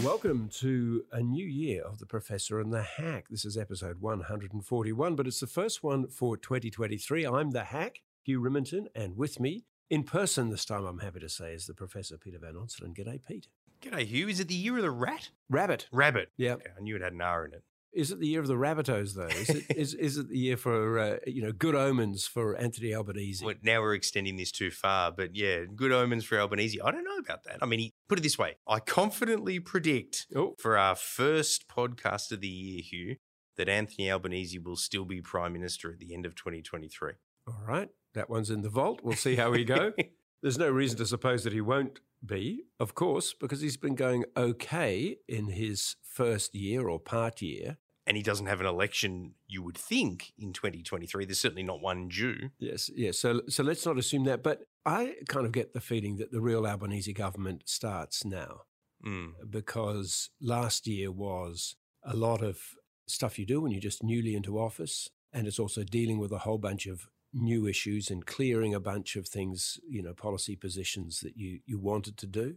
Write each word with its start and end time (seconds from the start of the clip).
Well, 0.00 0.12
welcome 0.12 0.48
to 0.60 1.04
a 1.12 1.20
new 1.20 1.44
year 1.44 1.82
of 1.82 1.98
The 1.98 2.06
Professor 2.06 2.58
and 2.58 2.72
the 2.72 2.82
Hack. 2.82 3.26
This 3.28 3.44
is 3.44 3.58
episode 3.58 4.00
141, 4.00 5.14
but 5.14 5.26
it's 5.26 5.40
the 5.40 5.46
first 5.46 5.82
one 5.82 6.08
for 6.08 6.38
2023. 6.38 7.26
I'm 7.26 7.50
the 7.50 7.64
Hack, 7.64 8.00
Hugh 8.22 8.40
Riminton, 8.40 8.86
and 8.94 9.14
with 9.18 9.38
me 9.38 9.66
in 9.90 10.04
person 10.04 10.48
this 10.48 10.64
time, 10.64 10.86
I'm 10.86 11.00
happy 11.00 11.20
to 11.20 11.28
say, 11.28 11.52
is 11.52 11.66
the 11.66 11.74
Professor 11.74 12.16
Peter 12.16 12.38
Van 12.38 12.54
Onselen. 12.54 12.96
G'day, 12.96 13.20
Pete. 13.22 13.48
G'day, 13.82 14.06
Hugh. 14.06 14.28
Is 14.28 14.40
it 14.40 14.48
the 14.48 14.54
year 14.54 14.76
of 14.76 14.82
the 14.82 14.90
rat? 14.90 15.28
Rabbit. 15.50 15.86
Rabbit. 15.92 16.30
Yeah. 16.38 16.54
Okay, 16.54 16.70
I 16.74 16.80
knew 16.80 16.96
it 16.96 17.02
had 17.02 17.12
an 17.12 17.20
R 17.20 17.44
in 17.44 17.52
it. 17.52 17.62
Is 17.92 18.12
it 18.12 18.20
the 18.20 18.26
year 18.28 18.40
of 18.40 18.46
the 18.46 18.54
Rabbitohs, 18.54 19.14
though? 19.14 19.26
Is 19.26 19.48
it, 19.50 19.64
is, 19.76 19.94
is 19.94 20.16
it 20.16 20.28
the 20.28 20.38
year 20.38 20.56
for, 20.56 20.98
uh, 20.98 21.16
you 21.26 21.42
know, 21.42 21.50
good 21.52 21.74
omens 21.74 22.26
for 22.26 22.56
Anthony 22.56 22.94
Albanese? 22.94 23.44
Well, 23.44 23.54
now 23.62 23.80
we're 23.80 23.94
extending 23.94 24.36
this 24.36 24.52
too 24.52 24.70
far, 24.70 25.10
but 25.10 25.34
yeah, 25.34 25.64
good 25.74 25.90
omens 25.90 26.24
for 26.24 26.38
Albanese. 26.38 26.80
I 26.80 26.90
don't 26.92 27.02
know 27.04 27.18
about 27.18 27.42
that. 27.44 27.58
I 27.60 27.66
mean, 27.66 27.80
he, 27.80 27.94
put 28.08 28.18
it 28.18 28.22
this 28.22 28.38
way 28.38 28.56
I 28.66 28.78
confidently 28.78 29.58
predict 29.58 30.26
Oh, 30.36 30.54
for 30.58 30.78
our 30.78 30.94
first 30.94 31.66
podcast 31.68 32.30
of 32.30 32.40
the 32.40 32.48
year, 32.48 32.80
Hugh, 32.82 33.16
that 33.56 33.68
Anthony 33.68 34.10
Albanese 34.10 34.58
will 34.58 34.76
still 34.76 35.04
be 35.04 35.20
Prime 35.20 35.52
Minister 35.52 35.90
at 35.92 35.98
the 35.98 36.14
end 36.14 36.26
of 36.26 36.34
2023. 36.36 37.12
all 37.48 37.54
right. 37.66 37.88
That 38.14 38.28
one's 38.30 38.50
in 38.50 38.62
the 38.62 38.68
vault. 38.68 39.00
We'll 39.04 39.14
see 39.16 39.36
how 39.36 39.50
we 39.50 39.64
go. 39.64 39.92
There's 40.42 40.58
no 40.58 40.68
reason 40.70 40.96
to 40.98 41.06
suppose 41.06 41.44
that 41.44 41.52
he 41.52 41.60
won't 41.60 42.00
be, 42.24 42.64
of 42.78 42.94
course, 42.94 43.34
because 43.34 43.60
he's 43.60 43.76
been 43.76 43.94
going 43.94 44.24
okay 44.36 45.16
in 45.28 45.48
his 45.48 45.96
first 46.02 46.54
year 46.54 46.88
or 46.88 46.98
part 47.00 47.40
year. 47.42 47.78
and 48.06 48.16
he 48.16 48.22
doesn't 48.22 48.46
have 48.46 48.60
an 48.60 48.66
election, 48.66 49.34
you 49.46 49.62
would 49.62 49.78
think, 49.78 50.32
in 50.36 50.52
2023. 50.52 51.24
There's 51.26 51.38
certainly 51.38 51.62
not 51.62 51.80
one 51.80 52.08
due. 52.08 52.50
Yes, 52.58 52.90
yes. 52.96 53.18
So, 53.18 53.42
so 53.48 53.62
let's 53.62 53.86
not 53.86 53.98
assume 53.98 54.24
that. 54.24 54.42
But 54.42 54.62
I 54.84 55.14
kind 55.28 55.46
of 55.46 55.52
get 55.52 55.74
the 55.74 55.80
feeling 55.80 56.16
that 56.16 56.32
the 56.32 56.40
real 56.40 56.66
Albanese 56.66 57.12
government 57.12 57.62
starts 57.66 58.24
now 58.24 58.62
Mm. 59.04 59.32
because 59.48 60.28
last 60.42 60.86
year 60.86 61.10
was 61.12 61.76
a 62.02 62.14
lot 62.16 62.42
of 62.42 62.74
stuff 63.06 63.38
you 63.38 63.46
do 63.46 63.60
when 63.62 63.72
you're 63.72 63.80
just 63.80 64.02
newly 64.02 64.34
into 64.34 64.58
office. 64.58 65.08
And 65.32 65.46
it's 65.46 65.58
also 65.58 65.84
dealing 65.84 66.18
with 66.18 66.32
a 66.32 66.38
whole 66.38 66.58
bunch 66.58 66.86
of 66.86 67.08
new 67.32 67.66
issues 67.66 68.10
and 68.10 68.26
clearing 68.26 68.74
a 68.74 68.80
bunch 68.80 69.16
of 69.16 69.28
things, 69.28 69.78
you 69.88 70.02
know, 70.02 70.12
policy 70.12 70.56
positions 70.56 71.20
that 71.20 71.36
you, 71.36 71.60
you 71.66 71.78
wanted 71.78 72.16
to 72.18 72.26
do. 72.26 72.56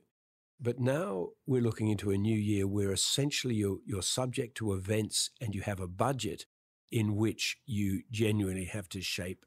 But 0.60 0.80
now 0.80 1.30
we're 1.46 1.62
looking 1.62 1.90
into 1.90 2.12
a 2.12 2.18
new 2.18 2.38
year 2.38 2.68
where 2.68 2.92
essentially 2.92 3.56
you're, 3.56 3.80
you're 3.86 4.02
subject 4.02 4.56
to 4.58 4.74
events 4.74 5.30
and 5.42 5.54
you 5.54 5.62
have 5.62 5.80
a 5.80 5.88
budget 5.88 6.46
in 6.92 7.16
which 7.16 7.58
you 7.66 8.04
genuinely 8.12 8.66
have 8.66 8.88
to 8.90 9.02
shape 9.02 9.46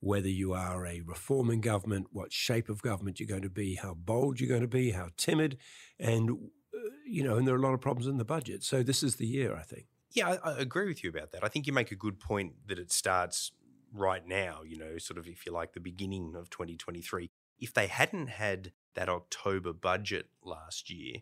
whether 0.00 0.28
you 0.28 0.52
are 0.52 0.86
a 0.86 1.00
reforming 1.00 1.60
government, 1.60 2.06
what 2.12 2.32
shape 2.32 2.68
of 2.68 2.82
government 2.82 3.18
you're 3.18 3.28
going 3.28 3.42
to 3.42 3.50
be, 3.50 3.74
how 3.74 3.94
bold 3.94 4.40
you're 4.40 4.48
going 4.48 4.62
to 4.62 4.68
be, 4.68 4.92
how 4.92 5.08
timid, 5.16 5.58
and 5.98 6.30
uh, 6.30 6.78
you 7.04 7.22
know, 7.24 7.36
and 7.36 7.46
there 7.46 7.54
are 7.54 7.58
a 7.58 7.62
lot 7.62 7.74
of 7.74 7.80
problems 7.80 8.06
in 8.06 8.16
the 8.16 8.24
budget. 8.24 8.62
So 8.62 8.82
this 8.82 9.02
is 9.02 9.16
the 9.16 9.26
year, 9.26 9.56
I 9.56 9.62
think. 9.62 9.86
Yeah, 10.12 10.36
I, 10.42 10.50
I 10.50 10.58
agree 10.58 10.86
with 10.86 11.02
you 11.02 11.10
about 11.10 11.32
that. 11.32 11.44
I 11.44 11.48
think 11.48 11.66
you 11.66 11.72
make 11.72 11.90
a 11.92 11.96
good 11.96 12.20
point 12.20 12.54
that 12.66 12.78
it 12.78 12.92
starts 12.92 13.52
right 13.92 14.26
now, 14.26 14.60
you 14.66 14.76
know, 14.76 14.98
sort 14.98 15.18
of, 15.18 15.26
if 15.26 15.46
you 15.46 15.52
like, 15.52 15.72
the 15.72 15.80
beginning 15.80 16.34
of 16.36 16.50
2023. 16.50 17.30
If 17.58 17.74
they 17.74 17.86
hadn't 17.86 18.28
had 18.28 18.72
that 18.94 19.08
October 19.08 19.72
budget 19.72 20.26
last 20.42 20.90
year, 20.90 21.16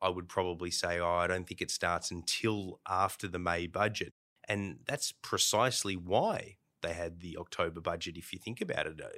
I 0.00 0.08
would 0.08 0.28
probably 0.28 0.70
say, 0.70 0.98
oh, 0.98 1.14
I 1.16 1.26
don't 1.26 1.46
think 1.46 1.60
it 1.60 1.70
starts 1.70 2.10
until 2.10 2.80
after 2.88 3.28
the 3.28 3.38
May 3.38 3.66
budget. 3.66 4.12
And 4.48 4.80
that's 4.86 5.12
precisely 5.12 5.96
why 5.96 6.56
they 6.82 6.92
had 6.92 7.20
the 7.20 7.36
October 7.38 7.80
budget, 7.80 8.16
if 8.16 8.32
you 8.32 8.38
think 8.38 8.60
about 8.60 8.86
it, 8.86 9.00
uh, 9.00 9.08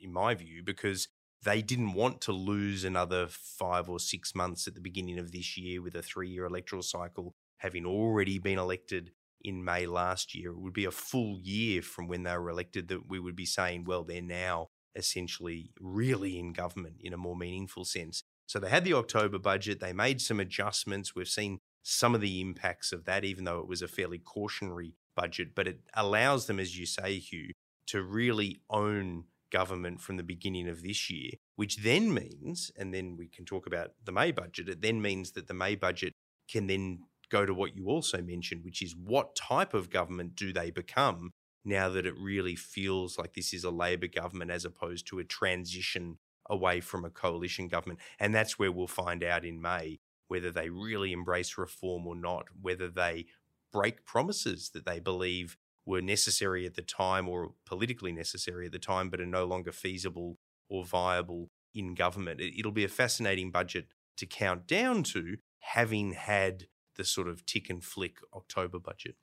in 0.00 0.12
my 0.12 0.34
view, 0.34 0.62
because 0.62 1.08
they 1.42 1.62
didn't 1.62 1.94
want 1.94 2.20
to 2.22 2.32
lose 2.32 2.84
another 2.84 3.26
five 3.28 3.88
or 3.88 3.98
six 3.98 4.34
months 4.34 4.66
at 4.66 4.74
the 4.74 4.80
beginning 4.80 5.18
of 5.18 5.32
this 5.32 5.56
year 5.56 5.80
with 5.80 5.94
a 5.94 6.02
three 6.02 6.28
year 6.28 6.44
electoral 6.44 6.82
cycle, 6.82 7.34
having 7.58 7.86
already 7.86 8.38
been 8.38 8.58
elected 8.58 9.12
in 9.42 9.64
May 9.64 9.86
last 9.86 10.34
year. 10.34 10.50
It 10.50 10.60
would 10.60 10.72
be 10.72 10.84
a 10.84 10.90
full 10.90 11.38
year 11.40 11.82
from 11.82 12.08
when 12.08 12.22
they 12.22 12.36
were 12.36 12.50
elected 12.50 12.88
that 12.88 13.08
we 13.08 13.18
would 13.18 13.36
be 13.36 13.46
saying, 13.46 13.84
well, 13.84 14.04
they're 14.04 14.22
now 14.22 14.68
essentially 14.94 15.70
really 15.80 16.38
in 16.38 16.52
government 16.52 16.96
in 17.00 17.12
a 17.12 17.18
more 17.18 17.36
meaningful 17.36 17.84
sense. 17.84 18.22
So 18.46 18.58
they 18.58 18.68
had 18.68 18.84
the 18.84 18.94
October 18.94 19.38
budget, 19.38 19.80
they 19.80 19.92
made 19.92 20.20
some 20.20 20.40
adjustments. 20.40 21.14
We've 21.14 21.28
seen 21.28 21.58
some 21.82 22.14
of 22.14 22.20
the 22.20 22.40
impacts 22.40 22.92
of 22.92 23.04
that, 23.04 23.24
even 23.24 23.44
though 23.44 23.60
it 23.60 23.68
was 23.68 23.82
a 23.82 23.88
fairly 23.88 24.18
cautionary 24.18 24.94
budget, 25.16 25.54
but 25.54 25.68
it 25.68 25.80
allows 25.94 26.46
them, 26.46 26.58
as 26.58 26.78
you 26.78 26.86
say, 26.86 27.18
Hugh, 27.18 27.52
to 27.86 28.02
really 28.02 28.60
own 28.68 29.24
government 29.50 30.00
from 30.00 30.16
the 30.16 30.22
beginning 30.22 30.68
of 30.68 30.82
this 30.82 31.10
year, 31.10 31.30
which 31.56 31.78
then 31.78 32.12
means, 32.12 32.70
and 32.76 32.92
then 32.94 33.16
we 33.16 33.28
can 33.28 33.44
talk 33.44 33.66
about 33.66 33.90
the 34.04 34.12
May 34.12 34.32
budget, 34.32 34.68
it 34.68 34.82
then 34.82 35.00
means 35.02 35.32
that 35.32 35.48
the 35.48 35.54
May 35.54 35.74
budget 35.74 36.12
can 36.48 36.66
then 36.66 37.00
go 37.30 37.46
to 37.46 37.54
what 37.54 37.76
you 37.76 37.86
also 37.86 38.20
mentioned, 38.20 38.64
which 38.64 38.82
is 38.82 38.94
what 38.96 39.34
type 39.36 39.74
of 39.74 39.90
government 39.90 40.34
do 40.34 40.52
they 40.52 40.70
become 40.70 41.32
now 41.64 41.88
that 41.90 42.06
it 42.06 42.14
really 42.18 42.56
feels 42.56 43.18
like 43.18 43.34
this 43.34 43.52
is 43.52 43.64
a 43.64 43.70
Labor 43.70 44.06
government 44.08 44.50
as 44.50 44.64
opposed 44.64 45.06
to 45.06 45.18
a 45.18 45.24
transition 45.24 46.18
away 46.48 46.80
from 46.80 47.04
a 47.04 47.10
coalition 47.10 47.68
government. 47.68 48.00
And 48.18 48.34
that's 48.34 48.58
where 48.58 48.72
we'll 48.72 48.86
find 48.86 49.22
out 49.22 49.44
in 49.44 49.60
May 49.60 50.00
whether 50.28 50.50
they 50.50 50.70
really 50.70 51.12
embrace 51.12 51.58
reform 51.58 52.06
or 52.06 52.14
not, 52.14 52.46
whether 52.60 52.88
they 52.88 53.26
break 53.72 54.04
promises 54.04 54.70
that 54.74 54.86
they 54.86 55.00
believe 55.00 55.56
were 55.84 56.00
necessary 56.00 56.66
at 56.66 56.74
the 56.74 56.82
time 56.82 57.28
or 57.28 57.54
politically 57.66 58.12
necessary 58.12 58.66
at 58.66 58.72
the 58.72 58.78
time, 58.78 59.10
but 59.10 59.20
are 59.20 59.26
no 59.26 59.44
longer 59.44 59.72
feasible 59.72 60.38
or 60.68 60.84
viable 60.84 61.50
in 61.74 61.94
government. 61.94 62.40
It- 62.40 62.58
It'll 62.58 62.72
be 62.72 62.84
a 62.84 62.88
fascinating 62.88 63.50
budget 63.50 63.86
to 64.16 64.26
count 64.26 64.66
down 64.66 65.02
to, 65.04 65.36
having 65.60 66.12
had 66.12 66.66
the 67.00 67.04
sort 67.06 67.28
of 67.28 67.46
tick 67.46 67.70
and 67.70 67.82
flick 67.82 68.18
October 68.34 68.78
budget. 68.78 69.16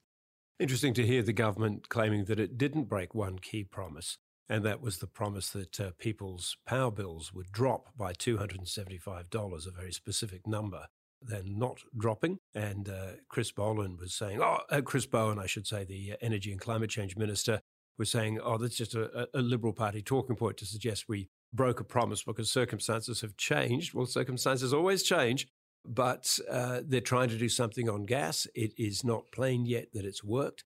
Interesting 0.59 0.95
to 0.95 1.05
hear 1.05 1.21
the 1.21 1.31
government 1.31 1.89
claiming 1.89 2.25
that 2.25 2.39
it 2.39 2.57
didn't 2.57 2.85
break 2.85 3.13
one 3.13 3.37
key 3.37 3.63
promise, 3.63 4.17
and 4.49 4.63
that 4.65 4.81
was 4.81 4.97
the 4.97 5.05
promise 5.05 5.51
that 5.51 5.79
uh, 5.79 5.91
people's 5.99 6.57
power 6.65 6.89
bills 6.89 7.31
would 7.31 7.51
drop 7.51 7.95
by 7.95 8.13
$275, 8.13 9.67
a 9.67 9.71
very 9.71 9.91
specific 9.91 10.47
number. 10.47 10.87
They're 11.21 11.43
not 11.45 11.81
dropping. 11.95 12.39
And 12.55 12.89
uh, 12.89 13.11
Chris 13.29 13.51
Boland 13.51 13.99
was 13.99 14.15
saying, 14.15 14.41
oh, 14.41 14.57
uh, 14.71 14.81
Chris 14.81 15.05
Bowen, 15.05 15.37
I 15.37 15.45
should 15.45 15.67
say, 15.67 15.83
the 15.83 16.13
uh, 16.13 16.15
Energy 16.19 16.51
and 16.51 16.59
Climate 16.59 16.89
Change 16.89 17.15
Minister, 17.15 17.61
was 17.99 18.09
saying, 18.09 18.39
oh, 18.43 18.57
that's 18.57 18.77
just 18.77 18.95
a, 18.95 19.21
a 19.21 19.27
a 19.35 19.41
Liberal 19.41 19.73
Party 19.73 20.01
talking 20.01 20.35
point 20.35 20.57
to 20.57 20.65
suggest 20.65 21.05
we 21.07 21.29
broke 21.53 21.79
a 21.79 21.83
promise 21.83 22.23
because 22.23 22.51
circumstances 22.51 23.21
have 23.21 23.37
changed. 23.37 23.93
Well, 23.93 24.07
circumstances 24.07 24.73
always 24.73 25.03
change 25.03 25.47
but 25.87 26.37
uh, 26.51 26.81
they're 26.85 27.01
trying 27.01 27.29
to 27.29 27.37
do 27.37 27.49
something 27.49 27.89
on 27.89 28.05
gas. 28.05 28.45
It 28.53 28.73
is 28.77 29.03
not 29.03 29.31
plain 29.31 29.65
yet 29.65 29.87
that 29.93 30.05
it's 30.05 30.23
worked. 30.23 30.63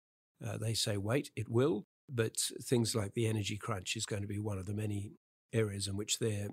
Uh, 0.47 0.59
they 0.59 0.75
say, 0.75 0.97
wait, 0.97 1.31
it 1.34 1.49
will. 1.49 1.87
But 2.09 2.37
things 2.62 2.94
like 2.94 3.15
the 3.15 3.27
energy 3.27 3.56
crunch 3.56 3.97
is 3.97 4.06
going 4.06 4.22
to 4.22 4.28
be 4.28 4.38
one 4.38 4.59
of 4.59 4.66
the 4.66 4.75
many 4.75 5.12
areas 5.53 5.88
in 5.88 5.97
which 5.97 6.19
they're, 6.19 6.50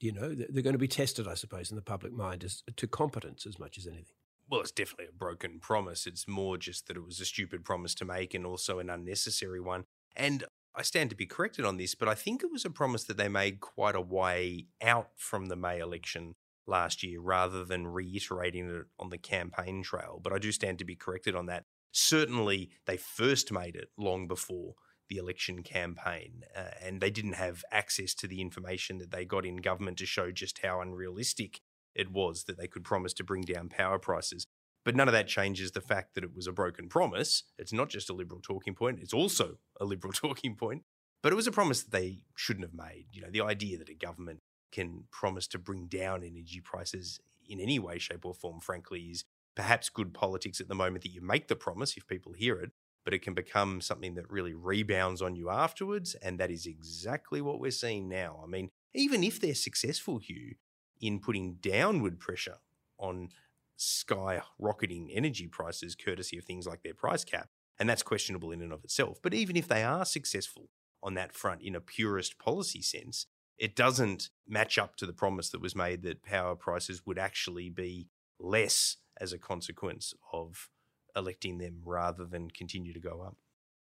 you 0.00 0.12
know, 0.12 0.34
they're 0.34 0.62
going 0.62 0.72
to 0.72 0.78
be 0.78 0.88
tested, 0.88 1.26
I 1.28 1.34
suppose, 1.34 1.70
in 1.70 1.76
the 1.76 1.82
public 1.82 2.12
mind 2.12 2.44
as 2.44 2.62
to 2.76 2.86
competence 2.86 3.44
as 3.46 3.58
much 3.58 3.76
as 3.76 3.86
anything. 3.86 4.14
Well, 4.48 4.60
it's 4.60 4.70
definitely 4.70 5.06
a 5.10 5.18
broken 5.18 5.58
promise. 5.60 6.06
It's 6.06 6.26
more 6.26 6.56
just 6.56 6.86
that 6.86 6.96
it 6.96 7.04
was 7.04 7.20
a 7.20 7.26
stupid 7.26 7.64
promise 7.64 7.94
to 7.96 8.06
make 8.06 8.32
and 8.32 8.46
also 8.46 8.78
an 8.78 8.88
unnecessary 8.88 9.60
one. 9.60 9.84
And 10.16 10.44
I 10.74 10.82
stand 10.82 11.10
to 11.10 11.16
be 11.16 11.26
corrected 11.26 11.66
on 11.66 11.76
this, 11.76 11.94
but 11.94 12.08
I 12.08 12.14
think 12.14 12.42
it 12.42 12.52
was 12.52 12.64
a 12.64 12.70
promise 12.70 13.04
that 13.04 13.18
they 13.18 13.28
made 13.28 13.60
quite 13.60 13.96
a 13.96 14.00
way 14.00 14.68
out 14.80 15.10
from 15.16 15.46
the 15.46 15.56
May 15.56 15.80
election 15.80 16.36
last 16.68 17.02
year 17.02 17.20
rather 17.20 17.64
than 17.64 17.86
reiterating 17.86 18.68
it 18.68 18.86
on 18.98 19.10
the 19.10 19.18
campaign 19.18 19.82
trail. 19.82 20.20
But 20.22 20.32
I 20.32 20.38
do 20.38 20.52
stand 20.52 20.78
to 20.78 20.84
be 20.84 20.96
corrected 20.96 21.34
on 21.34 21.46
that. 21.46 21.64
Certainly, 21.90 22.70
they 22.86 22.96
first 22.96 23.50
made 23.50 23.74
it 23.74 23.88
long 23.96 24.28
before 24.28 24.74
the 25.08 25.16
election 25.16 25.62
campaign, 25.62 26.42
uh, 26.54 26.70
and 26.82 27.00
they 27.00 27.10
didn't 27.10 27.32
have 27.32 27.64
access 27.72 28.14
to 28.14 28.26
the 28.26 28.42
information 28.42 28.98
that 28.98 29.10
they 29.10 29.24
got 29.24 29.46
in 29.46 29.56
government 29.56 29.96
to 29.98 30.06
show 30.06 30.30
just 30.30 30.60
how 30.62 30.80
unrealistic 30.80 31.60
it 31.94 32.10
was 32.12 32.44
that 32.44 32.58
they 32.58 32.66
could 32.66 32.84
promise 32.84 33.14
to 33.14 33.24
bring 33.24 33.42
down 33.42 33.68
power 33.68 33.98
prices. 33.98 34.46
But 34.84 34.94
none 34.94 35.08
of 35.08 35.12
that 35.12 35.26
changes 35.26 35.72
the 35.72 35.80
fact 35.80 36.14
that 36.14 36.24
it 36.24 36.34
was 36.34 36.46
a 36.46 36.52
broken 36.52 36.88
promise. 36.88 37.44
It's 37.58 37.72
not 37.72 37.88
just 37.88 38.10
a 38.10 38.12
Liberal 38.12 38.40
talking 38.40 38.74
point, 38.74 39.00
it's 39.00 39.14
also 39.14 39.58
a 39.80 39.84
Liberal 39.84 40.12
talking 40.14 40.54
point. 40.54 40.82
But 41.22 41.32
it 41.32 41.36
was 41.36 41.48
a 41.48 41.52
promise 41.52 41.82
that 41.82 41.90
they 41.90 42.22
shouldn't 42.36 42.64
have 42.64 42.74
made. 42.74 43.06
You 43.10 43.22
know, 43.22 43.30
the 43.30 43.40
idea 43.40 43.78
that 43.78 43.88
a 43.88 43.94
government 43.94 44.40
can 44.70 45.04
promise 45.10 45.46
to 45.48 45.58
bring 45.58 45.86
down 45.86 46.22
energy 46.22 46.60
prices 46.60 47.20
in 47.48 47.60
any 47.60 47.78
way, 47.78 47.98
shape, 47.98 48.24
or 48.24 48.34
form, 48.34 48.60
frankly, 48.60 49.00
is 49.00 49.24
perhaps 49.54 49.88
good 49.88 50.14
politics 50.14 50.60
at 50.60 50.68
the 50.68 50.74
moment 50.74 51.02
that 51.02 51.12
you 51.12 51.20
make 51.20 51.48
the 51.48 51.56
promise 51.56 51.96
if 51.96 52.06
people 52.06 52.32
hear 52.32 52.60
it, 52.60 52.70
but 53.04 53.14
it 53.14 53.22
can 53.22 53.34
become 53.34 53.80
something 53.80 54.14
that 54.14 54.30
really 54.30 54.54
rebounds 54.54 55.22
on 55.22 55.34
you 55.34 55.50
afterwards. 55.50 56.14
And 56.22 56.38
that 56.38 56.50
is 56.50 56.66
exactly 56.66 57.40
what 57.40 57.58
we're 57.58 57.70
seeing 57.70 58.08
now. 58.08 58.40
I 58.42 58.46
mean, 58.46 58.70
even 58.94 59.24
if 59.24 59.40
they're 59.40 59.54
successful, 59.54 60.18
Hugh, 60.18 60.54
in 61.00 61.18
putting 61.20 61.54
downward 61.54 62.18
pressure 62.18 62.58
on 62.98 63.30
skyrocketing 63.78 65.08
energy 65.12 65.46
prices, 65.46 65.94
courtesy 65.94 66.36
of 66.38 66.44
things 66.44 66.66
like 66.66 66.82
their 66.82 66.94
price 66.94 67.24
cap, 67.24 67.48
and 67.78 67.88
that's 67.88 68.02
questionable 68.02 68.50
in 68.50 68.60
and 68.60 68.72
of 68.72 68.84
itself. 68.84 69.18
But 69.22 69.34
even 69.34 69.56
if 69.56 69.68
they 69.68 69.84
are 69.84 70.04
successful 70.04 70.68
on 71.02 71.14
that 71.14 71.32
front 71.32 71.62
in 71.62 71.76
a 71.76 71.80
purist 71.80 72.38
policy 72.38 72.82
sense, 72.82 73.26
it 73.58 73.74
doesn't 73.74 74.30
match 74.46 74.78
up 74.78 74.96
to 74.96 75.06
the 75.06 75.12
promise 75.12 75.50
that 75.50 75.60
was 75.60 75.74
made 75.74 76.02
that 76.02 76.22
power 76.22 76.54
prices 76.54 77.02
would 77.04 77.18
actually 77.18 77.68
be 77.68 78.08
less 78.38 78.96
as 79.20 79.32
a 79.32 79.38
consequence 79.38 80.14
of 80.32 80.70
electing 81.16 81.58
them 81.58 81.80
rather 81.84 82.24
than 82.24 82.50
continue 82.50 82.92
to 82.92 83.00
go 83.00 83.20
up. 83.20 83.36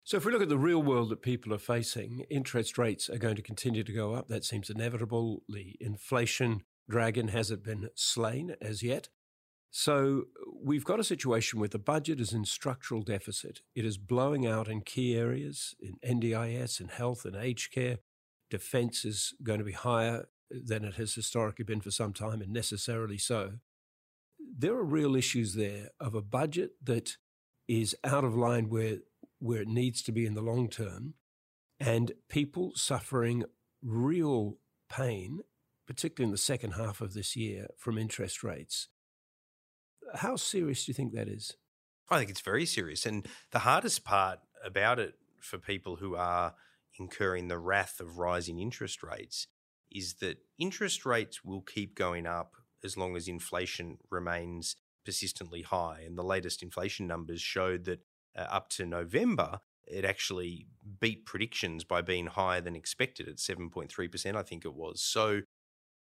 So, 0.03 0.17
if 0.17 0.25
we 0.25 0.31
look 0.31 0.41
at 0.41 0.49
the 0.49 0.57
real 0.57 0.81
world 0.81 1.09
that 1.09 1.21
people 1.21 1.53
are 1.53 1.59
facing, 1.59 2.25
interest 2.31 2.77
rates 2.77 3.09
are 3.09 3.17
going 3.17 3.35
to 3.35 3.41
continue 3.41 3.83
to 3.83 3.93
go 3.93 4.15
up. 4.15 4.27
That 4.27 4.45
seems 4.45 4.69
inevitable. 4.69 5.43
The 5.47 5.75
inflation 5.79 6.63
dragon 6.89 7.27
hasn't 7.27 7.63
been 7.63 7.89
slain 7.93 8.55
as 8.61 8.81
yet. 8.81 9.09
So, 9.69 10.23
we've 10.59 10.85
got 10.85 10.99
a 10.99 11.03
situation 11.03 11.59
where 11.59 11.69
the 11.69 11.77
budget 11.77 12.19
is 12.19 12.33
in 12.33 12.45
structural 12.45 13.03
deficit. 13.03 13.59
It 13.75 13.85
is 13.85 13.99
blowing 13.99 14.47
out 14.47 14.67
in 14.67 14.81
key 14.81 15.15
areas, 15.15 15.75
in 15.79 15.97
NDIS, 16.03 16.79
in 16.81 16.87
health, 16.87 17.23
and 17.25 17.35
aged 17.35 17.71
care. 17.71 17.97
Defence 18.49 19.05
is 19.05 19.33
going 19.43 19.59
to 19.59 19.65
be 19.65 19.71
higher 19.71 20.27
than 20.49 20.83
it 20.83 20.95
has 20.95 21.13
historically 21.13 21.65
been 21.65 21.81
for 21.81 21.91
some 21.91 22.13
time, 22.13 22.41
and 22.41 22.51
necessarily 22.51 23.17
so. 23.17 23.53
There 24.39 24.73
are 24.73 24.83
real 24.83 25.15
issues 25.15 25.53
there 25.53 25.89
of 25.99 26.15
a 26.15 26.21
budget 26.21 26.71
that 26.83 27.17
is 27.67 27.95
out 28.03 28.23
of 28.23 28.35
line 28.35 28.69
where 28.69 28.97
where 29.41 29.61
it 29.61 29.67
needs 29.67 30.01
to 30.03 30.11
be 30.11 30.25
in 30.25 30.33
the 30.33 30.41
long 30.41 30.67
term, 30.67 31.13
and 31.79 32.11
people 32.27 32.73
suffering 32.75 33.45
real 33.81 34.57
pain, 34.89 35.39
particularly 35.87 36.27
in 36.27 36.31
the 36.31 36.37
second 36.37 36.71
half 36.71 36.99
of 36.99 37.13
this 37.13 37.35
year, 37.35 37.67
from 37.77 37.97
interest 37.97 38.43
rates. 38.43 38.89
How 40.15 40.35
serious 40.35 40.85
do 40.85 40.89
you 40.89 40.93
think 40.93 41.13
that 41.13 41.29
is? 41.29 41.55
I 42.09 42.17
think 42.17 42.31
it's 42.31 42.41
very 42.41 42.65
serious. 42.65 43.05
And 43.05 43.27
the 43.51 43.59
hardest 43.59 44.03
part 44.03 44.39
about 44.65 44.99
it 44.99 45.13
for 45.39 45.57
people 45.57 45.97
who 45.97 46.15
are 46.15 46.55
incurring 46.99 47.47
the 47.47 47.59
wrath 47.59 47.99
of 47.99 48.17
rising 48.17 48.59
interest 48.59 49.03
rates 49.03 49.47
is 49.91 50.15
that 50.15 50.37
interest 50.57 51.05
rates 51.05 51.43
will 51.43 51.61
keep 51.61 51.95
going 51.95 52.27
up 52.27 52.53
as 52.83 52.95
long 52.95 53.15
as 53.15 53.27
inflation 53.27 53.97
remains 54.09 54.75
persistently 55.05 55.63
high. 55.63 56.01
And 56.05 56.17
the 56.17 56.23
latest 56.23 56.61
inflation 56.61 57.07
numbers 57.07 57.41
showed 57.41 57.85
that 57.85 58.01
uh, 58.37 58.41
up 58.41 58.69
to 58.71 58.85
November, 58.85 59.59
it 59.87 60.05
actually 60.05 60.67
beat 60.99 61.25
predictions 61.25 61.83
by 61.83 62.01
being 62.01 62.27
higher 62.27 62.61
than 62.61 62.75
expected 62.75 63.27
at 63.27 63.37
7.3%, 63.37 64.35
I 64.35 64.43
think 64.43 64.65
it 64.65 64.75
was. 64.75 65.01
So 65.01 65.41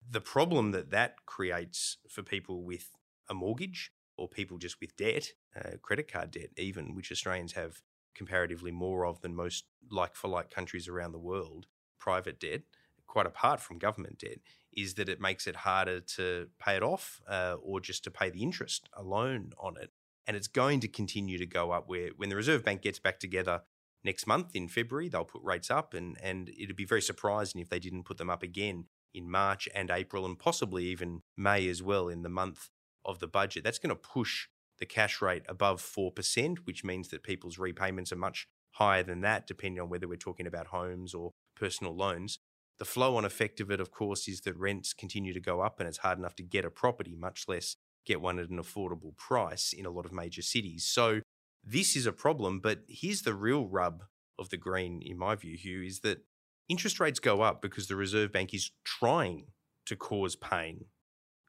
the 0.09 0.21
problem 0.21 0.71
that 0.71 0.91
that 0.91 1.25
creates 1.25 1.97
for 2.09 2.23
people 2.23 2.63
with 2.63 2.89
a 3.29 3.33
mortgage 3.33 3.91
or 4.17 4.27
people 4.27 4.57
just 4.57 4.79
with 4.79 4.95
debt, 4.95 5.29
uh, 5.55 5.77
credit 5.81 6.11
card 6.11 6.31
debt, 6.31 6.49
even, 6.57 6.95
which 6.95 7.11
Australians 7.11 7.53
have 7.53 7.81
comparatively 8.15 8.71
more 8.71 9.05
of 9.05 9.21
than 9.21 9.35
most 9.35 9.65
like 9.91 10.15
for 10.15 10.27
like 10.27 10.49
countries 10.49 10.87
around 10.87 11.11
the 11.11 11.19
world, 11.19 11.67
private 11.99 12.39
debt, 12.39 12.61
quite 13.07 13.25
apart 13.25 13.59
from 13.59 13.77
government 13.77 14.19
debt, 14.19 14.39
is 14.71 14.95
that 14.95 15.09
it 15.09 15.21
makes 15.21 15.47
it 15.47 15.57
harder 15.57 15.99
to 15.99 16.47
pay 16.59 16.75
it 16.75 16.83
off 16.83 17.21
uh, 17.27 17.55
or 17.61 17.79
just 17.79 18.03
to 18.03 18.11
pay 18.11 18.29
the 18.29 18.41
interest 18.41 18.89
alone 18.93 19.51
on 19.59 19.77
it 19.77 19.91
and 20.27 20.37
it's 20.37 20.47
going 20.47 20.79
to 20.81 20.87
continue 20.87 21.37
to 21.37 21.45
go 21.45 21.71
up. 21.71 21.87
Where 21.87 22.09
when 22.15 22.29
the 22.29 22.35
Reserve 22.35 22.63
Bank 22.63 22.81
gets 22.81 22.99
back 22.99 23.19
together 23.19 23.61
next 24.03 24.27
month 24.27 24.55
in 24.55 24.67
February, 24.67 25.09
they'll 25.09 25.25
put 25.25 25.43
rates 25.43 25.69
up, 25.69 25.93
and 25.93 26.17
and 26.21 26.49
it'd 26.49 26.75
be 26.75 26.85
very 26.85 27.01
surprising 27.01 27.61
if 27.61 27.69
they 27.69 27.79
didn't 27.79 28.03
put 28.03 28.17
them 28.17 28.29
up 28.29 28.43
again 28.43 28.85
in 29.13 29.29
March 29.29 29.67
and 29.73 29.91
April, 29.91 30.25
and 30.25 30.39
possibly 30.39 30.85
even 30.85 31.21
May 31.37 31.67
as 31.67 31.83
well 31.83 32.07
in 32.07 32.23
the 32.23 32.29
month 32.29 32.69
of 33.05 33.19
the 33.19 33.27
budget. 33.27 33.63
That's 33.63 33.79
going 33.79 33.89
to 33.89 33.95
push 33.95 34.47
the 34.79 34.85
cash 34.85 35.21
rate 35.21 35.43
above 35.47 35.81
four 35.81 36.11
percent, 36.11 36.65
which 36.65 36.83
means 36.83 37.09
that 37.09 37.23
people's 37.23 37.57
repayments 37.57 38.11
are 38.11 38.17
much 38.17 38.47
higher 38.73 39.03
than 39.03 39.21
that, 39.21 39.47
depending 39.47 39.81
on 39.81 39.89
whether 39.89 40.07
we're 40.07 40.15
talking 40.17 40.47
about 40.47 40.67
homes 40.67 41.13
or 41.13 41.31
personal 41.55 41.95
loans. 41.95 42.39
The 42.79 42.85
flow 42.85 43.15
on 43.15 43.25
effect 43.25 43.59
of 43.61 43.69
it, 43.69 43.79
of 43.79 43.91
course, 43.91 44.27
is 44.27 44.41
that 44.41 44.57
rents 44.57 44.93
continue 44.93 45.33
to 45.33 45.39
go 45.39 45.61
up 45.61 45.79
and 45.79 45.87
it's 45.87 45.99
hard 45.99 46.17
enough 46.17 46.35
to 46.35 46.43
get 46.43 46.65
a 46.65 46.71
property, 46.71 47.15
much 47.15 47.45
less 47.47 47.75
get 48.05 48.19
one 48.19 48.39
at 48.39 48.49
an 48.49 48.57
affordable 48.57 49.15
price 49.15 49.73
in 49.73 49.85
a 49.85 49.91
lot 49.91 50.05
of 50.05 50.11
major 50.11 50.41
cities. 50.41 50.83
So 50.85 51.21
this 51.63 51.95
is 51.95 52.05
a 52.05 52.11
problem, 52.11 52.59
but 52.59 52.79
here's 52.87 53.21
the 53.21 53.33
real 53.33 53.67
rub 53.67 54.03
of 54.37 54.49
the 54.49 54.57
green, 54.57 55.01
in 55.01 55.17
my 55.17 55.35
view, 55.35 55.55
Hugh, 55.55 55.83
is 55.83 55.99
that 55.99 56.25
interest 56.67 56.99
rates 56.99 57.19
go 57.19 57.41
up 57.41 57.61
because 57.61 57.87
the 57.87 57.95
Reserve 57.95 58.31
Bank 58.31 58.53
is 58.53 58.71
trying 58.83 59.45
to 59.85 59.95
cause 59.95 60.35
pain. 60.35 60.85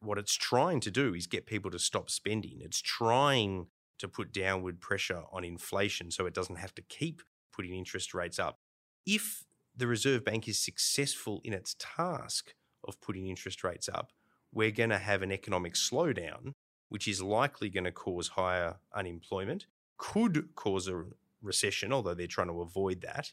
What 0.04 0.18
it's 0.18 0.34
trying 0.34 0.80
to 0.80 0.90
do 0.90 1.14
is 1.14 1.26
get 1.26 1.46
people 1.46 1.70
to 1.70 1.78
stop 1.78 2.10
spending. 2.10 2.60
It's 2.60 2.82
trying 2.82 3.68
to 3.98 4.06
put 4.06 4.32
downward 4.32 4.78
pressure 4.80 5.22
on 5.32 5.44
inflation 5.44 6.10
so 6.10 6.26
it 6.26 6.34
doesn't 6.34 6.56
have 6.56 6.74
to 6.74 6.82
keep 6.82 7.22
putting 7.52 7.74
interest 7.74 8.12
rates 8.12 8.38
up. 8.38 8.58
If 9.06 9.44
the 9.74 9.86
Reserve 9.86 10.24
Bank 10.24 10.46
is 10.46 10.58
successful 10.58 11.40
in 11.42 11.54
its 11.54 11.74
task 11.78 12.54
of 12.86 13.00
putting 13.00 13.28
interest 13.28 13.64
rates 13.64 13.88
up, 13.88 14.12
we're 14.52 14.70
going 14.70 14.90
to 14.90 14.98
have 14.98 15.22
an 15.22 15.32
economic 15.32 15.72
slowdown, 15.74 16.52
which 16.90 17.08
is 17.08 17.22
likely 17.22 17.70
going 17.70 17.84
to 17.84 17.92
cause 17.92 18.28
higher 18.28 18.76
unemployment, 18.94 19.66
could 19.96 20.54
cause 20.54 20.86
a 20.86 21.04
recession, 21.40 21.92
although 21.92 22.14
they're 22.14 22.26
trying 22.26 22.48
to 22.48 22.60
avoid 22.60 23.00
that. 23.00 23.32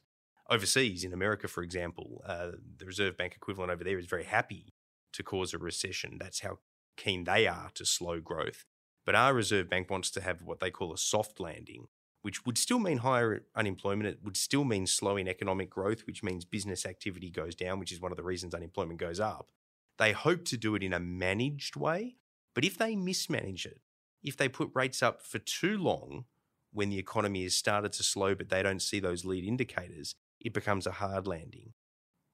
Overseas, 0.50 1.04
in 1.04 1.12
America, 1.12 1.50
for 1.50 1.64
example, 1.64 2.24
uh, 2.26 2.52
the 2.78 2.86
Reserve 2.86 3.18
Bank 3.18 3.34
equivalent 3.36 3.72
over 3.72 3.84
there 3.84 4.00
is 4.00 4.06
very 4.06 4.24
happy 4.24 4.74
to 5.14 5.24
cause 5.24 5.54
a 5.54 5.58
recession. 5.58 6.18
That's 6.20 6.42
how 6.42 6.60
keen 6.98 7.24
they 7.24 7.48
are 7.48 7.70
to 7.76 7.86
slow 7.86 8.20
growth. 8.20 8.66
But 9.06 9.16
our 9.16 9.34
Reserve 9.34 9.70
Bank 9.70 9.90
wants 9.90 10.12
to 10.12 10.22
have 10.22 10.44
what 10.44 10.60
they 10.60 10.70
call 10.70 10.94
a 10.94 10.98
soft 10.98 11.40
landing, 11.40 11.88
which 12.22 12.46
would 12.46 12.58
still 12.58 12.80
mean 12.80 13.00
higher 13.00 13.44
unemployment. 13.56 14.10
It 14.10 14.20
would 14.24 14.38
still 14.38 14.64
mean 14.64 14.86
slowing 14.86 15.28
economic 15.28 15.70
growth, 15.70 16.06
which 16.06 16.22
means 16.22 16.46
business 16.46 16.86
activity 16.86 17.30
goes 17.32 17.56
down, 17.56 17.80
which 17.80 17.92
is 17.92 18.00
one 18.00 18.12
of 18.12 18.18
the 18.18 18.24
reasons 18.24 18.54
unemployment 18.54 19.00
goes 19.00 19.20
up. 19.20 19.52
They 19.98 20.12
hope 20.12 20.46
to 20.46 20.58
do 20.58 20.76
it 20.76 20.84
in 20.84 20.94
a 20.94 21.00
managed 21.00 21.76
way, 21.76 22.18
but 22.54 22.64
if 22.64 22.78
they 22.78 22.96
mismanage 22.96 23.66
it, 23.66 23.82
if 24.24 24.38
they 24.38 24.48
put 24.48 24.70
rates 24.74 25.02
up 25.02 25.22
for 25.22 25.40
too 25.40 25.78
long 25.78 26.26
when 26.72 26.90
the 26.90 27.00
economy 27.00 27.44
has 27.44 27.56
started 27.56 27.92
to 27.94 28.04
slow, 28.04 28.36
but 28.36 28.50
they 28.50 28.64
don't 28.64 28.82
see 28.82 29.00
those 29.00 29.26
lead 29.26 29.44
indicators, 29.44 30.16
it 30.40 30.54
becomes 30.54 30.88
a 30.88 30.92
hard 30.92 31.28
landing. 31.28 31.74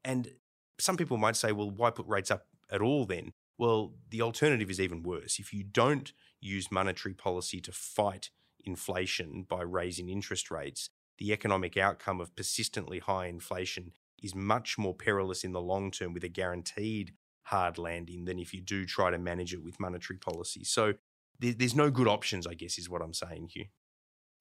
And 0.03 0.33
some 0.79 0.97
people 0.97 1.17
might 1.17 1.35
say, 1.35 1.51
well, 1.51 1.69
why 1.69 1.89
put 1.89 2.07
rates 2.07 2.29
up 2.29 2.45
at 2.71 2.81
all 2.81 3.05
then? 3.05 3.33
Well, 3.57 3.93
the 4.09 4.21
alternative 4.21 4.69
is 4.69 4.79
even 4.79 5.03
worse. 5.03 5.39
If 5.39 5.53
you 5.53 5.63
don't 5.63 6.11
use 6.39 6.71
monetary 6.71 7.15
policy 7.15 7.59
to 7.61 7.71
fight 7.71 8.29
inflation 8.63 9.45
by 9.47 9.61
raising 9.61 10.09
interest 10.09 10.51
rates, 10.51 10.89
the 11.17 11.31
economic 11.33 11.77
outcome 11.77 12.21
of 12.21 12.35
persistently 12.35 12.99
high 12.99 13.25
inflation 13.27 13.93
is 14.21 14.35
much 14.35 14.77
more 14.77 14.93
perilous 14.93 15.43
in 15.43 15.51
the 15.51 15.61
long 15.61 15.91
term 15.91 16.13
with 16.13 16.23
a 16.23 16.29
guaranteed 16.29 17.13
hard 17.43 17.77
landing 17.77 18.25
than 18.25 18.39
if 18.39 18.53
you 18.53 18.61
do 18.61 18.85
try 18.85 19.09
to 19.09 19.17
manage 19.17 19.53
it 19.53 19.63
with 19.63 19.79
monetary 19.79 20.17
policy. 20.17 20.63
So 20.63 20.93
there's 21.39 21.75
no 21.75 21.89
good 21.89 22.07
options, 22.07 22.45
I 22.45 22.53
guess, 22.53 22.77
is 22.77 22.89
what 22.89 23.01
I'm 23.01 23.13
saying 23.13 23.49
here. 23.53 23.67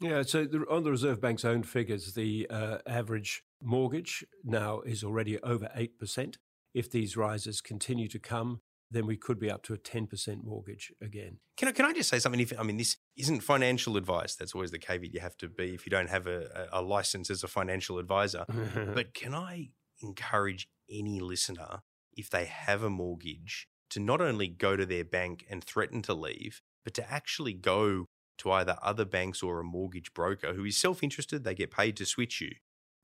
Yeah, 0.01 0.23
so 0.23 0.47
on 0.71 0.83
the 0.83 0.91
Reserve 0.91 1.21
Bank's 1.21 1.45
own 1.45 1.63
figures, 1.63 2.13
the 2.13 2.47
uh, 2.51 2.79
average 2.87 3.45
mortgage 3.63 4.25
now 4.45 4.81
is 4.81 5.03
already 5.03 5.39
over 5.41 5.71
8%. 5.77 6.37
If 6.77 6.91
these 6.91 7.17
rises 7.17 7.63
continue 7.63 8.07
to 8.09 8.19
come, 8.19 8.61
then 8.91 9.07
we 9.07 9.17
could 9.17 9.39
be 9.39 9.51
up 9.51 9.63
to 9.63 9.73
a 9.73 9.79
10% 9.79 10.45
mortgage 10.45 10.93
again. 11.01 11.39
Can 11.57 11.69
I, 11.69 11.73
can 11.73 11.87
I 11.87 11.95
just 11.95 12.11
say 12.11 12.19
something? 12.19 12.39
If 12.39 12.53
I 12.59 12.63
mean, 12.65 12.77
this 12.77 12.99
isn't 13.17 13.41
financial 13.41 13.97
advice. 13.97 14.35
That's 14.35 14.55
always 14.55 14.73
the 14.73 14.79
caveat 14.79 15.15
you 15.15 15.21
have 15.21 15.39
to 15.39 15.49
be 15.49 15.73
if 15.75 15.87
you 15.87 15.91
don't 15.91 16.11
have 16.11 16.27
a, 16.27 16.69
a 16.71 16.83
license 16.83 17.31
as 17.31 17.43
a 17.43 17.49
financial 17.49 17.99
advisor. 17.99 18.45
but 18.95 19.15
can 19.15 19.35
I 19.35 19.71
encourage 20.03 20.69
any 20.91 21.19
listener 21.19 21.81
if 22.13 22.29
they 22.29 22.45
have 22.45 22.83
a 22.83 22.91
mortgage 22.91 23.69
to 23.89 23.99
not 23.99 24.21
only 24.21 24.47
go 24.47 24.77
to 24.77 24.85
their 24.85 25.05
bank 25.05 25.47
and 25.49 25.65
threaten 25.65 26.03
to 26.03 26.13
leave, 26.13 26.61
but 26.85 26.93
to 26.93 27.11
actually 27.11 27.55
go 27.55 28.05
to 28.37 28.53
either 28.53 28.77
other 28.83 29.07
banks 29.07 29.43
or 29.43 29.61
a 29.61 29.65
mortgage 29.65 30.13
broker 30.13 30.53
who 30.53 30.67
is 30.67 30.77
self 30.77 31.03
interested, 31.03 31.43
they 31.43 31.55
get 31.55 31.71
paid 31.71 31.97
to 31.97 32.05
switch 32.05 32.43
you. 32.43 32.53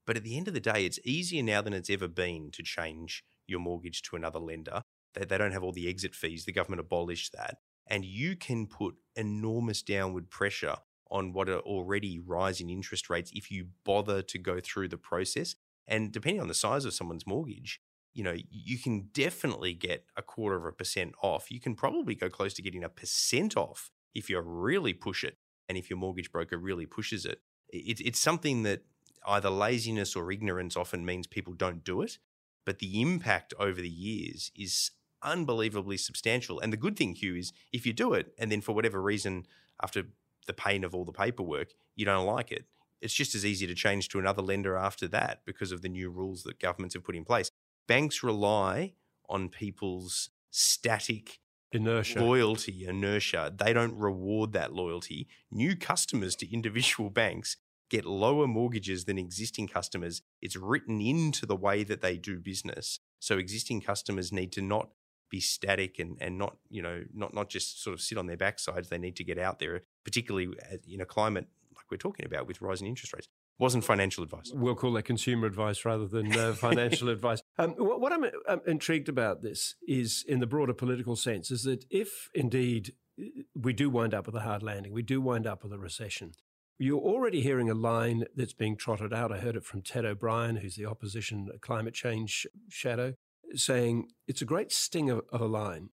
But 0.06 0.18
at 0.18 0.24
the 0.24 0.36
end 0.36 0.46
of 0.46 0.52
the 0.52 0.60
day, 0.60 0.84
it's 0.84 0.98
easier 1.04 1.42
now 1.42 1.62
than 1.62 1.72
it's 1.72 1.88
ever 1.88 2.08
been 2.08 2.50
to 2.52 2.62
change 2.62 3.24
your 3.46 3.60
mortgage 3.60 4.02
to 4.02 4.16
another 4.16 4.38
lender. 4.38 4.82
They, 5.14 5.24
they 5.24 5.38
don't 5.38 5.52
have 5.52 5.62
all 5.62 5.72
the 5.72 5.88
exit 5.88 6.14
fees, 6.14 6.44
the 6.44 6.52
government 6.52 6.80
abolished 6.80 7.32
that. 7.32 7.58
And 7.86 8.04
you 8.04 8.36
can 8.36 8.66
put 8.66 8.94
enormous 9.16 9.82
downward 9.82 10.30
pressure 10.30 10.76
on 11.10 11.32
what 11.32 11.48
are 11.48 11.60
already 11.60 12.18
rising 12.18 12.70
interest 12.70 13.10
rates 13.10 13.30
if 13.34 13.50
you 13.50 13.66
bother 13.84 14.22
to 14.22 14.38
go 14.38 14.60
through 14.60 14.88
the 14.88 14.96
process. 14.96 15.56
And 15.86 16.12
depending 16.12 16.40
on 16.40 16.48
the 16.48 16.54
size 16.54 16.84
of 16.84 16.94
someone's 16.94 17.26
mortgage, 17.26 17.80
you 18.14 18.22
know, 18.22 18.36
you 18.50 18.78
can 18.78 19.08
definitely 19.12 19.74
get 19.74 20.06
a 20.16 20.22
quarter 20.22 20.56
of 20.56 20.64
a 20.64 20.72
percent 20.72 21.14
off. 21.22 21.50
You 21.50 21.60
can 21.60 21.74
probably 21.74 22.14
go 22.14 22.28
close 22.28 22.54
to 22.54 22.62
getting 22.62 22.84
a 22.84 22.88
percent 22.88 23.56
off 23.56 23.90
if 24.14 24.30
you 24.30 24.40
really 24.40 24.92
push 24.92 25.24
it 25.24 25.36
and 25.68 25.76
if 25.76 25.90
your 25.90 25.98
mortgage 25.98 26.30
broker 26.30 26.56
really 26.56 26.86
pushes 26.86 27.24
it. 27.24 27.40
it. 27.68 28.00
It's 28.00 28.20
something 28.20 28.62
that 28.62 28.82
either 29.26 29.50
laziness 29.50 30.14
or 30.14 30.30
ignorance 30.30 30.76
often 30.76 31.04
means 31.04 31.26
people 31.26 31.54
don't 31.54 31.84
do 31.84 32.02
it, 32.02 32.18
but 32.64 32.78
the 32.78 33.00
impact 33.00 33.54
over 33.58 33.80
the 33.80 33.88
years 33.88 34.50
is 34.56 34.90
unbelievably 35.22 35.96
substantial. 35.96 36.60
And 36.60 36.72
the 36.72 36.76
good 36.76 36.96
thing, 36.96 37.14
Hugh, 37.14 37.36
is 37.36 37.52
if 37.72 37.86
you 37.86 37.92
do 37.92 38.12
it 38.12 38.34
and 38.38 38.50
then 38.50 38.60
for 38.60 38.72
whatever 38.72 39.00
reason, 39.00 39.46
after 39.82 40.04
the 40.46 40.52
pain 40.52 40.84
of 40.84 40.94
all 40.94 41.04
the 41.04 41.12
paperwork, 41.12 41.72
you 41.94 42.04
don't 42.04 42.26
like 42.26 42.50
it, 42.50 42.66
it's 43.00 43.14
just 43.14 43.34
as 43.34 43.44
easy 43.44 43.66
to 43.66 43.74
change 43.74 44.08
to 44.08 44.18
another 44.18 44.42
lender 44.42 44.76
after 44.76 45.08
that 45.08 45.42
because 45.44 45.72
of 45.72 45.82
the 45.82 45.88
new 45.88 46.08
rules 46.08 46.44
that 46.44 46.60
governments 46.60 46.94
have 46.94 47.04
put 47.04 47.16
in 47.16 47.24
place 47.24 47.50
banks 47.88 48.22
rely 48.22 48.92
on 49.28 49.48
people's 49.48 50.30
static 50.50 51.40
inertia. 51.72 52.22
loyalty, 52.22 52.86
inertia. 52.86 53.52
They 53.54 53.72
don't 53.72 53.96
reward 53.98 54.52
that 54.52 54.72
loyalty. 54.72 55.28
New 55.50 55.76
customers 55.76 56.36
to 56.36 56.52
individual 56.52 57.10
banks 57.22 57.56
get 57.92 58.06
lower 58.06 58.46
mortgages 58.46 59.04
than 59.04 59.18
existing 59.18 59.68
customers. 59.68 60.22
It's 60.40 60.56
written 60.56 61.02
into 61.02 61.44
the 61.44 61.54
way 61.54 61.84
that 61.84 62.00
they 62.00 62.16
do 62.16 62.40
business. 62.40 62.98
So 63.20 63.36
existing 63.36 63.82
customers 63.82 64.32
need 64.32 64.50
to 64.52 64.62
not 64.62 64.88
be 65.30 65.40
static 65.40 65.98
and, 65.98 66.16
and 66.18 66.38
not, 66.38 66.56
you 66.70 66.80
know, 66.80 67.04
not, 67.12 67.34
not 67.34 67.50
just 67.50 67.82
sort 67.82 67.92
of 67.92 68.00
sit 68.00 68.16
on 68.16 68.26
their 68.26 68.38
backsides. 68.38 68.88
They 68.88 68.96
need 68.96 69.16
to 69.16 69.24
get 69.24 69.38
out 69.38 69.58
there, 69.58 69.82
particularly 70.04 70.48
in 70.88 71.02
a 71.02 71.04
climate 71.04 71.48
like 71.76 71.84
we're 71.90 71.98
talking 71.98 72.24
about 72.24 72.46
with 72.46 72.62
rising 72.62 72.88
interest 72.88 73.12
rates. 73.12 73.28
Wasn't 73.58 73.84
financial 73.84 74.24
advice. 74.24 74.50
We'll 74.54 74.74
call 74.74 74.94
that 74.94 75.02
consumer 75.02 75.46
advice 75.46 75.84
rather 75.84 76.06
than 76.06 76.32
uh, 76.32 76.52
financial 76.68 77.10
advice. 77.10 77.42
Um, 77.58 77.72
what, 77.72 78.00
what 78.00 78.12
I'm, 78.12 78.24
I'm 78.48 78.62
intrigued 78.66 79.10
about 79.10 79.42
this 79.42 79.74
is, 79.86 80.24
in 80.26 80.40
the 80.40 80.46
broader 80.46 80.72
political 80.72 81.14
sense, 81.14 81.50
is 81.50 81.64
that 81.64 81.84
if 81.90 82.30
indeed 82.34 82.94
uh, 83.20 83.42
we 83.54 83.74
do 83.74 83.90
wind 83.90 84.14
up 84.14 84.24
with 84.24 84.34
a 84.34 84.40
hard 84.40 84.62
landing, 84.62 84.94
we 84.94 85.02
do 85.02 85.20
wind 85.20 85.46
up 85.46 85.62
with 85.62 85.72
a 85.72 85.78
recession, 85.78 86.32
you're 86.78 87.00
already 87.00 87.40
hearing 87.42 87.70
a 87.70 87.74
line 87.74 88.24
that's 88.34 88.52
being 88.52 88.76
trotted 88.76 89.12
out. 89.12 89.32
I 89.32 89.38
heard 89.38 89.56
it 89.56 89.64
from 89.64 89.82
Ted 89.82 90.04
O'Brien, 90.04 90.56
who's 90.56 90.76
the 90.76 90.86
opposition 90.86 91.50
climate 91.60 91.94
change 91.94 92.46
shadow, 92.68 93.14
saying 93.54 94.08
it's 94.26 94.42
a 94.42 94.46
great 94.46 94.72
sting 94.72 95.10
of, 95.10 95.22
of 95.30 95.40
a 95.40 95.46
line. 95.46 95.90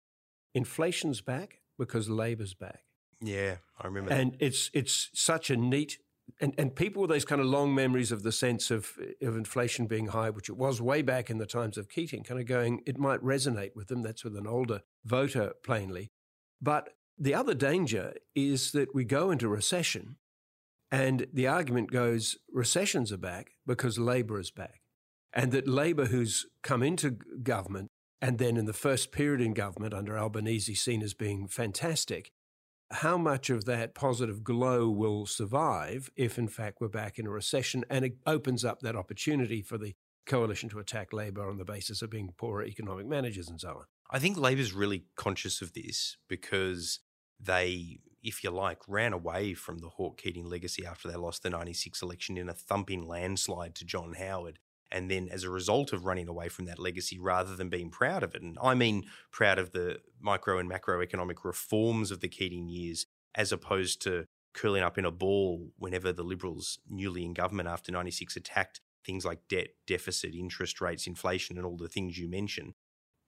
Inflation's 0.53 1.21
back 1.21 1.59
because 1.77 2.09
labor's 2.09 2.53
back. 2.53 2.83
Yeah, 3.21 3.57
I 3.79 3.87
remember. 3.87 4.13
And 4.13 4.33
that. 4.33 4.45
it's 4.45 4.69
it's 4.73 5.09
such 5.13 5.49
a 5.49 5.57
neat 5.57 5.97
and, 6.39 6.53
and 6.57 6.75
people 6.75 7.01
with 7.01 7.09
those 7.09 7.25
kind 7.25 7.41
of 7.41 7.47
long 7.47 7.73
memories 7.73 8.11
of 8.11 8.23
the 8.23 8.31
sense 8.31 8.69
of 8.71 8.93
of 9.21 9.37
inflation 9.37 9.87
being 9.87 10.07
high, 10.07 10.29
which 10.29 10.49
it 10.49 10.57
was 10.57 10.81
way 10.81 11.01
back 11.01 11.29
in 11.29 11.37
the 11.37 11.45
times 11.45 11.77
of 11.77 11.89
Keating, 11.89 12.23
kind 12.23 12.39
of 12.39 12.45
going, 12.45 12.81
it 12.85 12.97
might 12.97 13.21
resonate 13.21 13.75
with 13.75 13.87
them. 13.87 14.01
That's 14.01 14.23
with 14.23 14.35
an 14.35 14.47
older 14.47 14.81
voter, 15.05 15.53
plainly. 15.63 16.11
But 16.61 16.89
the 17.17 17.33
other 17.33 17.53
danger 17.53 18.13
is 18.35 18.71
that 18.71 18.93
we 18.93 19.03
go 19.03 19.31
into 19.31 19.47
recession, 19.47 20.17
and 20.91 21.27
the 21.33 21.47
argument 21.47 21.91
goes 21.91 22.37
recessions 22.51 23.11
are 23.11 23.17
back 23.17 23.51
because 23.65 23.99
Labor 23.99 24.39
is 24.39 24.51
back, 24.51 24.81
and 25.33 25.51
that 25.51 25.67
Labor, 25.67 26.05
who's 26.05 26.45
come 26.63 26.83
into 26.83 27.11
government 27.43 27.89
and 28.21 28.39
then 28.39 28.57
in 28.57 28.65
the 28.65 28.73
first 28.73 29.11
period 29.11 29.41
in 29.41 29.53
government 29.53 29.93
under 29.93 30.17
Albanese 30.17 30.73
seen 30.73 31.03
as 31.03 31.13
being 31.13 31.47
fantastic, 31.47 32.31
how 32.91 33.17
much 33.17 33.49
of 33.49 33.65
that 33.65 33.93
positive 33.93 34.43
glow 34.43 34.89
will 34.89 35.25
survive 35.25 36.09
if, 36.15 36.37
in 36.39 36.47
fact, 36.47 36.77
we're 36.79 36.87
back 36.87 37.19
in 37.19 37.27
a 37.27 37.29
recession 37.29 37.83
and 37.89 38.05
it 38.05 38.17
opens 38.25 38.63
up 38.63 38.79
that 38.79 38.95
opportunity 38.95 39.61
for 39.61 39.77
the 39.77 39.93
coalition 40.25 40.69
to 40.69 40.79
attack 40.79 41.13
Labor 41.13 41.49
on 41.49 41.57
the 41.57 41.65
basis 41.65 42.01
of 42.01 42.09
being 42.09 42.33
poorer 42.37 42.63
economic 42.63 43.05
managers 43.07 43.49
and 43.49 43.59
so 43.59 43.69
on? 43.69 43.83
I 44.09 44.19
think 44.19 44.37
Labor's 44.37 44.73
really 44.73 45.05
conscious 45.15 45.61
of 45.61 45.73
this 45.73 46.17
because 46.29 46.99
they, 47.39 47.99
if 48.23 48.43
you 48.43 48.51
like, 48.51 48.79
ran 48.87 49.13
away 49.13 49.53
from 49.53 49.79
the 49.79 49.89
Hawke 49.89 50.21
Keating 50.21 50.45
legacy 50.45 50.85
after 50.85 51.07
they 51.07 51.15
lost 51.15 51.43
the 51.43 51.49
96 51.49 52.01
election 52.01 52.37
in 52.37 52.49
a 52.49 52.53
thumping 52.53 53.05
landslide 53.05 53.75
to 53.75 53.85
John 53.85 54.13
Howard 54.13 54.59
and 54.91 55.11
then 55.11 55.27
as 55.29 55.43
a 55.43 55.49
result 55.49 55.93
of 55.93 56.05
running 56.05 56.27
away 56.27 56.49
from 56.49 56.65
that 56.65 56.79
legacy 56.79 57.19
rather 57.19 57.55
than 57.55 57.69
being 57.69 57.89
proud 57.89 58.23
of 58.23 58.35
it. 58.35 58.41
And 58.41 58.57
I 58.61 58.73
mean 58.73 59.05
proud 59.31 59.59
of 59.59 59.71
the 59.71 59.99
micro 60.19 60.59
and 60.59 60.69
macroeconomic 60.69 61.43
reforms 61.43 62.11
of 62.11 62.21
the 62.21 62.29
Keating 62.29 62.69
years 62.69 63.05
as 63.35 63.51
opposed 63.51 64.01
to 64.03 64.25
curling 64.53 64.83
up 64.83 64.97
in 64.97 65.05
a 65.05 65.11
ball 65.11 65.71
whenever 65.77 66.11
the 66.11 66.23
Liberals, 66.23 66.79
newly 66.89 67.23
in 67.23 67.33
government 67.33 67.69
after 67.69 67.91
96, 67.91 68.35
attacked 68.35 68.81
things 69.05 69.23
like 69.23 69.47
debt, 69.47 69.67
deficit, 69.85 70.33
interest 70.33 70.81
rates, 70.81 71.05
inflation, 71.05 71.57
and 71.57 71.65
all 71.65 71.77
the 71.77 71.87
things 71.87 72.17
you 72.17 72.27
mentioned. 72.27 72.73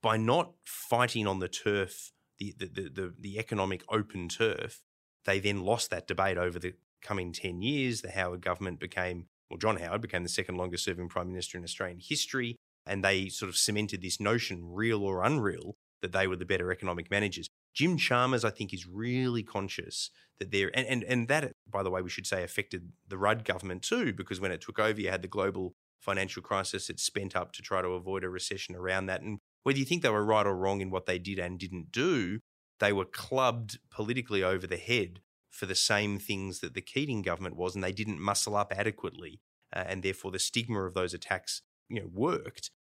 By 0.02 0.18
not 0.18 0.54
fighting 0.66 1.28
on 1.28 1.40
the 1.40 1.48
turf, 1.48 2.12
the, 2.40 2.54
the, 2.58 2.90
the, 2.90 3.14
the, 3.20 3.40
economic 3.40 3.84
open 3.90 4.30
turf, 4.30 4.82
they 5.26 5.40
then 5.40 5.62
lost 5.62 5.90
that 5.92 6.08
debate 6.08 6.38
over 6.38 6.58
the 6.58 6.74
coming 7.02 7.34
10 7.34 7.62
years. 7.62 8.02
The 8.02 8.12
Howard 8.12 8.42
government 8.42 8.80
became 8.80 9.28
well, 9.50 9.58
John 9.58 9.78
Howard 9.78 10.02
became 10.02 10.24
the 10.24 10.30
second 10.30 10.56
longest 10.56 10.84
serving 10.84 11.10
prime 11.10 11.28
minister 11.28 11.58
in 11.58 11.64
Australian 11.64 12.00
history. 12.00 12.56
And 12.86 13.04
they 13.04 13.30
sort 13.30 13.50
of 13.50 13.58
cemented 13.58 14.02
this 14.02 14.20
notion, 14.20 14.62
real 14.64 15.04
or 15.04 15.24
unreal, 15.24 15.76
that 16.02 16.12
they 16.12 16.28
were 16.28 16.36
the 16.36 16.46
better 16.46 16.72
economic 16.72 17.12
managers. 17.12 17.48
Jim 17.74 17.98
Chalmers, 17.98 18.46
I 18.46 18.50
think, 18.50 18.74
is 18.74 18.88
really 18.88 19.44
conscious 19.44 20.10
that 20.40 20.52
they're, 20.52 20.72
and, 20.74 20.88
and, 20.88 21.04
and 21.04 21.28
that, 21.28 21.52
by 21.70 21.84
the 21.84 21.92
way, 21.92 22.02
we 22.02 22.10
should 22.10 22.26
say 22.26 22.44
affected 22.44 22.92
the 23.08 23.18
Rudd 23.18 23.44
government 23.44 23.84
too, 23.84 24.14
because 24.14 24.40
when 24.40 24.52
it 24.52 24.62
took 24.62 24.80
over, 24.80 25.00
you 25.00 25.10
had 25.10 25.22
the 25.22 25.28
global 25.28 25.74
financial 26.00 26.42
crisis. 26.42 26.90
It 26.90 27.00
spent 27.00 27.36
up 27.36 27.52
to 27.54 27.62
try 27.62 27.82
to 27.82 27.90
avoid 27.90 28.24
a 28.24 28.30
recession 28.30 28.76
around 28.76 29.08
that. 29.08 29.22
And 29.22 29.40
whether 29.64 29.80
you 29.80 29.86
think 29.86 30.02
they 30.02 30.10
were 30.10 30.26
right 30.26 30.46
or 30.46 30.56
wrong 30.56 30.82
in 30.82 30.92
what 30.92 31.06
they 31.06 31.20
did 31.20 31.40
and 31.40 31.60
didn't 31.60 31.92
do, 31.92 32.40
they 32.80 32.94
were 32.94 33.06
clubbed 33.06 33.80
politically 33.90 34.44
over 34.44 34.66
the 34.66 34.78
head 34.78 35.20
for 35.50 35.66
the 35.66 35.76
same 35.76 36.20
things 36.20 36.60
that 36.60 36.74
the 36.74 36.82
Keating 36.82 37.22
government 37.22 37.56
was, 37.56 37.76
and 37.76 37.84
they 37.84 37.92
didn't 37.92 38.22
muscle 38.22 38.56
up 38.56 38.72
adequately, 38.76 39.42
uh, 39.76 39.84
and 39.88 40.04
therefore 40.04 40.32
the 40.32 40.40
stigma 40.40 40.84
of 40.84 40.94
those 40.94 41.14
attacks, 41.14 41.62
you 41.90 42.00
know, 42.00 42.10
worked. 42.12 42.72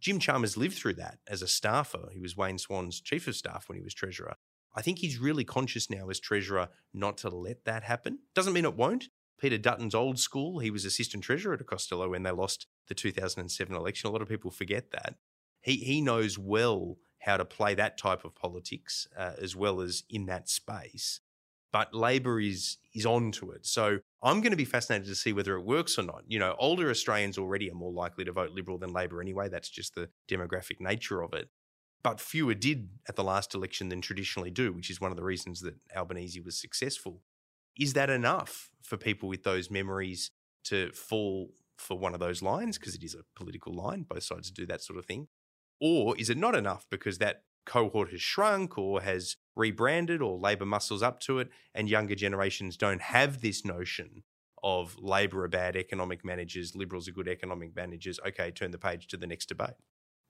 Jim 0.00 0.18
Chalmers 0.18 0.56
lived 0.56 0.76
through 0.76 0.94
that 0.94 1.18
as 1.28 1.42
a 1.42 1.48
staffer. 1.48 2.08
He 2.12 2.20
was 2.20 2.36
Wayne 2.36 2.58
Swan's 2.58 3.00
chief 3.00 3.28
of 3.28 3.36
staff 3.36 3.68
when 3.68 3.76
he 3.76 3.84
was 3.84 3.94
treasurer. 3.94 4.36
I 4.74 4.82
think 4.82 4.98
he's 4.98 5.18
really 5.18 5.44
conscious 5.44 5.90
now 5.90 6.08
as 6.08 6.20
treasurer 6.20 6.68
not 6.94 7.18
to 7.18 7.28
let 7.28 7.64
that 7.64 7.82
happen. 7.82 8.20
Doesn't 8.34 8.52
mean 8.52 8.64
it 8.64 8.76
won't. 8.76 9.08
Peter 9.38 9.58
Dutton's 9.58 9.94
old 9.94 10.18
school, 10.18 10.58
he 10.58 10.70
was 10.70 10.84
assistant 10.84 11.24
treasurer 11.24 11.56
to 11.56 11.64
Costello 11.64 12.10
when 12.10 12.22
they 12.22 12.30
lost 12.30 12.66
the 12.88 12.94
2007 12.94 13.74
election. 13.74 14.08
A 14.08 14.12
lot 14.12 14.22
of 14.22 14.28
people 14.28 14.50
forget 14.50 14.90
that. 14.92 15.16
He 15.60 15.76
he 15.76 16.00
knows 16.00 16.38
well 16.38 16.96
how 17.20 17.36
to 17.36 17.44
play 17.44 17.74
that 17.74 17.98
type 17.98 18.24
of 18.24 18.34
politics 18.34 19.06
uh, 19.16 19.32
as 19.40 19.54
well 19.54 19.80
as 19.80 20.04
in 20.08 20.26
that 20.26 20.48
space 20.48 21.20
but 21.72 21.94
Labor 21.94 22.40
is 22.40 22.78
is 22.94 23.06
onto 23.06 23.50
it. 23.52 23.64
So 23.64 24.00
I'm 24.22 24.40
going 24.40 24.50
to 24.50 24.56
be 24.56 24.64
fascinated 24.64 25.06
to 25.08 25.14
see 25.14 25.32
whether 25.32 25.56
it 25.56 25.64
works 25.64 25.98
or 25.98 26.02
not. 26.02 26.24
You 26.26 26.38
know, 26.38 26.56
older 26.58 26.90
Australians 26.90 27.38
already 27.38 27.70
are 27.70 27.74
more 27.74 27.92
likely 27.92 28.24
to 28.24 28.32
vote 28.32 28.50
Liberal 28.50 28.78
than 28.78 28.92
Labor 28.92 29.20
anyway. 29.20 29.48
That's 29.48 29.70
just 29.70 29.94
the 29.94 30.08
demographic 30.28 30.80
nature 30.80 31.22
of 31.22 31.32
it. 31.32 31.48
But 32.02 32.20
fewer 32.20 32.54
did 32.54 32.88
at 33.08 33.16
the 33.16 33.24
last 33.24 33.54
election 33.54 33.88
than 33.88 34.00
traditionally 34.00 34.50
do, 34.50 34.72
which 34.72 34.90
is 34.90 35.00
one 35.00 35.10
of 35.10 35.16
the 35.16 35.22
reasons 35.22 35.60
that 35.60 35.74
Albanese 35.94 36.40
was 36.40 36.60
successful. 36.60 37.22
Is 37.78 37.92
that 37.92 38.10
enough 38.10 38.70
for 38.82 38.96
people 38.96 39.28
with 39.28 39.44
those 39.44 39.70
memories 39.70 40.30
to 40.64 40.90
fall 40.92 41.50
for 41.76 41.96
one 41.96 42.14
of 42.14 42.20
those 42.20 42.42
lines? 42.42 42.78
Because 42.78 42.94
it 42.94 43.04
is 43.04 43.14
a 43.14 43.24
political 43.36 43.74
line, 43.74 44.02
both 44.08 44.24
sides 44.24 44.50
do 44.50 44.66
that 44.66 44.82
sort 44.82 44.98
of 44.98 45.04
thing. 45.04 45.28
Or 45.80 46.16
is 46.16 46.30
it 46.30 46.36
not 46.36 46.54
enough 46.54 46.86
because 46.90 47.18
that 47.18 47.44
cohort 47.66 48.10
has 48.10 48.20
shrunk 48.20 48.76
or 48.78 49.02
has 49.02 49.36
rebranded 49.56 50.20
or 50.20 50.38
Labor 50.38 50.66
muscles 50.66 51.02
up 51.02 51.20
to 51.20 51.38
it, 51.38 51.48
and 51.74 51.88
younger 51.88 52.14
generations 52.14 52.76
don't 52.76 53.02
have 53.02 53.40
this 53.40 53.64
notion 53.64 54.22
of 54.62 54.96
Labor 54.98 55.44
are 55.44 55.48
bad 55.48 55.76
economic 55.76 56.24
managers, 56.24 56.76
Liberals 56.76 57.08
are 57.08 57.12
good 57.12 57.28
economic 57.28 57.74
managers. 57.74 58.18
Okay, 58.26 58.50
turn 58.50 58.70
the 58.70 58.78
page 58.78 59.06
to 59.08 59.16
the 59.16 59.26
next 59.26 59.46
debate. 59.46 59.76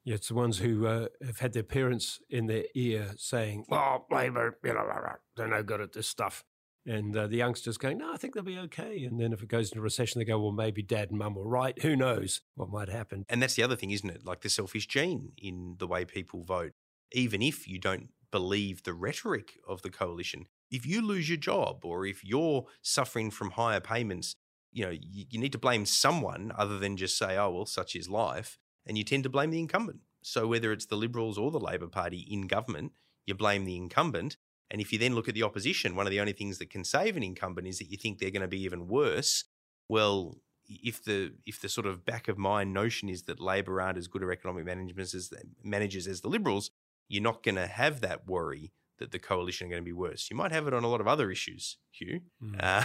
Yeah, 0.04 0.14
it's 0.14 0.28
the 0.28 0.34
ones 0.34 0.58
who 0.58 0.86
uh, 0.86 1.08
have 1.24 1.40
had 1.40 1.52
their 1.52 1.62
parents 1.62 2.20
in 2.30 2.46
their 2.46 2.64
ear 2.74 3.12
saying, 3.16 3.66
"Well, 3.68 4.06
Labor, 4.10 4.58
you 4.64 4.72
know, 4.72 4.88
they're 5.36 5.48
no 5.48 5.62
good 5.62 5.80
at 5.80 5.92
this 5.92 6.08
stuff," 6.08 6.44
and 6.86 7.16
uh, 7.16 7.26
the 7.26 7.36
youngsters 7.36 7.76
going, 7.76 7.98
"No, 7.98 8.12
I 8.12 8.16
think 8.16 8.34
they'll 8.34 8.42
be 8.42 8.58
okay." 8.58 9.04
And 9.04 9.20
then 9.20 9.32
if 9.32 9.42
it 9.42 9.48
goes 9.48 9.70
into 9.70 9.80
recession, 9.80 10.18
they 10.18 10.24
go, 10.24 10.40
"Well, 10.40 10.52
maybe 10.52 10.82
Dad 10.82 11.10
and 11.10 11.18
Mum 11.18 11.34
were 11.34 11.48
right. 11.48 11.80
Who 11.82 11.96
knows 11.96 12.40
what 12.54 12.70
might 12.70 12.88
happen?" 12.88 13.24
And 13.28 13.42
that's 13.42 13.54
the 13.54 13.62
other 13.62 13.76
thing, 13.76 13.90
isn't 13.90 14.08
it? 14.08 14.24
Like 14.24 14.40
the 14.40 14.48
selfish 14.48 14.86
gene 14.86 15.32
in 15.38 15.76
the 15.78 15.86
way 15.86 16.04
people 16.04 16.42
vote 16.44 16.72
even 17.12 17.42
if 17.42 17.66
you 17.66 17.78
don't 17.78 18.08
believe 18.30 18.82
the 18.82 18.94
rhetoric 18.94 19.58
of 19.68 19.82
the 19.82 19.90
coalition. 19.90 20.46
If 20.70 20.86
you 20.86 21.02
lose 21.04 21.28
your 21.28 21.38
job 21.38 21.84
or 21.84 22.06
if 22.06 22.24
you're 22.24 22.66
suffering 22.82 23.30
from 23.30 23.52
higher 23.52 23.80
payments, 23.80 24.36
you 24.72 24.84
know, 24.84 24.90
you, 24.90 25.24
you, 25.28 25.40
need 25.40 25.52
to 25.52 25.58
blame 25.58 25.84
someone 25.84 26.52
other 26.56 26.78
than 26.78 26.96
just 26.96 27.18
say, 27.18 27.36
oh, 27.36 27.50
well, 27.50 27.66
such 27.66 27.96
is 27.96 28.08
life. 28.08 28.58
And 28.86 28.96
you 28.96 29.02
tend 29.02 29.24
to 29.24 29.28
blame 29.28 29.50
the 29.50 29.58
incumbent. 29.58 30.00
So 30.22 30.46
whether 30.46 30.70
it's 30.70 30.86
the 30.86 30.96
Liberals 30.96 31.38
or 31.38 31.50
the 31.50 31.58
Labor 31.58 31.88
Party 31.88 32.20
in 32.30 32.46
government, 32.46 32.92
you 33.26 33.34
blame 33.34 33.64
the 33.64 33.76
incumbent. 33.76 34.36
And 34.70 34.80
if 34.80 34.92
you 34.92 34.98
then 34.98 35.14
look 35.14 35.28
at 35.28 35.34
the 35.34 35.42
opposition, 35.42 35.96
one 35.96 36.06
of 36.06 36.10
the 36.10 36.20
only 36.20 36.32
things 36.32 36.58
that 36.58 36.70
can 36.70 36.84
save 36.84 37.16
an 37.16 37.22
incumbent 37.22 37.66
is 37.66 37.78
that 37.78 37.90
you 37.90 37.96
think 37.96 38.18
they're 38.18 38.30
going 38.30 38.42
to 38.42 38.48
be 38.48 38.62
even 38.62 38.86
worse. 38.86 39.44
Well, 39.88 40.38
if 40.68 41.02
the 41.02 41.32
if 41.46 41.60
the 41.60 41.68
sort 41.68 41.86
of 41.86 42.04
back 42.04 42.28
of 42.28 42.38
mind 42.38 42.72
notion 42.72 43.08
is 43.08 43.22
that 43.22 43.40
Labor 43.40 43.80
aren't 43.80 43.98
as 43.98 44.06
good 44.06 44.22
at 44.22 44.30
economic 44.30 44.64
management 44.64 45.12
as 45.14 45.32
managers 45.64 46.06
as 46.06 46.20
the 46.20 46.28
Liberals, 46.28 46.70
you're 47.08 47.22
not 47.22 47.42
going 47.42 47.56
to 47.56 47.66
have 47.66 48.00
that 48.02 48.26
worry 48.26 48.72
that 48.98 49.10
the 49.10 49.18
coalition 49.18 49.66
are 49.66 49.70
going 49.70 49.82
to 49.82 49.84
be 49.84 49.92
worse. 49.92 50.28
You 50.30 50.36
might 50.36 50.52
have 50.52 50.68
it 50.68 50.74
on 50.74 50.84
a 50.84 50.88
lot 50.88 51.00
of 51.00 51.08
other 51.08 51.30
issues, 51.30 51.78
Hugh. 51.90 52.20
Mm. 52.42 52.62
Uh, 52.62 52.84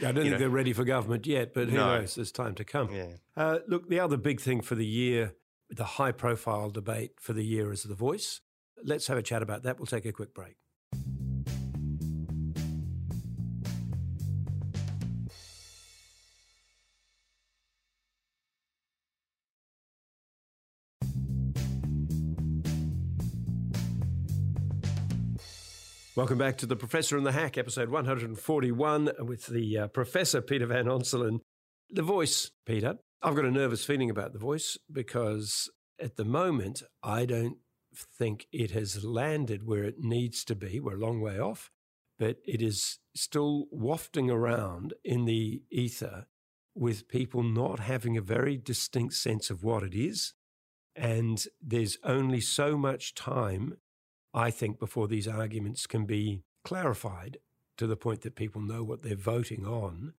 don't 0.00 0.14
think 0.14 0.30
know. 0.30 0.38
they're 0.38 0.48
ready 0.48 0.72
for 0.72 0.84
government 0.84 1.26
yet, 1.26 1.52
but 1.52 1.68
who 1.68 1.76
no. 1.76 1.98
knows? 1.98 2.14
There's 2.14 2.32
time 2.32 2.54
to 2.54 2.64
come. 2.64 2.94
Yeah. 2.94 3.14
Uh, 3.36 3.58
look, 3.66 3.88
the 3.88 4.00
other 4.00 4.16
big 4.16 4.40
thing 4.40 4.62
for 4.62 4.76
the 4.76 4.86
year, 4.86 5.34
the 5.68 5.84
high 5.84 6.12
profile 6.12 6.70
debate 6.70 7.14
for 7.20 7.32
the 7.32 7.44
year 7.44 7.72
is 7.72 7.82
The 7.82 7.94
Voice. 7.94 8.40
Let's 8.84 9.08
have 9.08 9.18
a 9.18 9.22
chat 9.22 9.42
about 9.42 9.64
that. 9.64 9.78
We'll 9.78 9.86
take 9.86 10.06
a 10.06 10.12
quick 10.12 10.32
break. 10.32 10.54
Welcome 26.18 26.38
back 26.38 26.58
to 26.58 26.66
The 26.66 26.74
Professor 26.74 27.16
and 27.16 27.24
the 27.24 27.30
Hack, 27.30 27.56
episode 27.56 27.90
141, 27.90 29.12
with 29.20 29.46
the 29.46 29.78
uh, 29.78 29.86
Professor 29.86 30.42
Peter 30.42 30.66
Van 30.66 30.86
Onselen. 30.86 31.38
The 31.90 32.02
voice, 32.02 32.50
Peter. 32.66 32.96
I've 33.22 33.36
got 33.36 33.44
a 33.44 33.52
nervous 33.52 33.84
feeling 33.84 34.10
about 34.10 34.32
the 34.32 34.40
voice 34.40 34.76
because 34.90 35.70
at 36.02 36.16
the 36.16 36.24
moment, 36.24 36.82
I 37.04 37.24
don't 37.24 37.58
think 37.94 38.48
it 38.50 38.72
has 38.72 39.04
landed 39.04 39.64
where 39.64 39.84
it 39.84 40.00
needs 40.00 40.42
to 40.46 40.56
be. 40.56 40.80
We're 40.80 40.96
a 40.96 40.98
long 40.98 41.20
way 41.20 41.38
off, 41.38 41.70
but 42.18 42.38
it 42.44 42.60
is 42.60 42.98
still 43.14 43.66
wafting 43.70 44.28
around 44.28 44.94
in 45.04 45.24
the 45.24 45.62
ether 45.70 46.26
with 46.74 47.06
people 47.06 47.44
not 47.44 47.78
having 47.78 48.16
a 48.16 48.22
very 48.22 48.56
distinct 48.56 49.14
sense 49.14 49.50
of 49.50 49.62
what 49.62 49.84
it 49.84 49.94
is. 49.94 50.34
And 50.96 51.44
there's 51.62 51.96
only 52.02 52.40
so 52.40 52.76
much 52.76 53.14
time 53.14 53.76
I 54.38 54.52
think, 54.52 54.78
before 54.78 55.08
these 55.08 55.26
arguments 55.26 55.88
can 55.88 56.06
be 56.06 56.44
clarified 56.64 57.38
to 57.76 57.88
the 57.88 57.96
point 57.96 58.20
that 58.20 58.36
people 58.36 58.60
know 58.60 58.84
what 58.84 59.02
they're 59.02 59.16
voting 59.16 59.66
on. 59.66 60.14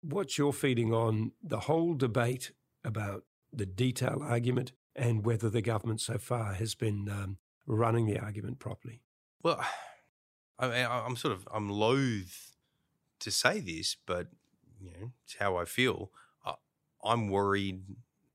What's 0.00 0.38
your 0.38 0.52
feeling 0.52 0.94
on 0.94 1.32
the 1.42 1.60
whole 1.60 1.94
debate 1.94 2.52
about 2.84 3.24
the 3.52 3.66
detail 3.66 4.20
argument 4.22 4.70
and 4.94 5.24
whether 5.24 5.50
the 5.50 5.60
government 5.60 6.00
so 6.00 6.18
far 6.18 6.54
has 6.54 6.76
been 6.76 7.08
um, 7.08 7.38
running 7.66 8.06
the 8.06 8.16
argument 8.16 8.60
properly? 8.60 9.02
Well, 9.42 9.64
I 10.60 10.68
mean, 10.68 10.86
I'm 10.88 11.16
sort 11.16 11.34
of 11.34 11.48
I'm 11.52 11.68
loath 11.68 12.54
to 13.18 13.32
say 13.32 13.58
this, 13.58 13.96
but 14.06 14.28
you 14.80 14.90
know, 14.92 15.12
it's 15.24 15.34
how 15.40 15.56
I 15.56 15.64
feel. 15.64 16.12
I'm 17.02 17.28
worried 17.28 17.82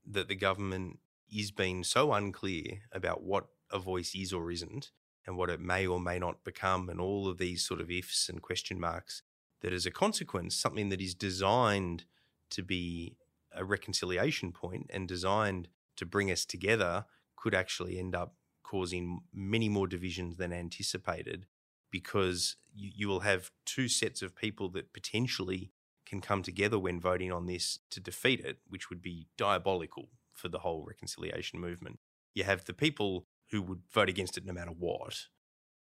that 0.06 0.28
the 0.28 0.36
government 0.36 1.00
is 1.32 1.50
being 1.50 1.84
so 1.86 2.12
unclear 2.12 2.82
about 2.92 3.24
what 3.24 3.48
a 3.72 3.80
voice 3.80 4.14
is 4.14 4.34
or 4.34 4.52
isn't 4.52 4.92
and 5.26 5.38
what 5.38 5.50
it 5.50 5.60
may 5.60 5.86
or 5.86 6.00
may 6.00 6.20
not 6.20 6.44
become, 6.44 6.90
and 6.90 7.00
all 7.00 7.28
of 7.28 7.38
these 7.38 7.66
sort 7.66 7.82
of 7.82 7.92
ifs 7.92 8.30
and 8.30 8.42
question 8.42 8.80
marks, 8.80 9.22
that 9.62 9.74
as 9.74 9.86
a 9.86 9.92
consequence, 9.92 10.56
something 10.56 10.90
that 10.90 11.02
is 11.02 11.14
designed 11.14 12.06
to 12.52 12.64
be 12.64 13.16
a 13.54 13.64
reconciliation 13.64 14.52
point 14.52 14.90
and 14.94 15.08
designed 15.08 15.68
to 15.96 16.06
bring 16.06 16.32
us 16.32 16.46
together 16.46 17.06
could 17.36 17.54
actually 17.54 18.00
end 18.00 18.16
up 18.16 18.36
causing 18.64 19.22
many 19.34 19.68
more 19.68 19.88
divisions 19.88 20.38
than 20.38 20.54
anticipated 20.54 21.46
because 21.92 22.56
you, 22.74 22.92
you, 22.96 23.08
will 23.08 23.22
have 23.22 23.52
two 23.66 23.88
sets 23.88 24.22
of 24.22 24.36
people 24.36 24.70
that 24.70 24.94
potentially 24.94 25.72
can 26.06 26.22
come 26.22 26.44
together 26.44 26.78
when 26.78 27.00
voting 27.00 27.32
on 27.32 27.46
this 27.46 27.80
to 27.90 28.00
defeat 28.00 28.40
it, 28.42 28.60
which 28.68 28.90
would 28.90 29.02
be 29.02 29.28
diabolical 29.38 30.10
for 30.34 30.50
the 30.50 30.60
whole 30.60 30.86
reconciliation 30.88 31.60
movement. 31.60 32.00
You 32.34 32.44
have 32.44 32.66
the 32.66 32.74
people 32.74 33.26
who 33.52 33.62
would 33.62 33.82
vote 33.92 34.10
against 34.10 34.38
it 34.38 34.46
no 34.46 34.54
matter 34.54 34.72
what. 34.72 35.16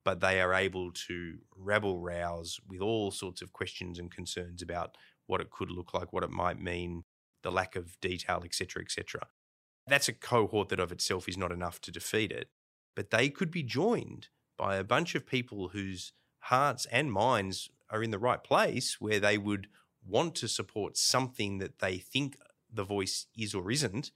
But 0.04 0.20
they 0.20 0.40
are 0.40 0.54
able 0.54 0.92
to 1.08 1.38
rabble 1.54 2.00
rouse 2.00 2.58
with 2.66 2.80
all 2.80 3.10
sorts 3.10 3.42
of 3.42 3.52
questions 3.52 3.98
and 3.98 4.10
concerns 4.10 4.62
about 4.62 4.96
what 5.26 5.40
it 5.40 5.50
could 5.50 5.70
look 5.70 5.92
like, 5.92 6.12
what 6.12 6.24
it 6.24 6.30
might 6.30 6.60
mean, 6.60 7.04
the 7.42 7.52
lack 7.52 7.76
of 7.76 8.00
detail, 8.00 8.42
etc., 8.44 8.82
etc. 8.82 9.28
That's 9.86 10.08
a 10.08 10.12
cohort 10.12 10.68
that 10.70 10.80
of 10.80 10.92
itself 10.92 11.28
is 11.28 11.36
not 11.36 11.52
enough 11.52 11.80
to 11.82 11.92
defeat 11.92 12.32
it. 12.32 12.48
But 12.96 13.10
they 13.10 13.28
could 13.28 13.50
be 13.50 13.62
joined 13.62 14.28
by 14.56 14.76
a 14.76 14.84
bunch 14.84 15.14
of 15.14 15.26
people 15.26 15.68
whose 15.68 16.12
hearts 16.40 16.86
and 16.86 17.12
minds 17.12 17.70
are 17.90 18.02
in 18.02 18.10
the 18.10 18.18
right 18.18 18.42
place 18.42 19.00
where 19.00 19.20
they 19.20 19.38
would 19.38 19.68
want 20.06 20.34
to 20.36 20.48
support 20.48 20.96
something 20.96 21.58
that 21.58 21.78
they 21.78 21.98
think 21.98 22.36
the 22.72 22.84
voice 22.84 23.26
is 23.36 23.54
or 23.54 23.70
isn't, 23.70 24.12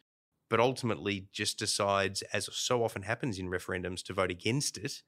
but 0.50 0.60
ultimately 0.60 1.28
just 1.32 1.58
decides, 1.58 2.22
as 2.32 2.48
so 2.52 2.84
often 2.84 3.02
happens 3.02 3.38
in 3.38 3.48
referendums, 3.48 4.02
to 4.04 4.12
vote 4.12 4.30
against 4.30 4.76
it 4.76 5.02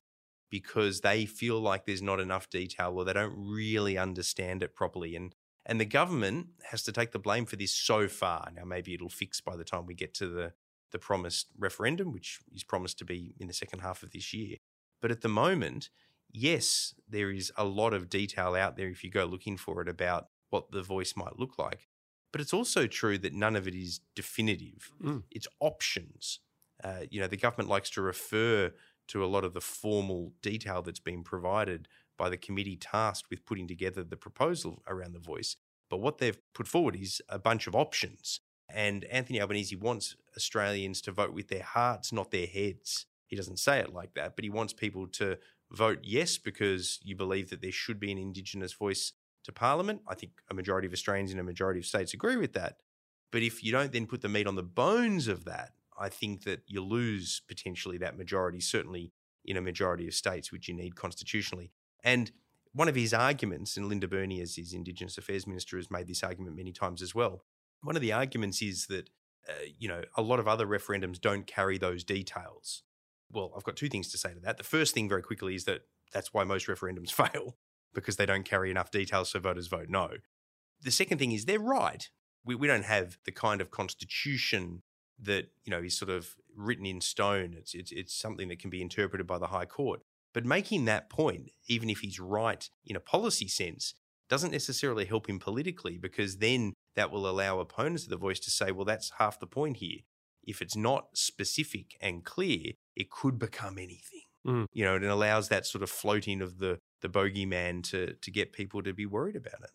because 0.50 1.00
they 1.00 1.26
feel 1.26 1.60
like 1.60 1.84
there's 1.84 2.02
not 2.02 2.20
enough 2.20 2.48
detail 2.48 2.94
or 2.96 3.04
they 3.04 3.12
don't 3.12 3.34
really 3.36 3.98
understand 3.98 4.62
it 4.62 4.74
properly. 4.74 5.16
And 5.16 5.34
and 5.68 5.80
the 5.80 5.84
government 5.84 6.46
has 6.70 6.84
to 6.84 6.92
take 6.92 7.10
the 7.10 7.18
blame 7.18 7.44
for 7.44 7.56
this 7.56 7.72
so 7.72 8.06
far. 8.06 8.50
Now 8.54 8.64
maybe 8.64 8.94
it'll 8.94 9.08
fix 9.08 9.40
by 9.40 9.56
the 9.56 9.64
time 9.64 9.86
we 9.86 9.94
get 9.94 10.14
to 10.14 10.28
the 10.28 10.52
the 10.92 10.98
promised 10.98 11.48
referendum, 11.58 12.12
which 12.12 12.38
is 12.52 12.62
promised 12.62 12.98
to 12.98 13.04
be 13.04 13.34
in 13.40 13.48
the 13.48 13.52
second 13.52 13.80
half 13.80 14.02
of 14.02 14.12
this 14.12 14.32
year. 14.32 14.56
But 15.02 15.10
at 15.10 15.20
the 15.20 15.28
moment, 15.28 15.90
yes, 16.30 16.94
there 17.08 17.30
is 17.30 17.52
a 17.56 17.64
lot 17.64 17.92
of 17.92 18.08
detail 18.08 18.54
out 18.54 18.76
there 18.76 18.88
if 18.88 19.02
you 19.02 19.10
go 19.10 19.24
looking 19.24 19.56
for 19.56 19.82
it 19.82 19.88
about 19.88 20.28
what 20.50 20.70
the 20.70 20.82
voice 20.82 21.14
might 21.16 21.38
look 21.38 21.58
like. 21.58 21.88
But 22.36 22.42
it's 22.42 22.52
also 22.52 22.86
true 22.86 23.16
that 23.16 23.32
none 23.32 23.56
of 23.56 23.66
it 23.66 23.74
is 23.74 24.00
definitive. 24.14 24.92
Mm. 25.02 25.22
It's 25.30 25.48
options. 25.58 26.40
Uh, 26.84 27.04
you 27.08 27.18
know, 27.18 27.28
the 27.28 27.38
government 27.38 27.70
likes 27.70 27.88
to 27.88 28.02
refer 28.02 28.72
to 29.08 29.24
a 29.24 29.26
lot 29.26 29.42
of 29.42 29.54
the 29.54 29.62
formal 29.62 30.34
detail 30.42 30.82
that's 30.82 31.00
been 31.00 31.22
provided 31.22 31.88
by 32.18 32.28
the 32.28 32.36
committee 32.36 32.76
tasked 32.76 33.30
with 33.30 33.46
putting 33.46 33.66
together 33.66 34.04
the 34.04 34.18
proposal 34.18 34.82
around 34.86 35.14
the 35.14 35.18
voice. 35.18 35.56
But 35.88 36.02
what 36.02 36.18
they've 36.18 36.36
put 36.52 36.68
forward 36.68 36.94
is 36.94 37.22
a 37.30 37.38
bunch 37.38 37.66
of 37.66 37.74
options. 37.74 38.40
And 38.68 39.04
Anthony 39.04 39.40
Albanese 39.40 39.74
wants 39.74 40.14
Australians 40.36 41.00
to 41.00 41.12
vote 41.12 41.32
with 41.32 41.48
their 41.48 41.62
hearts, 41.62 42.12
not 42.12 42.32
their 42.32 42.46
heads. 42.46 43.06
He 43.28 43.36
doesn't 43.36 43.60
say 43.60 43.78
it 43.78 43.94
like 43.94 44.12
that, 44.12 44.36
but 44.36 44.44
he 44.44 44.50
wants 44.50 44.74
people 44.74 45.06
to 45.12 45.38
vote 45.72 46.00
yes 46.02 46.36
because 46.36 46.98
you 47.02 47.16
believe 47.16 47.48
that 47.48 47.62
there 47.62 47.72
should 47.72 47.98
be 47.98 48.12
an 48.12 48.18
Indigenous 48.18 48.74
voice 48.74 49.14
to 49.46 49.52
Parliament. 49.52 50.02
I 50.06 50.14
think 50.14 50.32
a 50.50 50.54
majority 50.54 50.86
of 50.86 50.92
Australians 50.92 51.32
in 51.32 51.38
a 51.38 51.44
majority 51.44 51.80
of 51.80 51.86
states 51.86 52.14
agree 52.14 52.36
with 52.36 52.52
that. 52.52 52.76
But 53.32 53.42
if 53.42 53.64
you 53.64 53.72
don't 53.72 53.92
then 53.92 54.06
put 54.06 54.22
the 54.22 54.28
meat 54.28 54.46
on 54.46 54.54
the 54.54 54.62
bones 54.62 55.26
of 55.28 55.44
that, 55.46 55.72
I 55.98 56.08
think 56.08 56.44
that 56.44 56.60
you 56.66 56.84
lose 56.84 57.40
potentially 57.48 57.98
that 57.98 58.16
majority, 58.16 58.60
certainly 58.60 59.12
in 59.44 59.56
a 59.56 59.60
majority 59.60 60.06
of 60.06 60.14
states, 60.14 60.52
which 60.52 60.68
you 60.68 60.74
need 60.74 60.96
constitutionally. 60.96 61.72
And 62.04 62.30
one 62.72 62.88
of 62.88 62.94
his 62.94 63.14
arguments, 63.14 63.76
and 63.76 63.88
Linda 63.88 64.06
Burney, 64.06 64.40
as 64.40 64.56
his 64.56 64.74
Indigenous 64.74 65.16
Affairs 65.16 65.46
Minister, 65.46 65.76
has 65.76 65.90
made 65.90 66.06
this 66.06 66.22
argument 66.22 66.56
many 66.56 66.72
times 66.72 67.00
as 67.00 67.14
well. 67.14 67.44
One 67.82 67.96
of 67.96 68.02
the 68.02 68.12
arguments 68.12 68.60
is 68.60 68.86
that, 68.86 69.08
uh, 69.48 69.52
you 69.78 69.88
know, 69.88 70.02
a 70.16 70.22
lot 70.22 70.40
of 70.40 70.46
other 70.46 70.66
referendums 70.66 71.20
don't 71.20 71.46
carry 71.46 71.78
those 71.78 72.04
details. 72.04 72.82
Well, 73.30 73.52
I've 73.56 73.64
got 73.64 73.76
two 73.76 73.88
things 73.88 74.10
to 74.12 74.18
say 74.18 74.34
to 74.34 74.40
that. 74.40 74.58
The 74.58 74.64
first 74.64 74.92
thing, 74.92 75.08
very 75.08 75.22
quickly, 75.22 75.54
is 75.54 75.64
that 75.64 75.82
that's 76.12 76.34
why 76.34 76.44
most 76.44 76.66
referendums 76.66 77.10
fail 77.12 77.56
because 77.96 78.16
they 78.16 78.26
don't 78.26 78.44
carry 78.44 78.70
enough 78.70 78.92
details 78.92 79.30
so 79.30 79.40
voters 79.40 79.66
vote 79.66 79.88
no. 79.88 80.10
The 80.82 80.92
second 80.92 81.18
thing 81.18 81.32
is 81.32 81.46
they're 81.46 81.58
right. 81.58 82.08
We, 82.44 82.54
we 82.54 82.68
don't 82.68 82.84
have 82.84 83.18
the 83.24 83.32
kind 83.32 83.60
of 83.60 83.72
constitution 83.72 84.82
that 85.18 85.48
you 85.64 85.70
know 85.70 85.80
is 85.80 85.98
sort 85.98 86.10
of 86.10 86.36
written 86.54 86.86
in 86.86 87.00
stone. 87.00 87.54
It's, 87.58 87.74
it's 87.74 87.90
it's 87.90 88.14
something 88.14 88.48
that 88.48 88.60
can 88.60 88.70
be 88.70 88.82
interpreted 88.82 89.26
by 89.26 89.38
the 89.38 89.48
High 89.48 89.64
Court. 89.64 90.02
But 90.32 90.44
making 90.44 90.84
that 90.84 91.08
point, 91.08 91.50
even 91.66 91.88
if 91.88 92.00
he's 92.00 92.20
right 92.20 92.68
in 92.84 92.94
a 92.94 93.00
policy 93.00 93.48
sense, 93.48 93.94
doesn't 94.28 94.50
necessarily 94.50 95.06
help 95.06 95.28
him 95.28 95.38
politically 95.38 95.96
because 95.96 96.36
then 96.38 96.74
that 96.94 97.10
will 97.10 97.28
allow 97.28 97.58
opponents 97.58 98.04
of 98.04 98.10
the 98.10 98.16
voice 98.16 98.40
to 98.40 98.50
say, 98.50 98.70
well, 98.70 98.84
that's 98.84 99.12
half 99.18 99.40
the 99.40 99.46
point 99.46 99.78
here. 99.78 100.00
If 100.42 100.60
it's 100.60 100.76
not 100.76 101.08
specific 101.14 101.96
and 102.00 102.24
clear, 102.24 102.72
it 102.94 103.10
could 103.10 103.38
become 103.38 103.78
anything. 103.78 104.25
Mm. 104.46 104.66
You 104.72 104.84
know, 104.84 104.96
it 104.96 105.02
allows 105.02 105.48
that 105.48 105.66
sort 105.66 105.82
of 105.82 105.90
floating 105.90 106.40
of 106.40 106.58
the 106.58 106.78
the 107.02 107.08
bogeyman 107.08 107.82
to 107.90 108.14
to 108.14 108.30
get 108.30 108.52
people 108.52 108.82
to 108.82 108.92
be 108.92 109.06
worried 109.06 109.36
about 109.36 109.62
it. 109.62 109.70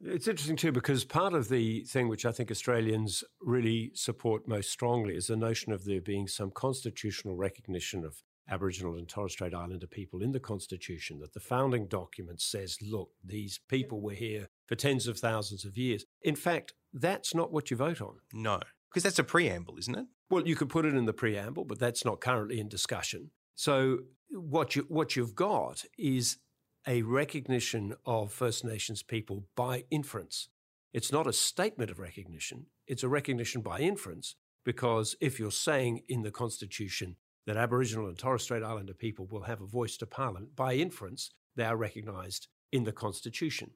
It's 0.00 0.28
interesting 0.28 0.56
too 0.56 0.72
because 0.72 1.04
part 1.04 1.34
of 1.34 1.48
the 1.48 1.84
thing 1.84 2.08
which 2.08 2.26
I 2.26 2.32
think 2.32 2.50
Australians 2.50 3.24
really 3.40 3.90
support 3.94 4.46
most 4.46 4.70
strongly 4.70 5.16
is 5.16 5.28
the 5.28 5.36
notion 5.36 5.72
of 5.72 5.84
there 5.84 6.00
being 6.00 6.28
some 6.28 6.50
constitutional 6.50 7.36
recognition 7.36 8.04
of 8.04 8.22
Aboriginal 8.50 8.96
and 8.96 9.08
Torres 9.08 9.32
Strait 9.32 9.54
Islander 9.54 9.86
people 9.86 10.22
in 10.22 10.32
the 10.32 10.40
Constitution, 10.40 11.18
that 11.20 11.32
the 11.32 11.40
founding 11.40 11.86
document 11.86 12.42
says, 12.42 12.76
look, 12.82 13.10
these 13.24 13.60
people 13.68 14.02
were 14.02 14.12
here 14.12 14.48
for 14.66 14.74
tens 14.74 15.06
of 15.06 15.18
thousands 15.18 15.64
of 15.64 15.78
years. 15.78 16.04
In 16.22 16.36
fact, 16.36 16.74
that's 16.92 17.34
not 17.34 17.52
what 17.52 17.70
you 17.70 17.76
vote 17.76 18.02
on. 18.02 18.16
No, 18.32 18.60
because 18.90 19.02
that's 19.02 19.18
a 19.18 19.24
preamble, 19.24 19.76
isn't 19.78 19.96
it? 19.96 20.06
Well, 20.28 20.46
you 20.46 20.56
could 20.56 20.68
put 20.68 20.84
it 20.84 20.94
in 20.94 21.06
the 21.06 21.12
preamble, 21.12 21.64
but 21.64 21.78
that's 21.78 22.04
not 22.04 22.20
currently 22.20 22.60
in 22.60 22.68
discussion. 22.68 23.30
So 23.54 24.00
what 24.30 24.74
you 24.76 24.86
what 24.88 25.16
you've 25.16 25.34
got 25.34 25.84
is 25.96 26.38
a 26.86 27.02
recognition 27.02 27.94
of 28.04 28.32
First 28.32 28.64
Nations 28.64 29.02
people 29.02 29.46
by 29.56 29.84
inference. 29.90 30.48
It's 30.92 31.12
not 31.12 31.26
a 31.26 31.32
statement 31.32 31.90
of 31.90 31.98
recognition, 31.98 32.66
it's 32.86 33.02
a 33.02 33.08
recognition 33.08 33.62
by 33.62 33.80
inference, 33.80 34.36
because 34.64 35.16
if 35.20 35.38
you're 35.38 35.50
saying 35.50 36.02
in 36.08 36.22
the 36.22 36.30
Constitution 36.30 37.16
that 37.46 37.56
Aboriginal 37.56 38.08
and 38.08 38.18
Torres 38.18 38.42
Strait 38.42 38.62
Islander 38.62 38.94
people 38.94 39.26
will 39.26 39.42
have 39.42 39.60
a 39.60 39.66
voice 39.66 39.96
to 39.98 40.06
Parliament, 40.06 40.56
by 40.56 40.74
inference, 40.74 41.30
they 41.56 41.64
are 41.64 41.76
recognised 41.76 42.48
in 42.72 42.84
the 42.84 42.92
Constitution. 42.92 43.70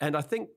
And 0.00 0.16
I 0.16 0.20
think 0.20 0.50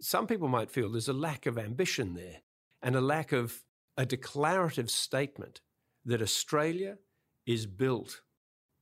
some 0.00 0.26
people 0.26 0.48
might 0.48 0.70
feel 0.70 0.90
there's 0.90 1.08
a 1.08 1.12
lack 1.12 1.46
of 1.46 1.58
ambition 1.58 2.14
there 2.14 2.42
and 2.82 2.96
a 2.96 3.00
lack 3.00 3.32
of 3.32 3.62
a 3.96 4.04
declarative 4.04 4.90
statement 4.90 5.60
that 6.04 6.22
Australia 6.22 6.98
is 7.46 7.66
built 7.66 8.20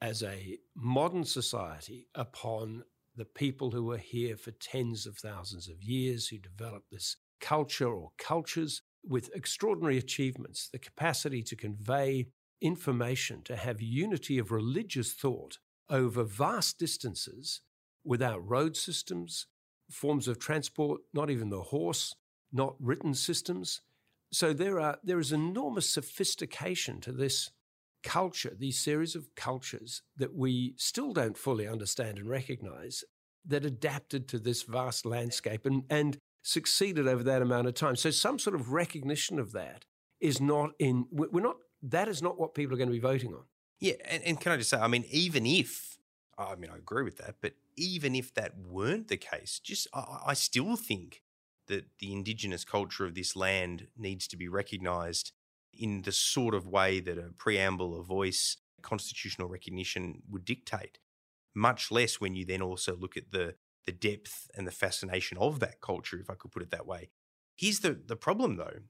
as 0.01 0.23
a 0.23 0.59
modern 0.75 1.25
society 1.25 2.07
upon 2.15 2.85
the 3.17 3.25
people 3.25 3.71
who 3.71 3.85
were 3.85 3.99
here 3.99 4.37
for 4.37 4.51
tens 4.53 5.07
of 5.07 5.19
thousands 5.19 5.69
of 5.69 5.83
years, 5.83 6.29
who 6.29 6.39
developed 6.39 6.91
this 6.91 7.17
culture 7.41 7.89
or 7.89 8.11
cultures 8.19 8.83
with 9.05 9.31
extraordinary 9.35 9.99
achievements, 9.99 10.69
the 10.73 10.79
capacity 10.79 11.43
to 11.43 11.57
convey 11.57 12.27
information, 12.61 13.43
to 13.43 13.57
have 13.57 13.81
unity 13.81 14.39
of 14.39 14.51
religious 14.51 15.13
thought 15.13 15.59
over 15.89 16.23
vast 16.23 16.79
distances 16.79 17.63
without 18.05 18.47
road 18.47 18.77
systems, 18.77 19.47
forms 19.91 20.29
of 20.29 20.39
transport, 20.39 21.01
not 21.13 21.31
even 21.31 21.51
the 21.51 21.63
horse, 21.63 22.15
not 22.53 22.75
written 22.79 23.15
systems. 23.15 23.81
So 24.33 24.53
there 24.53 24.79
are 24.79 24.99
there 25.03 25.19
is 25.19 25.33
enormous 25.33 25.89
sophistication 25.91 27.01
to 27.01 27.13
this 27.13 27.51
culture, 28.03 28.55
these 28.59 28.79
series 28.79 29.15
of 29.15 29.35
cultures 29.35 30.03
that 30.17 30.35
we 30.35 30.75
still 30.77 31.13
don't 31.13 31.37
fully 31.37 31.67
understand 31.67 32.19
and 32.19 32.29
recognize 32.29 33.05
that 33.47 33.65
adapted 33.65 34.29
to 34.29 34.39
this 34.39 34.63
vast 34.63 35.07
landscape 35.07 35.65
and, 35.65 35.85
and 35.91 36.19
succeeded 36.43 37.07
over 37.07 37.23
that 37.23 37.43
amount 37.43 37.67
of 37.67 37.75
time. 37.75 37.97
So 37.97 38.11
some 38.11 38.39
sort 38.39 38.55
of 38.55 38.73
recognition 38.73 39.39
of 39.39 39.53
that 39.53 39.85
is 40.21 40.41
not 40.41 40.71
in 40.79 41.07
we're 41.11 41.43
not 41.43 41.57
that 41.83 42.09
is 42.09 42.23
not 42.23 42.39
what 42.39 42.55
people 42.55 42.75
are 42.75 42.79
going 42.79 42.91
to 42.91 42.95
be 42.95 43.01
voting 43.01 43.33
on. 43.33 43.45
Yeah, 43.79 43.95
and, 44.05 44.23
and 44.25 44.41
can 44.41 44.53
I 44.53 44.59
just 44.59 44.69
say, 44.69 44.77
I 44.77 44.89
mean, 44.89 45.05
even 45.11 45.47
if 45.47 45.99
I 46.37 46.55
mean 46.57 46.71
I 46.71 46.77
agree 46.77 47.03
with 47.03 47.19
that, 47.19 47.37
but 47.41 47.55
even 47.77 48.15
if 48.15 48.35
that 48.35 48.59
weren't 48.59 49.09
the 49.09 49.17
case, 49.17 49.61
just 49.63 49.89
I, 49.95 50.19
I 50.29 50.35
still 50.35 50.77
think 50.77 51.23
that 51.69 51.87
the 52.01 52.13
indigenous 52.13 52.65
culture 52.65 53.05
of 53.05 53.15
this 53.15 53.37
land 53.37 53.87
needs 53.97 54.27
to 54.29 54.37
be 54.37 54.49
recognised 54.49 55.33
in 55.73 56.03
the 56.03 56.13
sort 56.13 56.55
of 56.55 56.67
way 56.67 57.01
that 57.01 57.19
a 57.19 57.33
preamble, 57.37 57.99
a 57.99 58.03
voice, 58.03 58.57
constitutional 58.83 59.49
recognition 59.49 60.23
would 60.29 60.45
dictate. 60.45 60.99
Much 61.55 61.91
less 61.91 62.21
when 62.21 62.35
you 62.35 62.45
then 62.45 62.63
also 62.63 62.97
look 62.97 63.17
at 63.17 63.33
the 63.33 63.55
the 63.87 63.93
depth 63.93 64.51
and 64.55 64.67
the 64.67 64.73
fascination 64.73 65.39
of 65.39 65.59
that 65.59 65.81
culture, 65.81 66.19
if 66.19 66.29
I 66.29 66.35
could 66.35 66.53
put 66.53 66.63
it 66.63 66.71
that 66.71 66.87
way. 66.87 67.11
Here's 67.57 67.81
the 67.81 67.93
the 67.93 68.17
problem 68.17 68.57
though. 68.57 68.81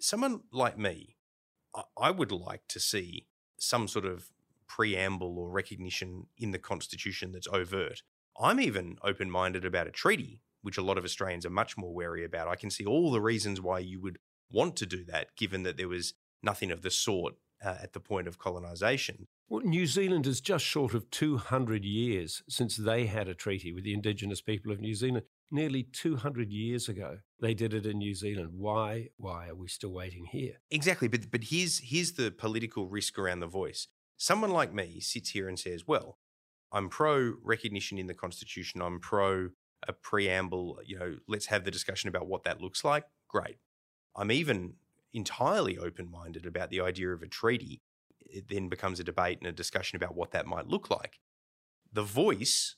Someone 0.00 0.42
like 0.52 0.78
me, 0.78 1.16
I, 1.74 1.82
I 2.00 2.10
would 2.10 2.32
like 2.32 2.62
to 2.68 2.80
see 2.80 3.26
some 3.58 3.88
sort 3.88 4.04
of 4.04 4.30
preamble 4.68 5.38
or 5.38 5.50
recognition 5.50 6.26
in 6.36 6.52
the 6.52 6.58
constitution 6.58 7.32
that's 7.32 7.48
overt. 7.48 8.02
I'm 8.40 8.60
even 8.60 8.98
open 9.02 9.30
minded 9.30 9.64
about 9.64 9.88
a 9.88 9.90
treaty, 9.90 10.40
which 10.62 10.78
a 10.78 10.82
lot 10.82 10.98
of 10.98 11.04
Australians 11.04 11.44
are 11.44 11.50
much 11.50 11.76
more 11.76 11.92
wary 11.92 12.24
about. 12.24 12.48
I 12.48 12.54
can 12.56 12.70
see 12.70 12.84
all 12.84 13.10
the 13.10 13.20
reasons 13.20 13.60
why 13.60 13.80
you 13.80 14.00
would 14.00 14.18
want 14.50 14.76
to 14.76 14.86
do 14.86 15.04
that, 15.06 15.34
given 15.36 15.62
that 15.64 15.76
there 15.76 15.88
was 15.88 16.14
nothing 16.42 16.70
of 16.70 16.82
the 16.82 16.90
sort 16.90 17.34
uh, 17.64 17.76
at 17.82 17.92
the 17.92 18.00
point 18.00 18.28
of 18.28 18.38
colonisation. 18.38 19.26
Well, 19.48 19.62
New 19.62 19.86
Zealand 19.86 20.26
is 20.26 20.40
just 20.40 20.64
short 20.64 20.94
of 20.94 21.10
200 21.10 21.84
years 21.84 22.42
since 22.48 22.76
they 22.76 23.06
had 23.06 23.28
a 23.28 23.34
treaty 23.34 23.72
with 23.72 23.84
the 23.84 23.94
Indigenous 23.94 24.40
people 24.40 24.70
of 24.70 24.80
New 24.80 24.94
Zealand. 24.94 25.24
Nearly 25.50 25.82
200 25.82 26.52
years 26.52 26.88
ago, 26.90 27.18
they 27.40 27.54
did 27.54 27.72
it 27.72 27.86
in 27.86 27.98
New 27.98 28.14
Zealand. 28.14 28.50
Why? 28.52 29.08
Why 29.16 29.48
are 29.48 29.54
we 29.54 29.68
still 29.68 29.92
waiting 29.92 30.26
here? 30.26 30.60
Exactly, 30.70 31.08
but 31.08 31.30
but 31.30 31.44
here's 31.44 31.78
here's 31.78 32.12
the 32.12 32.30
political 32.30 32.86
risk 32.86 33.18
around 33.18 33.40
the 33.40 33.46
voice. 33.46 33.88
Someone 34.18 34.50
like 34.50 34.74
me 34.74 35.00
sits 35.00 35.30
here 35.30 35.48
and 35.48 35.58
says, 35.58 35.86
"Well, 35.86 36.18
I'm 36.70 36.90
pro 36.90 37.36
recognition 37.42 37.96
in 37.96 38.08
the 38.08 38.14
Constitution. 38.14 38.82
I'm 38.82 39.00
pro 39.00 39.48
a 39.86 39.92
preamble. 39.92 40.80
You 40.84 40.98
know, 40.98 41.16
let's 41.26 41.46
have 41.46 41.64
the 41.64 41.70
discussion 41.70 42.08
about 42.08 42.26
what 42.26 42.44
that 42.44 42.60
looks 42.60 42.84
like. 42.84 43.04
Great. 43.28 43.56
I'm 44.16 44.32
even 44.32 44.74
entirely 45.12 45.78
open 45.78 46.10
minded 46.10 46.46
about 46.46 46.70
the 46.70 46.80
idea 46.80 47.10
of 47.10 47.22
a 47.22 47.26
treaty, 47.26 47.80
it 48.20 48.48
then 48.48 48.68
becomes 48.68 49.00
a 49.00 49.04
debate 49.04 49.38
and 49.38 49.46
a 49.46 49.52
discussion 49.52 49.96
about 49.96 50.14
what 50.14 50.32
that 50.32 50.46
might 50.46 50.66
look 50.68 50.90
like. 50.90 51.18
The 51.92 52.02
voice, 52.02 52.76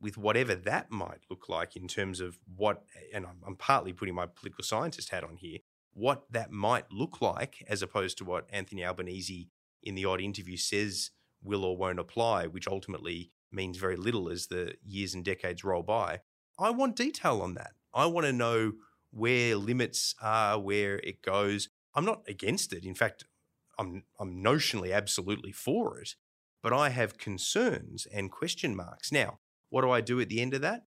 with 0.00 0.16
whatever 0.16 0.54
that 0.54 0.90
might 0.90 1.20
look 1.30 1.48
like 1.48 1.76
in 1.76 1.88
terms 1.88 2.20
of 2.20 2.38
what, 2.56 2.84
and 3.12 3.26
I'm, 3.26 3.38
I'm 3.46 3.56
partly 3.56 3.92
putting 3.92 4.14
my 4.14 4.26
political 4.26 4.64
scientist 4.64 5.10
hat 5.10 5.24
on 5.24 5.36
here, 5.36 5.58
what 5.92 6.24
that 6.30 6.50
might 6.50 6.90
look 6.90 7.20
like, 7.20 7.64
as 7.68 7.82
opposed 7.82 8.18
to 8.18 8.24
what 8.24 8.46
Anthony 8.50 8.84
Albanese 8.84 9.48
in 9.82 9.94
the 9.94 10.04
odd 10.04 10.20
interview 10.20 10.56
says 10.56 11.10
will 11.42 11.64
or 11.64 11.76
won't 11.76 11.98
apply, 11.98 12.46
which 12.46 12.68
ultimately 12.68 13.32
means 13.50 13.76
very 13.76 13.96
little 13.96 14.28
as 14.28 14.46
the 14.46 14.74
years 14.84 15.14
and 15.14 15.24
decades 15.24 15.64
roll 15.64 15.82
by. 15.82 16.20
I 16.58 16.70
want 16.70 16.96
detail 16.96 17.42
on 17.42 17.54
that. 17.54 17.72
I 17.92 18.06
want 18.06 18.26
to 18.26 18.32
know 18.32 18.72
where 19.12 19.56
limits 19.56 20.14
are, 20.20 20.58
where 20.58 20.96
it 20.98 21.22
goes. 21.22 21.68
I'm 21.94 22.04
not 22.04 22.22
against 22.26 22.72
it. 22.72 22.84
In 22.84 22.94
fact, 22.94 23.24
I'm 23.78 24.04
I'm 24.18 24.42
notionally 24.42 24.92
absolutely 24.94 25.52
for 25.52 25.98
it, 26.00 26.16
but 26.62 26.72
I 26.72 26.88
have 26.88 27.18
concerns 27.18 28.06
and 28.12 28.30
question 28.30 28.74
marks. 28.74 29.12
Now, 29.12 29.38
what 29.70 29.82
do 29.82 29.90
I 29.90 30.00
do 30.00 30.20
at 30.20 30.28
the 30.28 30.40
end 30.40 30.54
of 30.54 30.62
that? 30.62 30.86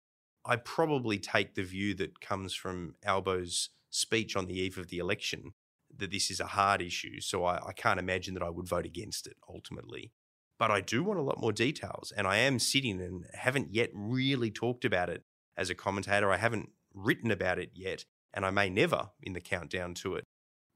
I 0.46 0.56
probably 0.56 1.20
take 1.20 1.56
the 1.56 1.64
view 1.64 1.94
that 1.96 2.20
comes 2.20 2.54
from 2.54 2.96
Albo's 3.06 3.70
speech 3.90 4.36
on 4.36 4.46
the 4.46 4.60
eve 4.60 4.78
of 4.78 4.88
the 4.88 4.98
election 4.98 5.54
that 5.96 6.12
this 6.12 6.32
is 6.32 6.40
a 6.40 6.48
hard 6.48 6.82
issue. 6.82 7.20
So 7.20 7.46
I, 7.46 7.68
I 7.68 7.74
can't 7.74 8.00
imagine 8.00 8.34
that 8.34 8.44
I 8.44 8.50
would 8.50 8.68
vote 8.68 8.86
against 8.86 9.28
it 9.28 9.38
ultimately. 9.48 10.12
But 10.58 10.72
I 10.72 10.82
do 10.82 11.04
want 11.04 11.20
a 11.20 11.24
lot 11.24 11.40
more 11.40 11.52
details. 11.52 12.14
And 12.16 12.28
I 12.28 12.38
am 12.38 12.60
sitting 12.60 13.02
and 13.02 13.26
haven't 13.34 13.74
yet 13.74 13.90
really 13.94 14.52
talked 14.52 14.86
about 14.86 15.10
it 15.10 15.24
as 15.58 15.70
a 15.70 15.76
commentator. 15.76 16.32
I 16.32 16.38
haven't 16.38 16.70
written 16.94 17.32
about 17.32 17.60
it 17.60 17.72
yet, 17.74 18.06
and 18.34 18.46
I 18.46 18.52
may 18.52 18.70
never 18.70 19.10
in 19.22 19.34
the 19.34 19.42
countdown 19.42 19.94
to 19.96 20.16
it 20.16 20.26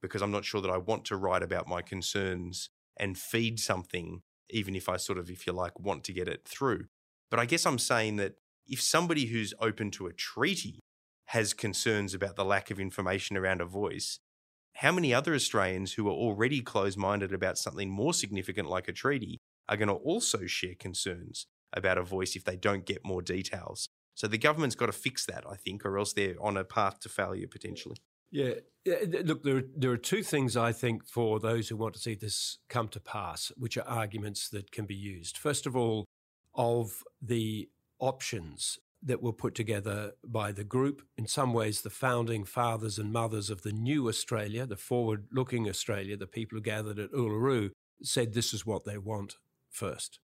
because 0.01 0.21
I'm 0.21 0.31
not 0.31 0.45
sure 0.45 0.61
that 0.61 0.69
I 0.69 0.77
want 0.77 1.05
to 1.05 1.15
write 1.15 1.43
about 1.43 1.67
my 1.67 1.81
concerns 1.81 2.69
and 2.97 3.17
feed 3.17 3.59
something, 3.59 4.21
even 4.49 4.75
if 4.75 4.87
I 4.87 4.97
sort 4.97 5.17
of, 5.17 5.29
if 5.29 5.47
you 5.47 5.53
like, 5.53 5.79
want 5.79 6.03
to 6.05 6.13
get 6.13 6.27
it 6.27 6.47
through. 6.47 6.85
But 7.31 7.39
I 7.39 7.45
guess 7.45 7.65
I'm 7.65 7.79
saying 7.79 8.17
that 8.17 8.35
if 8.67 8.81
somebody 8.81 9.27
who's 9.27 9.53
open 9.59 9.91
to 9.91 10.07
a 10.07 10.13
treaty 10.13 10.79
has 11.27 11.53
concerns 11.53 12.13
about 12.13 12.35
the 12.35 12.45
lack 12.45 12.69
of 12.69 12.79
information 12.79 13.35
around 13.35 13.61
a 13.61 13.65
voice, 13.65 14.19
how 14.75 14.91
many 14.91 15.13
other 15.13 15.33
Australians 15.33 15.93
who 15.93 16.07
are 16.07 16.13
already 16.13 16.61
closed 16.61 16.97
minded 16.97 17.33
about 17.33 17.57
something 17.57 17.89
more 17.89 18.13
significant 18.13 18.69
like 18.69 18.87
a 18.87 18.93
treaty 18.93 19.39
are 19.67 19.77
going 19.77 19.87
to 19.87 19.95
also 19.95 20.45
share 20.45 20.75
concerns 20.77 21.47
about 21.73 21.97
a 21.97 22.03
voice 22.03 22.35
if 22.35 22.43
they 22.43 22.55
don't 22.55 22.85
get 22.85 23.05
more 23.05 23.21
details? 23.21 23.87
So 24.15 24.27
the 24.27 24.37
government's 24.37 24.75
got 24.75 24.87
to 24.87 24.91
fix 24.91 25.25
that, 25.25 25.43
I 25.49 25.55
think, 25.55 25.85
or 25.85 25.97
else 25.97 26.13
they're 26.13 26.35
on 26.41 26.57
a 26.57 26.63
path 26.63 26.99
to 27.01 27.09
failure 27.09 27.47
potentially. 27.47 27.97
Yeah. 28.31 28.55
Look, 29.23 29.43
there 29.43 29.57
are, 29.57 29.63
there 29.75 29.91
are 29.91 29.97
two 29.97 30.23
things 30.23 30.57
I 30.57 30.71
think 30.71 31.05
for 31.05 31.39
those 31.39 31.69
who 31.69 31.77
want 31.77 31.93
to 31.95 31.99
see 31.99 32.15
this 32.15 32.57
come 32.69 32.87
to 32.89 32.99
pass, 32.99 33.51
which 33.57 33.77
are 33.77 33.87
arguments 33.87 34.49
that 34.49 34.71
can 34.71 34.85
be 34.85 34.95
used. 34.95 35.37
First 35.37 35.65
of 35.65 35.75
all, 35.75 36.05
of 36.53 37.03
the 37.21 37.69
options 37.99 38.79
that 39.03 39.21
were 39.21 39.33
put 39.33 39.53
together 39.53 40.13
by 40.23 40.51
the 40.51 40.63
group, 40.63 41.01
in 41.17 41.27
some 41.27 41.53
ways, 41.53 41.81
the 41.81 41.89
founding 41.89 42.43
fathers 42.43 42.97
and 42.97 43.13
mothers 43.13 43.49
of 43.49 43.61
the 43.61 43.71
new 43.71 44.07
Australia, 44.07 44.65
the 44.65 44.77
forward 44.77 45.27
looking 45.31 45.69
Australia, 45.69 46.17
the 46.17 46.25
people 46.25 46.57
who 46.57 46.61
gathered 46.61 46.99
at 46.99 47.11
Uluru, 47.11 47.71
said 48.01 48.33
this 48.33 48.53
is 48.53 48.65
what 48.65 48.85
they 48.85 48.97
want 48.97 49.35
first. 49.69 50.19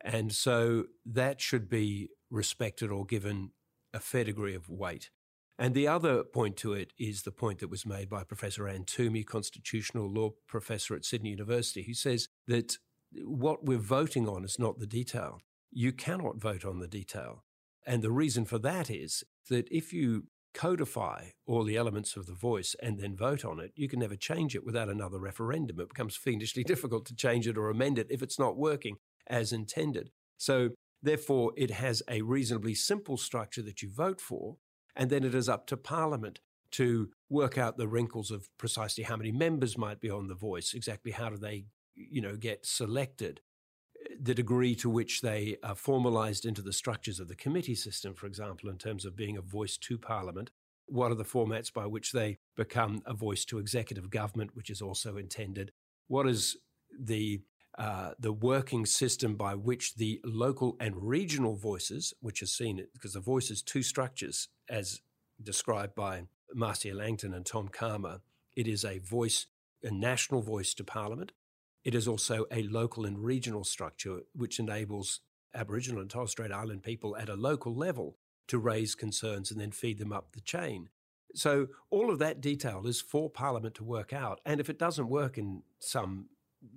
And 0.00 0.32
so 0.32 0.84
that 1.06 1.40
should 1.40 1.68
be 1.68 2.10
respected 2.34 2.90
or 2.90 3.06
given 3.06 3.50
a 3.92 4.00
fair 4.00 4.24
degree 4.24 4.54
of 4.54 4.68
weight. 4.68 5.10
And 5.58 5.72
the 5.72 5.86
other 5.86 6.24
point 6.24 6.56
to 6.58 6.72
it 6.72 6.92
is 6.98 7.22
the 7.22 7.30
point 7.30 7.60
that 7.60 7.70
was 7.70 7.86
made 7.86 8.08
by 8.08 8.24
Professor 8.24 8.66
Anne 8.66 8.84
Twomey, 8.84 9.24
constitutional 9.24 10.10
law 10.10 10.30
professor 10.48 10.96
at 10.96 11.04
Sydney 11.04 11.30
University, 11.30 11.84
who 11.84 11.94
says 11.94 12.28
that 12.48 12.78
what 13.22 13.64
we're 13.64 13.78
voting 13.78 14.28
on 14.28 14.44
is 14.44 14.58
not 14.58 14.80
the 14.80 14.86
detail. 14.86 15.40
You 15.70 15.92
cannot 15.92 16.40
vote 16.40 16.64
on 16.64 16.80
the 16.80 16.88
detail. 16.88 17.44
And 17.86 18.02
the 18.02 18.10
reason 18.10 18.44
for 18.44 18.58
that 18.58 18.90
is 18.90 19.22
that 19.48 19.68
if 19.70 19.92
you 19.92 20.24
codify 20.54 21.26
all 21.46 21.64
the 21.64 21.76
elements 21.76 22.16
of 22.16 22.26
the 22.26 22.32
voice 22.32 22.74
and 22.82 22.98
then 22.98 23.16
vote 23.16 23.44
on 23.44 23.60
it, 23.60 23.72
you 23.76 23.88
can 23.88 24.00
never 24.00 24.16
change 24.16 24.54
it 24.54 24.64
without 24.64 24.88
another 24.88 25.18
referendum. 25.18 25.80
It 25.80 25.88
becomes 25.88 26.16
fiendishly 26.16 26.64
difficult 26.66 27.06
to 27.06 27.14
change 27.14 27.46
it 27.46 27.58
or 27.58 27.68
amend 27.68 27.98
it 27.98 28.06
if 28.10 28.22
it's 28.22 28.38
not 28.38 28.56
working 28.56 28.96
as 29.26 29.52
intended. 29.52 30.10
So, 30.36 30.70
therefore, 31.04 31.52
it 31.56 31.70
has 31.70 32.02
a 32.08 32.22
reasonably 32.22 32.74
simple 32.74 33.16
structure 33.16 33.62
that 33.62 33.82
you 33.82 33.90
vote 33.90 34.20
for, 34.20 34.56
and 34.96 35.10
then 35.10 35.24
it 35.24 35.34
is 35.34 35.48
up 35.48 35.66
to 35.68 35.76
Parliament 35.76 36.40
to 36.72 37.10
work 37.28 37.56
out 37.56 37.76
the 37.76 37.86
wrinkles 37.86 38.30
of 38.30 38.48
precisely 38.58 39.04
how 39.04 39.16
many 39.16 39.30
members 39.30 39.78
might 39.78 40.00
be 40.00 40.10
on 40.10 40.26
the 40.26 40.34
voice, 40.34 40.74
exactly 40.74 41.12
how 41.12 41.30
do 41.30 41.36
they, 41.36 41.66
you 41.94 42.20
know, 42.20 42.36
get 42.36 42.66
selected, 42.66 43.40
the 44.20 44.34
degree 44.34 44.74
to 44.74 44.90
which 44.90 45.20
they 45.20 45.56
are 45.62 45.74
formalised 45.74 46.44
into 46.44 46.62
the 46.62 46.72
structures 46.72 47.20
of 47.20 47.28
the 47.28 47.36
committee 47.36 47.74
system, 47.74 48.14
for 48.14 48.26
example, 48.26 48.68
in 48.68 48.76
terms 48.76 49.04
of 49.04 49.16
being 49.16 49.36
a 49.36 49.42
voice 49.42 49.76
to 49.76 49.96
Parliament. 49.96 50.50
What 50.86 51.10
are 51.10 51.16
the 51.16 51.24
formats 51.24 51.72
by 51.72 51.86
which 51.86 52.12
they 52.12 52.38
become 52.56 53.02
a 53.06 53.14
voice 53.14 53.44
to 53.46 53.58
executive 53.58 54.10
government, 54.10 54.50
which 54.54 54.68
is 54.68 54.82
also 54.82 55.16
intended? 55.16 55.72
What 56.08 56.26
is 56.26 56.56
the 56.98 57.40
uh, 57.76 58.12
the 58.18 58.32
working 58.32 58.86
system 58.86 59.34
by 59.34 59.54
which 59.54 59.96
the 59.96 60.20
local 60.24 60.76
and 60.78 60.94
regional 60.96 61.56
voices, 61.56 62.14
which 62.20 62.42
are 62.42 62.46
seen 62.46 62.84
because 62.92 63.14
the 63.14 63.20
voice 63.20 63.50
is 63.50 63.62
two 63.62 63.82
structures 63.82 64.48
as 64.68 65.00
described 65.42 65.94
by 65.94 66.22
Marcia 66.54 66.94
Langton 66.94 67.34
and 67.34 67.44
Tom 67.44 67.68
Calma. 67.68 68.20
It 68.54 68.68
is 68.68 68.84
a 68.84 68.98
voice, 68.98 69.46
a 69.82 69.90
national 69.90 70.42
voice 70.42 70.72
to 70.74 70.84
Parliament. 70.84 71.32
It 71.84 71.94
is 71.94 72.06
also 72.06 72.46
a 72.50 72.62
local 72.62 73.04
and 73.04 73.18
regional 73.18 73.64
structure 73.64 74.20
which 74.34 74.60
enables 74.60 75.20
Aboriginal 75.54 76.00
and 76.00 76.10
Torres 76.10 76.30
Strait 76.30 76.52
Island 76.52 76.82
people 76.82 77.16
at 77.16 77.28
a 77.28 77.34
local 77.34 77.74
level 77.74 78.16
to 78.48 78.58
raise 78.58 78.94
concerns 78.94 79.50
and 79.50 79.60
then 79.60 79.72
feed 79.72 79.98
them 79.98 80.12
up 80.12 80.32
the 80.32 80.40
chain. 80.40 80.88
So 81.34 81.66
all 81.90 82.10
of 82.10 82.20
that 82.20 82.40
detail 82.40 82.86
is 82.86 83.00
for 83.00 83.28
Parliament 83.28 83.74
to 83.76 83.84
work 83.84 84.12
out. 84.12 84.40
And 84.46 84.60
if 84.60 84.70
it 84.70 84.78
doesn't 84.78 85.08
work 85.08 85.36
in 85.36 85.62
some 85.80 86.26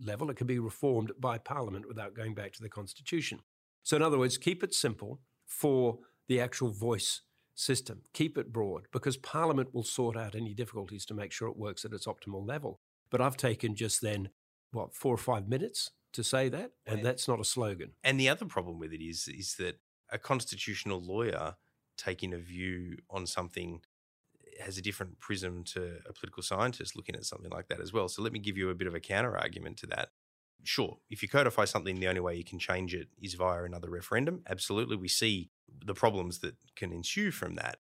level. 0.04 0.30
It 0.30 0.38
can 0.38 0.48
be 0.48 0.60
reformed 0.60 1.12
by 1.20 1.38
Parliament 1.38 1.88
without 1.88 2.16
going 2.16 2.34
back 2.34 2.54
to 2.54 2.62
the 2.62 2.70
Constitution. 2.70 3.40
So, 3.84 3.96
in 3.96 4.02
other 4.02 4.18
words, 4.18 4.38
keep 4.38 4.64
it 4.64 4.74
simple 4.74 5.22
for 5.46 6.00
the 6.28 6.40
actual 6.42 6.72
voice 6.72 7.22
system. 7.56 8.02
Keep 8.14 8.38
it 8.38 8.54
broad 8.54 8.84
because 8.92 9.18
Parliament 9.18 9.74
will 9.74 9.84
sort 9.84 10.16
out 10.16 10.36
any 10.36 10.54
difficulties 10.54 11.06
to 11.06 11.14
make 11.14 11.32
sure 11.32 11.48
it 11.48 11.58
works 11.58 11.86
at 11.86 11.94
its 11.94 12.06
optimal 12.06 12.48
level. 12.48 12.80
But 13.10 13.22
I've 13.22 13.38
taken 13.38 13.76
just 13.76 14.02
then, 14.02 14.30
what, 14.72 14.94
four 14.94 15.14
or 15.14 15.18
five 15.18 15.48
minutes 15.48 15.92
to 16.14 16.24
say 16.24 16.50
that, 16.50 16.72
and 16.86 17.04
that's 17.04 17.28
not 17.28 17.40
a 17.40 17.46
slogan. 17.46 17.92
And 18.04 18.20
the 18.20 18.30
other 18.30 18.46
problem 18.46 18.80
with 18.80 18.94
it 18.94 19.04
is 19.04 19.28
is 19.28 19.56
that 19.60 19.80
a 20.12 20.18
constitutional 20.18 21.02
lawyer 21.02 21.56
taking 21.98 22.34
a 22.34 22.38
view 22.38 22.98
on 23.10 23.26
something 23.26 23.82
has 24.62 24.78
a 24.78 24.82
different 24.82 25.20
prism 25.20 25.64
to 25.64 25.98
a 26.08 26.14
political 26.14 26.44
scientist 26.44 26.96
looking 26.96 27.16
at 27.16 27.26
something 27.26 27.52
like 27.52 27.68
that 27.68 27.82
as 27.82 27.94
well. 27.94 28.08
So 28.08 28.22
let 28.22 28.34
me 28.34 28.40
give 28.40 28.58
you 28.58 28.70
a 28.70 28.76
bit 28.76 28.88
of 28.88 28.96
a 28.96 29.00
counter 29.00 29.38
argument 29.38 29.78
to 29.78 29.88
that. 29.88 30.10
Sure, 30.64 30.98
if 31.10 31.22
you 31.22 31.30
codify 31.30 31.66
something, 31.66 32.00
the 32.00 32.08
only 32.08 32.20
way 32.20 32.36
you 32.36 32.44
can 32.44 32.60
change 32.60 32.94
it 32.94 33.08
is 33.22 33.36
via 33.36 33.64
another 33.64 33.90
referendum. 33.90 34.42
Absolutely, 34.50 34.96
we 34.96 35.08
see 35.08 35.50
the 35.86 35.94
problems 35.94 36.40
that 36.40 36.56
can 36.76 36.92
ensue 36.92 37.32
from 37.32 37.56
that. 37.56 37.78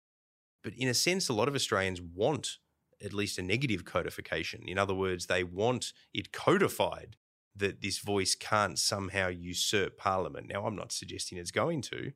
But 0.63 0.73
in 0.73 0.87
a 0.87 0.93
sense, 0.93 1.29
a 1.29 1.33
lot 1.33 1.47
of 1.47 1.55
Australians 1.55 2.01
want 2.01 2.57
at 3.03 3.13
least 3.13 3.37
a 3.37 3.41
negative 3.41 3.85
codification. 3.85 4.63
In 4.67 4.77
other 4.77 4.93
words, 4.93 5.27
they 5.27 5.43
want 5.43 5.93
it 6.13 6.31
codified 6.31 7.17
that 7.55 7.81
this 7.81 7.99
voice 7.99 8.35
can't 8.35 8.77
somehow 8.77 9.29
usurp 9.29 9.97
Parliament. 9.97 10.47
Now, 10.51 10.65
I'm 10.65 10.75
not 10.75 10.91
suggesting 10.91 11.37
it's 11.37 11.51
going 11.51 11.81
to, 11.83 12.11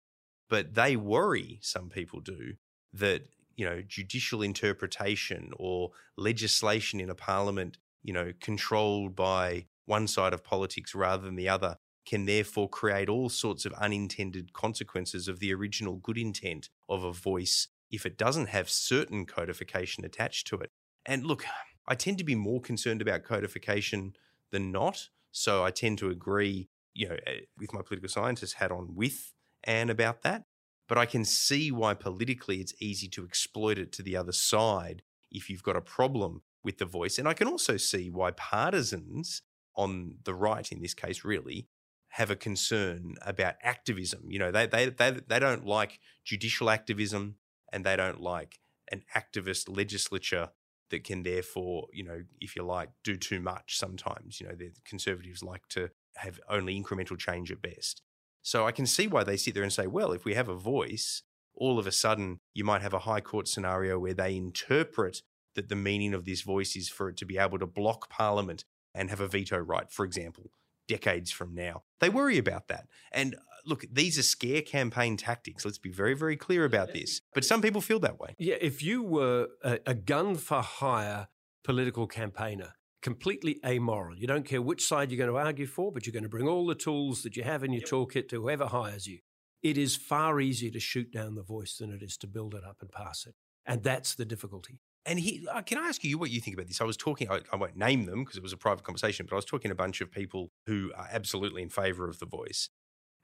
but 0.50 0.74
they 0.74 0.96
worry, 0.96 1.60
some 1.62 1.90
people 1.90 2.20
do, 2.20 2.56
that 2.92 3.28
you 3.60 3.66
know 3.66 3.82
judicial 3.86 4.42
interpretation 4.42 5.52
or 5.58 5.92
legislation 6.16 7.02
in 7.02 7.10
a 7.10 7.16
parliament 7.16 7.78
you 8.02 8.14
know 8.14 8.32
controlled 8.40 9.16
by 9.16 9.66
one 9.86 10.08
side 10.08 10.34
of 10.34 10.44
politics 10.44 10.96
rather 10.96 11.26
than 11.26 11.36
the 11.36 11.50
other 11.50 11.76
can 12.06 12.26
therefore 12.26 12.70
create 12.70 13.10
all 13.10 13.28
sorts 13.28 13.66
of 13.66 13.74
unintended 13.74 14.54
consequences 14.54 15.28
of 15.28 15.40
the 15.40 15.54
original 15.54 15.98
good 15.98 16.18
intent 16.18 16.70
of 16.88 17.04
a 17.04 17.12
voice 17.12 17.68
if 17.92 18.06
it 18.06 18.18
doesn't 18.18 18.48
have 18.48 18.70
certain 18.70 19.26
codification 19.26 20.06
attached 20.06 20.48
to 20.48 20.56
it. 20.58 20.72
And 21.06 21.26
look, 21.26 21.46
I 21.88 21.96
tend 21.96 22.18
to 22.20 22.24
be 22.24 22.36
more 22.36 22.62
concerned 22.62 23.02
about 23.02 23.24
codification 23.24 24.14
than 24.52 24.72
not. 24.72 25.10
So 25.32 25.64
I 25.64 25.72
tend 25.72 25.98
to 26.00 26.10
agree, 26.10 26.70
you 26.94 27.10
know, 27.10 27.18
eh, 27.28 27.42
with 27.60 27.74
my 27.74 27.82
political 27.82 28.10
scientist 28.10 28.56
hat 28.56 28.72
on 28.72 28.96
with 28.96 29.34
Anne 29.64 29.90
about 29.90 30.24
that. 30.24 30.46
But 30.90 30.98
I 30.98 31.06
can 31.06 31.24
see 31.24 31.72
why 31.72 31.94
politically 31.94 32.58
it's 32.58 32.74
easy 32.80 33.08
to 33.10 33.24
exploit 33.24 33.78
it 33.78 33.94
to 33.94 34.04
the 34.04 34.18
other 34.18 34.34
side 34.34 35.04
if 35.32 35.50
you've 35.50 35.64
got 35.64 35.78
a 35.78 35.82
problem 35.82 36.42
with 36.64 36.80
the 36.80 36.86
voice. 36.86 37.18
And 37.18 37.28
I 37.28 37.34
can 37.34 37.48
also 37.48 37.78
see 37.78 38.10
why 38.10 38.32
partisans 38.32 39.44
on 39.76 40.16
the 40.26 40.34
right, 40.34 40.70
in 40.72 40.82
this 40.82 40.96
case, 40.96 41.24
really, 41.24 41.68
have 42.14 42.32
a 42.32 42.36
concern 42.36 43.16
about 43.22 43.54
activism. 43.62 44.24
You 44.30 44.40
know, 44.40 44.52
they, 44.52 44.66
they, 44.66 44.90
they, 44.90 45.12
they 45.28 45.40
don't 45.40 45.66
like 45.66 46.00
judicial 46.26 46.70
activism 46.70 47.36
and 47.72 47.86
they 47.86 47.96
don't 47.96 48.20
like 48.20 48.60
an 48.92 49.04
activist 49.16 49.74
legislature 49.74 50.50
that 50.90 51.04
can 51.04 51.22
therefore, 51.22 51.86
you 51.94 52.04
know, 52.04 52.24
if 52.42 52.56
you 52.56 52.64
like, 52.64 52.90
do 53.04 53.16
too 53.16 53.40
much 53.40 53.78
sometimes. 53.78 54.42
You 54.42 54.48
know, 54.48 54.56
the 54.56 54.72
conservatives 54.86 55.44
like 55.44 55.68
to 55.70 55.92
have 56.16 56.40
only 56.50 56.82
incremental 56.82 57.18
change 57.18 57.52
at 57.52 57.62
best. 57.62 58.02
So 58.42 58.66
I 58.66 58.72
can 58.72 58.86
see 58.86 59.08
why 59.08 59.24
they 59.24 59.38
sit 59.38 59.54
there 59.54 59.64
and 59.64 59.74
say, 59.74 59.88
well, 59.88 60.12
if 60.12 60.26
we 60.26 60.34
have 60.34 60.50
a 60.50 60.56
voice, 60.56 61.24
all 61.54 61.78
of 61.78 61.88
a 61.88 61.92
sudden 61.92 62.40
you 62.54 62.64
might 62.64 62.82
have 62.82 62.94
a 62.94 63.00
high 63.00 63.22
court 63.22 63.48
scenario 63.48 64.00
where 64.00 64.14
they 64.14 64.36
interpret 64.36 65.22
that 65.56 65.70
the 65.70 65.76
meaning 65.76 66.14
of 66.14 66.26
this 66.26 66.42
voice 66.42 66.76
is 66.76 66.90
for 66.90 67.10
it 67.10 67.18
to 67.18 67.26
be 67.26 67.38
able 67.38 67.60
to 67.60 67.66
block 67.66 68.10
parliament 68.10 68.66
and 68.96 69.10
have 69.10 69.20
a 69.20 69.28
veto 69.28 69.58
right, 69.58 69.92
for 69.92 70.06
example, 70.06 70.52
decades 70.88 71.32
from 71.32 71.54
now. 71.54 71.84
They 72.00 72.10
worry 72.10 72.38
about 72.38 72.68
that. 72.70 72.88
And 73.12 73.36
uh, 73.36 73.40
look, 73.66 73.86
these 73.92 74.18
are 74.18 74.24
scare 74.24 74.62
campaign 74.62 75.18
tactics. 75.18 75.66
Let's 75.66 75.78
be 75.78 75.92
very, 75.92 76.16
very 76.16 76.38
clear 76.38 76.66
about 76.66 76.94
this. 76.94 77.22
But 77.34 77.46
some 77.46 77.62
people 77.62 77.82
feel 77.82 78.00
that 78.00 78.20
way. 78.20 78.36
Yeah, 78.38 78.56
if 78.62 78.82
you 78.82 79.04
were 79.04 79.50
a, 79.64 79.80
a 79.86 79.94
gun 79.94 80.36
for 80.36 80.62
hire 80.62 81.28
political 81.64 82.08
campaigner, 82.08 82.74
completely 83.02 83.60
amoral. 83.66 84.18
You 84.18 84.28
don't 84.28 84.46
care 84.46 84.62
which 84.62 84.86
side 84.86 85.12
you're 85.12 85.18
going 85.18 85.30
to 85.30 85.46
argue 85.46 85.68
for, 85.68 85.92
but 85.92 86.06
you're 86.06 86.14
going 86.14 86.24
to 86.24 86.30
bring 86.30 86.48
all 86.48 86.66
the 86.66 86.76
tools 86.76 87.24
that 87.24 87.36
you 87.36 87.44
have 87.44 87.64
in 87.64 87.72
your 87.72 87.82
yep. 87.82 87.90
toolkit 87.90 88.30
to 88.30 88.42
whoever 88.42 88.66
hires 88.66 89.08
you. 89.08 89.20
It 89.62 89.78
is 89.78 89.96
far 89.96 90.40
easier 90.40 90.72
to 90.72 90.80
shoot 90.80 91.12
down 91.12 91.36
the 91.36 91.44
voice 91.44 91.78
than 91.78 91.92
it 91.92 92.02
is 92.02 92.18
to 92.18 92.28
build 92.28 92.54
it 92.56 92.64
up 92.64 92.78
and 92.82 92.92
pass 92.92 93.26
it. 93.26 93.36
And 93.66 93.84
that's 93.84 94.16
the 94.16 94.26
difficulty. 94.26 94.80
And 95.06 95.20
he, 95.20 95.46
uh, 95.52 95.62
can 95.62 95.78
I 95.78 95.88
ask 95.88 96.04
you 96.04 96.18
what 96.18 96.30
you 96.30 96.40
think 96.40 96.56
about 96.56 96.68
this? 96.68 96.82
I 96.82 96.86
was 96.86 96.98
talking, 96.98 97.30
I, 97.30 97.42
I 97.52 97.56
won't 97.56 97.76
name 97.76 98.06
them 98.06 98.24
because 98.24 98.38
it 98.38 98.44
was 98.44 98.54
a 98.54 98.58
private 98.58 98.84
conversation, 98.84 99.26
but 99.26 99.36
I 99.36 99.38
was 99.38 99.46
talking 99.46 99.70
to 99.70 99.74
a 99.74 99.76
bunch 99.76 100.02
of 100.02 100.12
people 100.12 100.52
who 100.66 100.92
are 100.96 101.08
absolutely 101.12 101.62
in 101.62 101.70
favor 101.70 102.08
of 102.08 102.20
the 102.20 102.26
voice. 102.26 102.70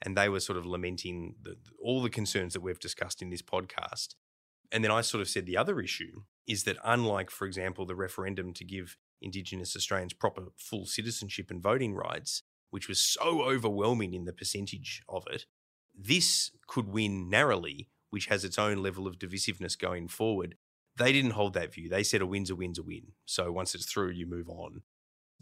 And 0.01 0.17
they 0.17 0.27
were 0.29 0.39
sort 0.39 0.57
of 0.57 0.65
lamenting 0.65 1.35
the, 1.41 1.55
all 1.81 2.01
the 2.01 2.09
concerns 2.09 2.53
that 2.53 2.61
we've 2.61 2.79
discussed 2.79 3.21
in 3.21 3.29
this 3.29 3.41
podcast. 3.41 4.15
And 4.71 4.83
then 4.83 4.91
I 4.91 5.01
sort 5.01 5.21
of 5.21 5.29
said 5.29 5.45
the 5.45 5.57
other 5.57 5.79
issue 5.79 6.23
is 6.47 6.63
that, 6.63 6.77
unlike, 6.83 7.29
for 7.29 7.45
example, 7.45 7.85
the 7.85 7.95
referendum 7.95 8.53
to 8.53 8.65
give 8.65 8.97
Indigenous 9.21 9.75
Australians 9.75 10.13
proper 10.13 10.43
full 10.57 10.85
citizenship 10.85 11.49
and 11.49 11.61
voting 11.61 11.95
rights, 11.95 12.43
which 12.69 12.87
was 12.87 13.01
so 13.01 13.43
overwhelming 13.43 14.13
in 14.13 14.25
the 14.25 14.33
percentage 14.33 15.01
of 15.07 15.25
it, 15.31 15.45
this 15.97 16.51
could 16.67 16.87
win 16.87 17.29
narrowly, 17.29 17.87
which 18.09 18.27
has 18.27 18.43
its 18.43 18.59
own 18.59 18.77
level 18.77 19.07
of 19.07 19.17
divisiveness 19.17 19.77
going 19.77 20.07
forward. 20.07 20.55
They 20.97 21.11
didn't 21.11 21.31
hold 21.31 21.53
that 21.53 21.73
view. 21.73 21.89
They 21.89 22.03
said 22.03 22.21
a 22.21 22.25
win's 22.25 22.49
a 22.49 22.55
win's 22.55 22.79
a 22.79 22.83
win. 22.83 23.13
So 23.25 23.51
once 23.51 23.75
it's 23.75 23.85
through, 23.85 24.11
you 24.11 24.25
move 24.25 24.49
on. 24.49 24.81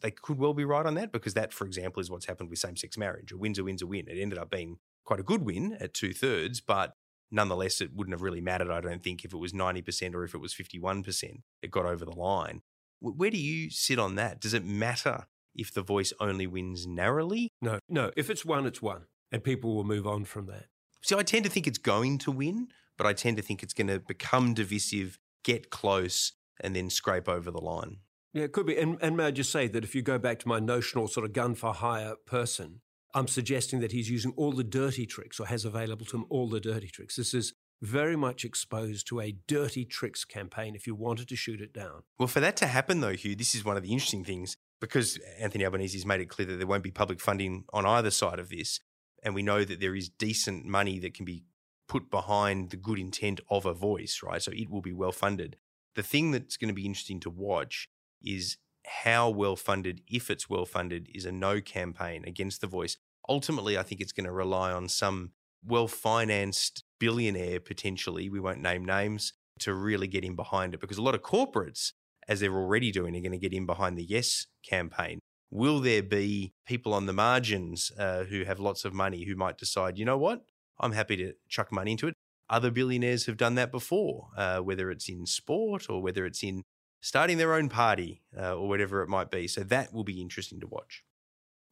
They 0.02 0.12
could 0.12 0.38
well 0.38 0.54
be 0.54 0.66
right 0.66 0.86
on 0.86 0.96
that 0.96 1.12
because 1.12 1.34
that, 1.36 1.54
for 1.54 1.66
example, 1.66 2.02
is 2.02 2.10
what's 2.10 2.26
happened 2.26 2.50
with 2.50 2.60
same 2.60 2.76
sex 2.76 2.98
marriage. 2.98 3.32
A 3.32 3.38
win's 3.38 3.60
a 3.60 3.64
win's 3.64 3.82
a 3.82 3.88
win. 3.88 4.08
It 4.08 4.20
ended 4.20 4.40
up 4.40 4.50
being 4.50 4.78
quite 5.06 5.20
a 5.20 5.24
good 5.24 5.44
win 5.44 5.78
at 5.80 5.94
two 5.94 6.14
thirds, 6.14 6.62
but 6.62 6.96
nonetheless, 7.32 7.82
it 7.82 7.94
wouldn't 7.94 8.14
have 8.14 8.22
really 8.22 8.42
mattered, 8.42 8.72
I 8.72 8.82
don't 8.82 9.04
think, 9.04 9.24
if 9.24 9.34
it 9.34 9.38
was 9.38 9.54
90% 9.54 10.14
or 10.14 10.24
if 10.24 10.34
it 10.34 10.42
was 10.42 10.54
51%. 10.54 11.42
It 11.62 11.72
got 11.72 11.86
over 11.86 12.06
the 12.06 12.12
line. 12.12 12.62
Where 13.04 13.30
do 13.30 13.38
you 13.38 13.70
sit 13.70 14.00
on 14.00 14.16
that? 14.16 14.40
Does 14.40 14.54
it 14.54 14.64
matter 14.64 15.26
if 15.54 15.74
the 15.74 15.82
voice 15.82 16.14
only 16.22 16.48
wins 16.48 16.88
narrowly? 16.88 17.50
No, 17.62 17.80
no. 17.90 18.12
If 18.16 18.30
it's 18.30 18.46
won, 18.46 18.66
it's 18.66 18.82
won, 18.82 19.04
and 19.32 19.44
people 19.44 19.76
will 19.76 19.84
move 19.84 20.08
on 20.08 20.24
from 20.24 20.46
that. 20.48 20.66
See, 21.02 21.16
I 21.16 21.24
tend 21.24 21.44
to 21.44 21.52
think 21.52 21.68
it's 21.68 21.78
going 21.78 22.18
to 22.20 22.32
win, 22.32 22.70
but 22.98 23.06
I 23.06 23.12
tend 23.12 23.36
to 23.38 23.44
think 23.44 23.62
it's 23.62 23.74
going 23.74 23.88
to 23.88 24.00
become 24.00 24.54
divisive, 24.54 25.20
get 25.44 25.70
close, 25.70 26.32
and 26.62 26.74
then 26.74 26.90
scrape 26.90 27.28
over 27.28 27.52
the 27.52 27.60
line. 27.60 27.98
Yeah, 28.34 28.44
it 28.44 28.54
could 28.54 28.66
be. 28.66 28.78
And, 28.78 28.98
and 29.02 29.18
may 29.18 29.26
I 29.26 29.32
just 29.32 29.52
say 29.52 29.68
that 29.68 29.84
if 29.84 29.94
you 29.94 30.02
go 30.02 30.18
back 30.18 30.40
to 30.40 30.48
my 30.48 30.60
notional 30.60 31.10
sort 31.10 31.26
of 31.26 31.34
gun 31.34 31.56
for 31.56 31.74
hire 31.74 32.16
person, 32.26 32.82
I'm 33.14 33.28
suggesting 33.28 33.82
that 33.82 33.92
he's 33.92 34.10
using 34.10 34.34
all 34.38 34.54
the 34.54 34.64
dirty 34.64 35.06
tricks 35.06 35.40
or 35.40 35.48
has 35.48 35.66
available 35.66 36.06
to 36.08 36.18
him 36.18 36.26
all 36.30 36.48
the 36.48 36.60
dirty 36.60 36.88
tricks. 36.88 37.18
This 37.18 37.34
is 37.34 37.54
very 37.84 38.16
much 38.16 38.46
exposed 38.46 39.06
to 39.08 39.20
a 39.20 39.36
dirty 39.46 39.84
tricks 39.84 40.24
campaign 40.24 40.74
if 40.74 40.88
you 40.88 40.96
wanted 40.96 41.28
to 41.28 41.36
shoot 41.36 41.60
it 41.60 41.74
down. 41.74 42.04
Well, 42.18 42.30
for 42.30 42.40
that 42.40 42.56
to 42.58 42.68
happen, 42.68 43.02
though, 43.02 43.12
Hugh, 43.12 43.36
this 43.36 43.54
is 43.54 43.66
one 43.66 43.76
of 43.76 43.84
the 43.84 43.92
interesting 43.92 44.24
things 44.24 44.56
because 44.80 45.20
Anthony 45.38 45.66
Albanese 45.66 45.98
has 45.98 46.06
made 46.06 46.22
it 46.22 46.30
clear 46.30 46.48
that 46.48 46.56
there 46.56 46.68
won't 46.68 46.84
be 46.84 46.92
public 46.92 47.20
funding 47.20 47.66
on 47.74 47.86
either 47.86 48.10
side 48.10 48.40
of 48.40 48.50
this. 48.50 48.80
And 49.22 49.36
we 49.36 49.44
know 49.44 49.66
that 49.66 49.82
there 49.82 49.96
is 49.96 50.08
decent 50.08 50.66
money 50.66 50.98
that 51.00 51.14
can 51.14 51.26
be 51.26 51.44
put 51.90 52.10
behind 52.10 52.70
the 52.70 52.78
good 52.78 53.00
intent 53.00 53.42
of 53.50 53.66
a 53.66 53.74
voice, 53.74 54.22
right? 54.24 54.42
So 54.42 54.52
it 54.54 54.70
will 54.70 54.82
be 54.82 54.94
well 54.94 55.12
funded. 55.12 55.58
The 55.96 56.04
thing 56.04 56.32
that's 56.32 56.58
going 56.58 56.70
to 56.70 56.74
be 56.74 56.86
interesting 56.86 57.20
to 57.22 57.30
watch 57.30 57.90
is 58.24 58.58
how 58.86 59.30
well 59.30 59.58
funded, 59.58 60.02
if 60.08 60.30
it's 60.30 60.50
well 60.50 60.66
funded, 60.66 61.10
is 61.14 61.26
a 61.26 61.32
no 61.32 61.60
campaign 61.60 62.24
against 62.26 62.62
the 62.62 62.68
voice. 62.68 62.98
Ultimately, 63.28 63.78
I 63.78 63.84
think 63.84 64.00
it's 64.00 64.12
going 64.14 64.26
to 64.26 64.32
rely 64.32 64.72
on 64.72 64.88
some 64.88 65.32
well 65.66 65.88
financed 65.88 66.83
billionaire 67.00 67.60
potentially, 67.60 68.30
we 68.30 68.40
won't 68.40 68.62
name 68.62 68.86
names, 68.86 69.34
to 69.60 69.74
really 69.74 70.08
get 70.08 70.24
in 70.24 70.36
behind 70.36 70.74
it 70.74 70.80
because 70.80 70.98
a 70.98 71.02
lot 71.02 71.16
of 71.16 71.22
corporates, 71.22 71.94
as 72.28 72.40
they're 72.40 72.56
already 72.56 72.92
doing, 72.92 73.16
are 73.16 73.22
going 73.22 73.32
to 73.32 73.38
get 73.38 73.54
in 73.54 73.66
behind 73.66 73.98
the 73.98 74.04
Yes 74.04 74.48
campaign. 74.68 75.20
Will 75.52 75.80
there 75.80 76.02
be 76.02 76.54
people 76.66 76.94
on 76.94 77.06
the 77.06 77.14
margins 77.14 77.92
uh, 77.98 78.24
who 78.24 78.44
have 78.44 78.60
lots 78.60 78.86
of 78.86 78.94
money 78.94 79.26
who 79.26 79.36
might 79.36 79.58
decide, 79.58 79.98
you 79.98 80.06
know 80.06 80.18
what, 80.18 80.42
I'm 80.80 80.94
happy 80.94 81.16
to 81.18 81.34
chuck 81.48 81.72
money 81.72 81.92
into 81.92 82.08
it? 82.08 82.16
Other 82.50 82.72
billionaires 82.72 83.28
have 83.28 83.38
done 83.38 83.56
that 83.56 83.72
before, 83.72 84.30
uh, 84.36 84.60
whether 84.60 84.90
it's 84.90 85.08
in 85.08 85.26
sport 85.26 85.90
or 85.90 86.02
whether 86.02 86.26
it's 86.26 86.44
in 86.44 86.64
starting 87.02 87.38
their 87.38 87.54
own 87.54 87.70
party 87.70 88.24
uh, 88.38 88.56
or 88.56 88.68
whatever 88.68 89.04
it 89.04 89.10
might 89.10 89.30
be. 89.30 89.48
So 89.48 89.62
that 89.62 89.94
will 89.94 90.04
be 90.04 90.22
interesting 90.22 90.60
to 90.62 90.68
watch 90.68 91.04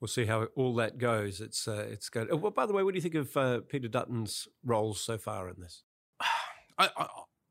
we'll 0.02 0.08
see 0.08 0.26
how 0.26 0.46
all 0.56 0.74
that 0.76 0.98
goes. 0.98 1.40
It's 1.40 1.68
uh, 1.68 1.86
it's 1.90 2.10
good. 2.10 2.28
Oh, 2.32 2.36
well, 2.36 2.52
by 2.52 2.66
the 2.66 2.74
way, 2.74 2.84
what 2.84 2.94
do 2.94 2.98
you 2.98 3.02
think 3.02 3.16
of 3.16 3.38
uh, 3.38 3.62
Peter 3.62 3.88
Dutton's 3.88 4.48
roles 4.66 5.00
so 5.00 5.18
far 5.18 5.48
in 5.48 5.56
this? 5.60 5.84
I, 6.78 6.90
I 6.98 7.08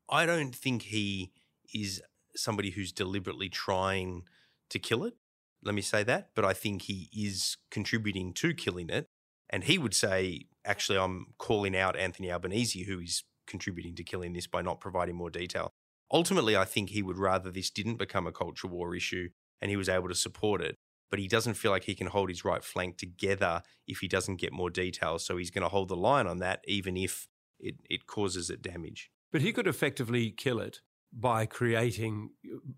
I 0.09 0.25
don't 0.25 0.53
think 0.53 0.83
he 0.83 1.31
is 1.73 2.01
somebody 2.35 2.71
who's 2.71 2.91
deliberately 2.91 3.49
trying 3.49 4.23
to 4.69 4.77
kill 4.77 5.05
it. 5.05 5.15
Let 5.63 5.73
me 5.73 5.81
say 5.81 6.03
that, 6.03 6.31
but 6.35 6.43
I 6.43 6.53
think 6.53 6.83
he 6.83 7.09
is 7.13 7.57
contributing 7.69 8.33
to 8.35 8.53
killing 8.53 8.89
it. 8.89 9.07
And 9.49 9.65
he 9.65 9.77
would 9.77 9.93
say, 9.93 10.47
actually, 10.65 10.97
I'm 10.97 11.27
calling 11.37 11.75
out 11.75 11.95
Anthony 11.95 12.31
Albanese, 12.31 12.83
who 12.83 12.99
is 12.99 13.23
contributing 13.47 13.95
to 13.95 14.03
killing 14.03 14.33
this 14.33 14.47
by 14.47 14.61
not 14.61 14.79
providing 14.79 15.15
more 15.15 15.29
detail. 15.29 15.71
Ultimately, 16.11 16.57
I 16.57 16.65
think 16.65 16.89
he 16.89 17.03
would 17.03 17.17
rather 17.17 17.51
this 17.51 17.69
didn't 17.69 17.97
become 17.97 18.27
a 18.27 18.31
culture 18.31 18.67
war 18.67 18.95
issue 18.95 19.29
and 19.61 19.69
he 19.69 19.77
was 19.77 19.89
able 19.89 20.07
to 20.09 20.15
support 20.15 20.61
it 20.61 20.77
but 21.11 21.19
he 21.19 21.27
doesn't 21.27 21.53
feel 21.55 21.69
like 21.69 21.83
he 21.83 21.93
can 21.93 22.07
hold 22.07 22.29
his 22.29 22.43
right 22.43 22.63
flank 22.63 22.97
together 22.97 23.61
if 23.85 23.99
he 23.99 24.07
doesn't 24.07 24.37
get 24.37 24.51
more 24.51 24.71
details. 24.71 25.23
So 25.23 25.37
he's 25.37 25.51
going 25.51 25.61
to 25.63 25.69
hold 25.69 25.89
the 25.89 25.95
line 25.95 26.25
on 26.25 26.39
that, 26.39 26.61
even 26.65 26.97
if 26.97 27.27
it, 27.59 27.75
it 27.89 28.07
causes 28.07 28.49
it 28.49 28.61
damage. 28.61 29.11
But 29.31 29.41
he 29.41 29.53
could 29.53 29.67
effectively 29.67 30.31
kill 30.31 30.59
it 30.59 30.79
by 31.13 31.45
creating, 31.45 32.31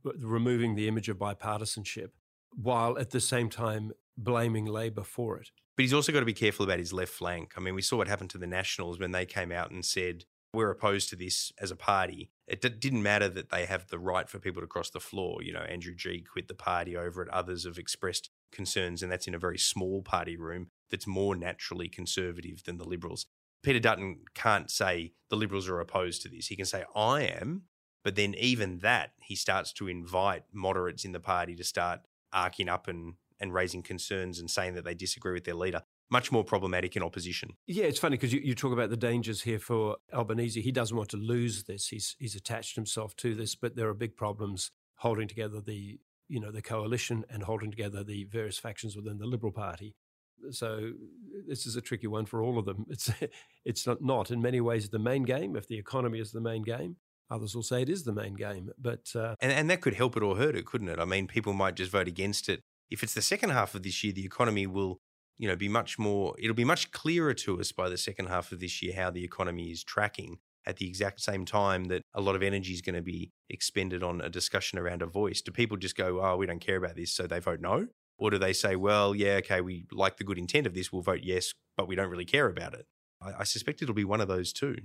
uh, 0.05 0.11
removing 0.19 0.75
the 0.75 0.87
image 0.87 1.07
of 1.07 1.17
bipartisanship, 1.17 2.09
while 2.51 2.97
at 2.97 3.11
the 3.11 3.21
same 3.21 3.49
time 3.49 3.91
blaming 4.17 4.65
Labor 4.65 5.03
for 5.03 5.37
it. 5.37 5.49
But 5.77 5.83
he's 5.83 5.93
also 5.93 6.11
got 6.11 6.19
to 6.19 6.25
be 6.25 6.33
careful 6.33 6.65
about 6.65 6.79
his 6.79 6.93
left 6.93 7.13
flank. 7.13 7.53
I 7.55 7.59
mean, 7.59 7.75
we 7.75 7.81
saw 7.81 7.97
what 7.97 8.07
happened 8.07 8.31
to 8.31 8.37
the 8.37 8.47
Nationals 8.47 8.99
when 8.99 9.11
they 9.11 9.25
came 9.25 9.51
out 9.51 9.71
and 9.71 9.85
said, 9.85 10.25
we're 10.53 10.69
opposed 10.69 11.09
to 11.09 11.15
this 11.15 11.51
as 11.59 11.71
a 11.71 11.75
party. 11.75 12.29
It 12.47 12.61
d- 12.61 12.69
didn't 12.69 13.03
matter 13.03 13.29
that 13.29 13.49
they 13.49 13.65
have 13.65 13.87
the 13.87 13.99
right 13.99 14.27
for 14.27 14.39
people 14.39 14.61
to 14.61 14.67
cross 14.67 14.89
the 14.89 14.99
floor. 14.99 15.41
You 15.41 15.53
know, 15.53 15.61
Andrew 15.61 15.95
Gee 15.95 16.21
quit 16.29 16.47
the 16.47 16.53
party 16.53 16.97
over 16.97 17.21
it. 17.21 17.29
Others 17.29 17.65
have 17.65 17.77
expressed 17.77 18.29
concerns, 18.51 19.01
and 19.01 19.11
that's 19.11 19.27
in 19.27 19.35
a 19.35 19.39
very 19.39 19.57
small 19.57 20.01
party 20.01 20.37
room 20.37 20.67
that's 20.91 21.07
more 21.07 21.35
naturally 21.35 21.87
conservative 21.87 22.63
than 22.63 22.77
the 22.77 22.87
Liberals. 22.87 23.25
Peter 23.63 23.79
Dutton 23.79 24.19
can't 24.35 24.69
say 24.69 25.13
the 25.29 25.37
Liberals 25.37 25.69
are 25.69 25.79
opposed 25.79 26.21
to 26.21 26.29
this. 26.29 26.47
He 26.47 26.55
can 26.55 26.65
say, 26.65 26.83
I 26.95 27.21
am. 27.23 27.63
But 28.03 28.15
then, 28.15 28.35
even 28.37 28.79
that, 28.79 29.11
he 29.21 29.35
starts 29.35 29.71
to 29.73 29.87
invite 29.87 30.43
moderates 30.51 31.05
in 31.05 31.13
the 31.13 31.21
party 31.21 31.55
to 31.55 31.63
start 31.63 32.01
arcing 32.33 32.67
up 32.67 32.89
and, 32.89 33.13
and 33.39 33.53
raising 33.53 33.81
concerns 33.81 34.39
and 34.39 34.51
saying 34.51 34.75
that 34.75 34.83
they 34.83 34.93
disagree 34.93 35.31
with 35.31 35.45
their 35.45 35.55
leader. 35.55 35.83
Much 36.13 36.31
more 36.31 36.43
problematic 36.43 36.95
in 36.95 37.01
opposition. 37.01 37.55
Yeah, 37.65 37.85
it's 37.85 37.97
funny 37.97 38.17
because 38.17 38.31
you, 38.31 38.39
you 38.39 38.53
talk 38.53 38.71
about 38.71 38.91
the 38.91 38.97
dangers 38.97 39.41
here 39.41 39.57
for 39.57 39.97
Albanese. 40.13 40.61
He 40.61 40.71
doesn't 40.71 40.95
want 40.95 41.09
to 41.09 41.17
lose 41.17 41.63
this. 41.63 41.87
He's 41.87 42.15
he's 42.19 42.35
attached 42.35 42.75
himself 42.75 43.15
to 43.15 43.33
this, 43.33 43.55
but 43.55 43.75
there 43.75 43.89
are 43.89 43.95
big 43.95 44.15
problems 44.15 44.69
holding 44.97 45.27
together 45.27 45.59
the 45.59 45.99
you 46.29 46.39
know 46.39 46.51
the 46.51 46.61
coalition 46.61 47.25
and 47.31 47.41
holding 47.41 47.71
together 47.71 48.03
the 48.03 48.25
various 48.25 48.59
factions 48.59 48.95
within 48.95 49.17
the 49.17 49.25
Liberal 49.25 49.51
Party. 49.51 49.95
So 50.51 50.91
this 51.47 51.65
is 51.65 51.75
a 51.75 51.81
tricky 51.81 52.05
one 52.05 52.27
for 52.27 52.43
all 52.43 52.59
of 52.59 52.65
them. 52.65 52.85
It's 52.89 53.09
it's 53.65 53.87
not, 53.87 54.03
not 54.03 54.29
in 54.29 54.39
many 54.39 54.61
ways 54.61 54.89
the 54.89 54.99
main 54.99 55.23
game. 55.23 55.55
If 55.55 55.67
the 55.67 55.79
economy 55.79 56.19
is 56.19 56.31
the 56.31 56.41
main 56.41 56.61
game, 56.61 56.97
others 57.31 57.55
will 57.55 57.63
say 57.63 57.81
it 57.81 57.89
is 57.89 58.03
the 58.03 58.13
main 58.13 58.35
game. 58.35 58.69
But 58.77 59.09
uh, 59.15 59.33
and 59.41 59.51
and 59.51 59.67
that 59.71 59.81
could 59.81 59.95
help 59.95 60.15
it 60.15 60.21
or 60.21 60.37
hurt 60.37 60.55
it, 60.55 60.67
couldn't 60.67 60.89
it? 60.89 60.99
I 60.99 61.05
mean, 61.05 61.25
people 61.25 61.53
might 61.53 61.73
just 61.73 61.89
vote 61.91 62.07
against 62.07 62.49
it. 62.49 62.61
If 62.91 63.01
it's 63.01 63.15
the 63.15 63.21
second 63.23 63.49
half 63.49 63.73
of 63.73 63.81
this 63.81 64.03
year, 64.03 64.13
the 64.13 64.25
economy 64.25 64.67
will 64.67 64.99
you 65.37 65.47
know 65.47 65.55
be 65.55 65.69
much 65.69 65.97
more. 65.99 66.35
It'll 66.39 66.55
be 66.55 66.63
much 66.63 66.91
clearer 66.91 67.33
to 67.35 67.59
us 67.59 67.71
by 67.71 67.89
the 67.89 67.97
second 67.97 68.27
half 68.27 68.51
of 68.51 68.59
this 68.59 68.81
year 68.81 68.93
how 68.95 69.09
the 69.09 69.23
economy 69.23 69.71
is 69.71 69.83
tracking. 69.83 70.39
At 70.65 70.77
the 70.77 70.87
exact 70.87 71.19
same 71.19 71.43
time 71.43 71.85
that 71.85 72.03
a 72.13 72.21
lot 72.21 72.35
of 72.35 72.41
energy 72.41 72.71
is 72.71 72.81
going 72.81 72.95
to 72.95 73.01
be 73.01 73.31
expended 73.49 74.01
on 74.01 74.21
a 74.21 74.29
discussion 74.29 74.79
around 74.79 75.01
a 75.01 75.05
voice, 75.05 75.41
do 75.41 75.51
people 75.51 75.75
just 75.75 75.97
go, 75.97 76.21
"Oh, 76.23 76.37
we 76.37 76.45
don't 76.45 76.61
care 76.61 76.77
about 76.77 76.95
this," 76.95 77.11
so 77.11 77.27
they 77.27 77.39
vote 77.39 77.59
no? 77.59 77.87
Or 78.17 78.29
do 78.29 78.37
they 78.37 78.53
say, 78.53 78.75
well, 78.75 79.15
yeah, 79.15 79.35
okay, 79.35 79.61
we 79.61 79.85
like 79.91 80.17
the 80.17 80.23
good 80.23 80.37
intent 80.37 80.67
of 80.67 80.73
this, 80.73 80.91
we'll 80.91 81.01
vote 81.01 81.21
yes, 81.23 81.53
but 81.75 81.87
we 81.87 81.95
don't 81.95 82.09
really 82.09 82.25
care 82.25 82.47
about 82.47 82.73
it? 82.73 82.85
I, 83.21 83.39
I 83.39 83.43
suspect 83.43 83.81
it'll 83.81 83.95
be 83.95 84.05
one 84.05 84.21
of 84.21 84.27
those 84.27 84.53
two. 84.53 84.77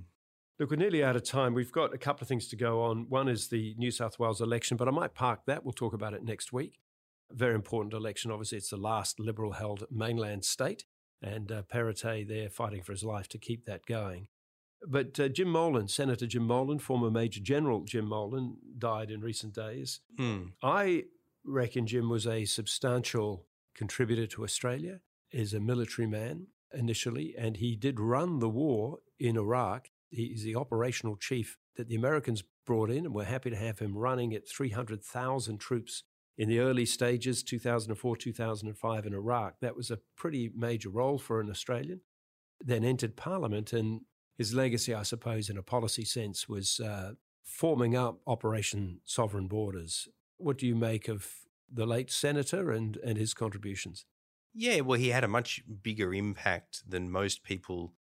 Look, 0.59 0.71
we're 0.71 0.75
nearly 0.75 1.03
out 1.03 1.15
of 1.15 1.23
time. 1.23 1.53
We've 1.53 1.71
got 1.71 1.93
a 1.93 1.97
couple 1.97 2.23
of 2.23 2.27
things 2.27 2.49
to 2.49 2.57
go 2.57 2.81
on. 2.81 3.05
One 3.07 3.29
is 3.29 3.47
the 3.47 3.75
New 3.77 3.91
South 3.91 4.19
Wales 4.19 4.41
election, 4.41 4.75
but 4.75 4.89
I 4.89 4.91
might 4.91 5.13
park 5.13 5.41
that. 5.45 5.63
We'll 5.63 5.71
talk 5.71 5.93
about 5.93 6.13
it 6.13 6.23
next 6.23 6.51
week. 6.51 6.79
Very 7.31 7.55
important 7.55 7.93
election. 7.93 8.31
Obviously, 8.31 8.57
it's 8.57 8.69
the 8.69 8.77
last 8.77 9.19
Liberal 9.19 9.53
held 9.53 9.85
mainland 9.91 10.45
state, 10.45 10.85
and 11.21 11.51
uh, 11.51 11.63
Perrottet 11.63 12.27
there 12.27 12.49
fighting 12.49 12.83
for 12.83 12.91
his 12.91 13.03
life 13.03 13.27
to 13.29 13.37
keep 13.37 13.65
that 13.65 13.85
going. 13.85 14.27
But 14.87 15.19
uh, 15.19 15.27
Jim 15.27 15.49
Molan, 15.49 15.87
Senator 15.87 16.25
Jim 16.25 16.43
Molan, 16.43 16.79
former 16.79 17.11
Major 17.11 17.41
General 17.41 17.83
Jim 17.83 18.05
Molan, 18.05 18.57
died 18.77 19.11
in 19.11 19.21
recent 19.21 19.53
days. 19.53 19.99
Hmm. 20.17 20.47
I 20.63 21.05
reckon 21.43 21.87
Jim 21.87 22.09
was 22.09 22.25
a 22.25 22.45
substantial 22.45 23.45
contributor 23.75 24.27
to 24.27 24.43
Australia, 24.43 25.01
is 25.31 25.53
a 25.53 25.59
military 25.59 26.07
man 26.07 26.47
initially, 26.73 27.35
and 27.37 27.57
he 27.57 27.75
did 27.75 27.99
run 27.99 28.39
the 28.39 28.49
war 28.49 28.99
in 29.19 29.37
Iraq. 29.37 29.89
He's 30.09 30.43
the 30.43 30.55
operational 30.55 31.17
chief 31.17 31.57
that 31.75 31.87
the 31.87 31.95
Americans 31.95 32.43
brought 32.65 32.89
in, 32.89 33.05
and 33.05 33.13
we're 33.13 33.25
happy 33.25 33.49
to 33.49 33.55
have 33.55 33.79
him 33.79 33.97
running 33.97 34.33
at 34.33 34.47
300,000 34.47 35.57
troops 35.59 36.03
in 36.39 36.47
the 36.47 36.59
early 36.59 36.85
stages, 36.85 37.43
2004, 37.43 38.15
2005 38.15 39.05
in 39.05 39.13
Iraq. 39.13 39.59
That 39.59 39.75
was 39.75 39.91
a 39.91 39.99
pretty 40.15 40.49
major 40.55 40.89
role 40.89 41.17
for 41.17 41.41
an 41.41 41.49
Australian. 41.49 41.99
Then 42.61 42.85
entered 42.85 43.17
Parliament, 43.17 43.73
and 43.73 44.01
his 44.37 44.53
legacy, 44.53 44.93
I 44.93 45.03
suppose, 45.03 45.49
in 45.49 45.57
a 45.57 45.61
policy 45.61 46.05
sense, 46.05 46.47
was 46.47 46.79
uh, 46.79 47.11
forming 47.43 47.97
up 47.97 48.21
Operation 48.25 49.01
Sovereign 49.03 49.47
Borders, 49.47 50.07
what 50.37 50.57
do 50.57 50.65
you 50.65 50.75
make 50.75 51.09
of 51.09 51.29
the 51.69 51.85
late 51.85 52.09
senator 52.09 52.71
and, 52.71 52.97
and 53.03 53.17
his 53.17 53.33
contributions? 53.33 54.05
Yeah, 54.53 54.79
well, 54.79 54.97
he 54.97 55.09
had 55.09 55.25
a 55.25 55.27
much 55.27 55.61
bigger 55.83 56.13
impact 56.13 56.89
than 56.89 57.11
most 57.11 57.43
people 57.43 57.93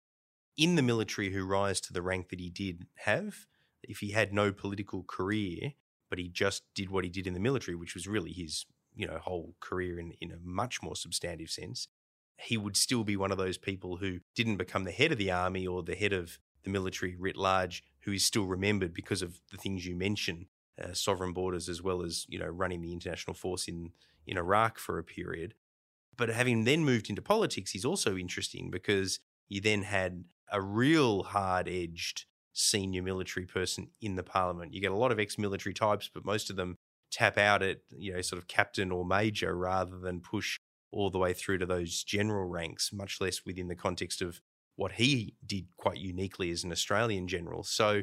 in 0.57 0.77
the 0.77 0.83
military 0.83 1.33
who 1.33 1.45
rise 1.45 1.81
to 1.83 1.93
the 1.93 2.03
rank 2.03 2.29
that 2.29 2.39
he 2.39 2.51
did 2.51 2.87
have. 2.99 3.47
If 3.83 3.99
he 3.99 4.13
had 4.13 4.33
no 4.33 4.53
political 4.53 5.03
career, 5.03 5.73
but 6.09 6.19
he 6.19 6.29
just 6.29 6.63
did 6.75 6.91
what 6.91 7.05
he 7.05 7.11
did 7.11 7.27
in 7.27 7.35
the 7.35 7.41
military, 7.41 7.75
which 7.75 7.95
was 7.95 8.07
really 8.07 8.33
his 8.33 8.67
you 8.95 9.07
know 9.07 9.19
whole 9.19 9.55
career 9.61 9.99
in, 9.99 10.13
in 10.21 10.33
a 10.33 10.39
much 10.43 10.83
more 10.83 10.97
substantive 10.97 11.51
sense, 11.51 11.89
he 12.37 12.57
would 12.57 12.77
still 12.77 13.05
be 13.05 13.17
one 13.17 13.33
of 13.33 13.39
those 13.39 13.59
people 13.59 13.97
who 13.97 14.19
didn't 14.35 14.57
become 14.57 14.85
the 14.85 14.93
head 14.93 15.13
of 15.13 15.19
the 15.19 15.31
army 15.31 15.67
or 15.67 15.83
the 15.83 15.95
head 15.95 16.13
of 16.13 16.39
the 16.65 16.71
military 16.71 17.17
writ 17.17 17.37
large, 17.37 17.85
who 18.01 18.13
is 18.13 18.25
still 18.25 18.45
remembered 18.45 18.93
because 18.93 19.23
of 19.23 19.41
the 19.51 19.57
things 19.57 19.87
you 19.87 19.95
mention 19.95 20.47
uh, 20.83 20.93
sovereign 20.93 21.33
borders 21.33 21.69
as 21.69 21.83
well 21.83 22.03
as 22.03 22.27
you 22.29 22.39
know 22.39 22.47
running 22.47 22.81
the 22.81 22.93
international 22.93 23.35
force 23.35 23.69
in 23.69 23.93
in 24.27 24.37
Iraq 24.37 24.79
for 24.79 24.99
a 24.99 25.05
period. 25.05 25.55
But 26.17 26.29
having 26.29 26.65
then 26.65 26.85
moved 26.85 27.09
into 27.09 27.23
politics 27.23 27.75
is 27.75 27.85
also 27.85 28.17
interesting 28.17 28.71
because 28.71 29.21
you 29.49 29.61
then 29.61 29.83
had 29.83 30.25
a 30.51 30.61
real 30.61 31.23
hard 31.23 31.69
edged 31.69 32.27
senior 32.59 33.03
military 33.03 33.47
person 33.47 33.89
in 34.01 34.17
the 34.17 34.23
parliament. 34.23 34.75
You 34.75 34.81
get 34.81 34.93
a 34.93 34.97
lot 34.97 35.13
of 35.13 35.21
ex 35.21 35.39
military 35.39 35.75
types, 35.75 36.11
but 36.13 36.25
most 36.25 36.51
of 36.51 36.57
them 36.57 36.77
tap 37.11 37.39
out 37.39 37.63
at 37.63 37.79
you 37.91 38.13
know 38.13 38.21
sort 38.21 38.41
of 38.41 38.49
captain 38.49 38.91
or 38.91 39.05
major 39.05 39.57
rather 39.57 39.99
than 39.99 40.21
push 40.21 40.59
all 40.91 41.11
the 41.11 41.19
way 41.19 41.33
through 41.33 41.59
to 41.59 41.67
those 41.67 42.03
general 42.03 42.47
ranks, 42.47 42.93
much 42.93 43.21
less 43.21 43.45
within 43.45 43.69
the 43.69 43.77
context 43.77 44.23
of 44.23 44.41
what 44.77 44.93
he 44.93 45.35
did 45.45 45.67
quite 45.77 45.99
uniquely 45.99 46.51
as 46.51 46.65
an 46.65 46.73
Australian 46.73 47.29
general. 47.29 47.63
So 47.63 48.03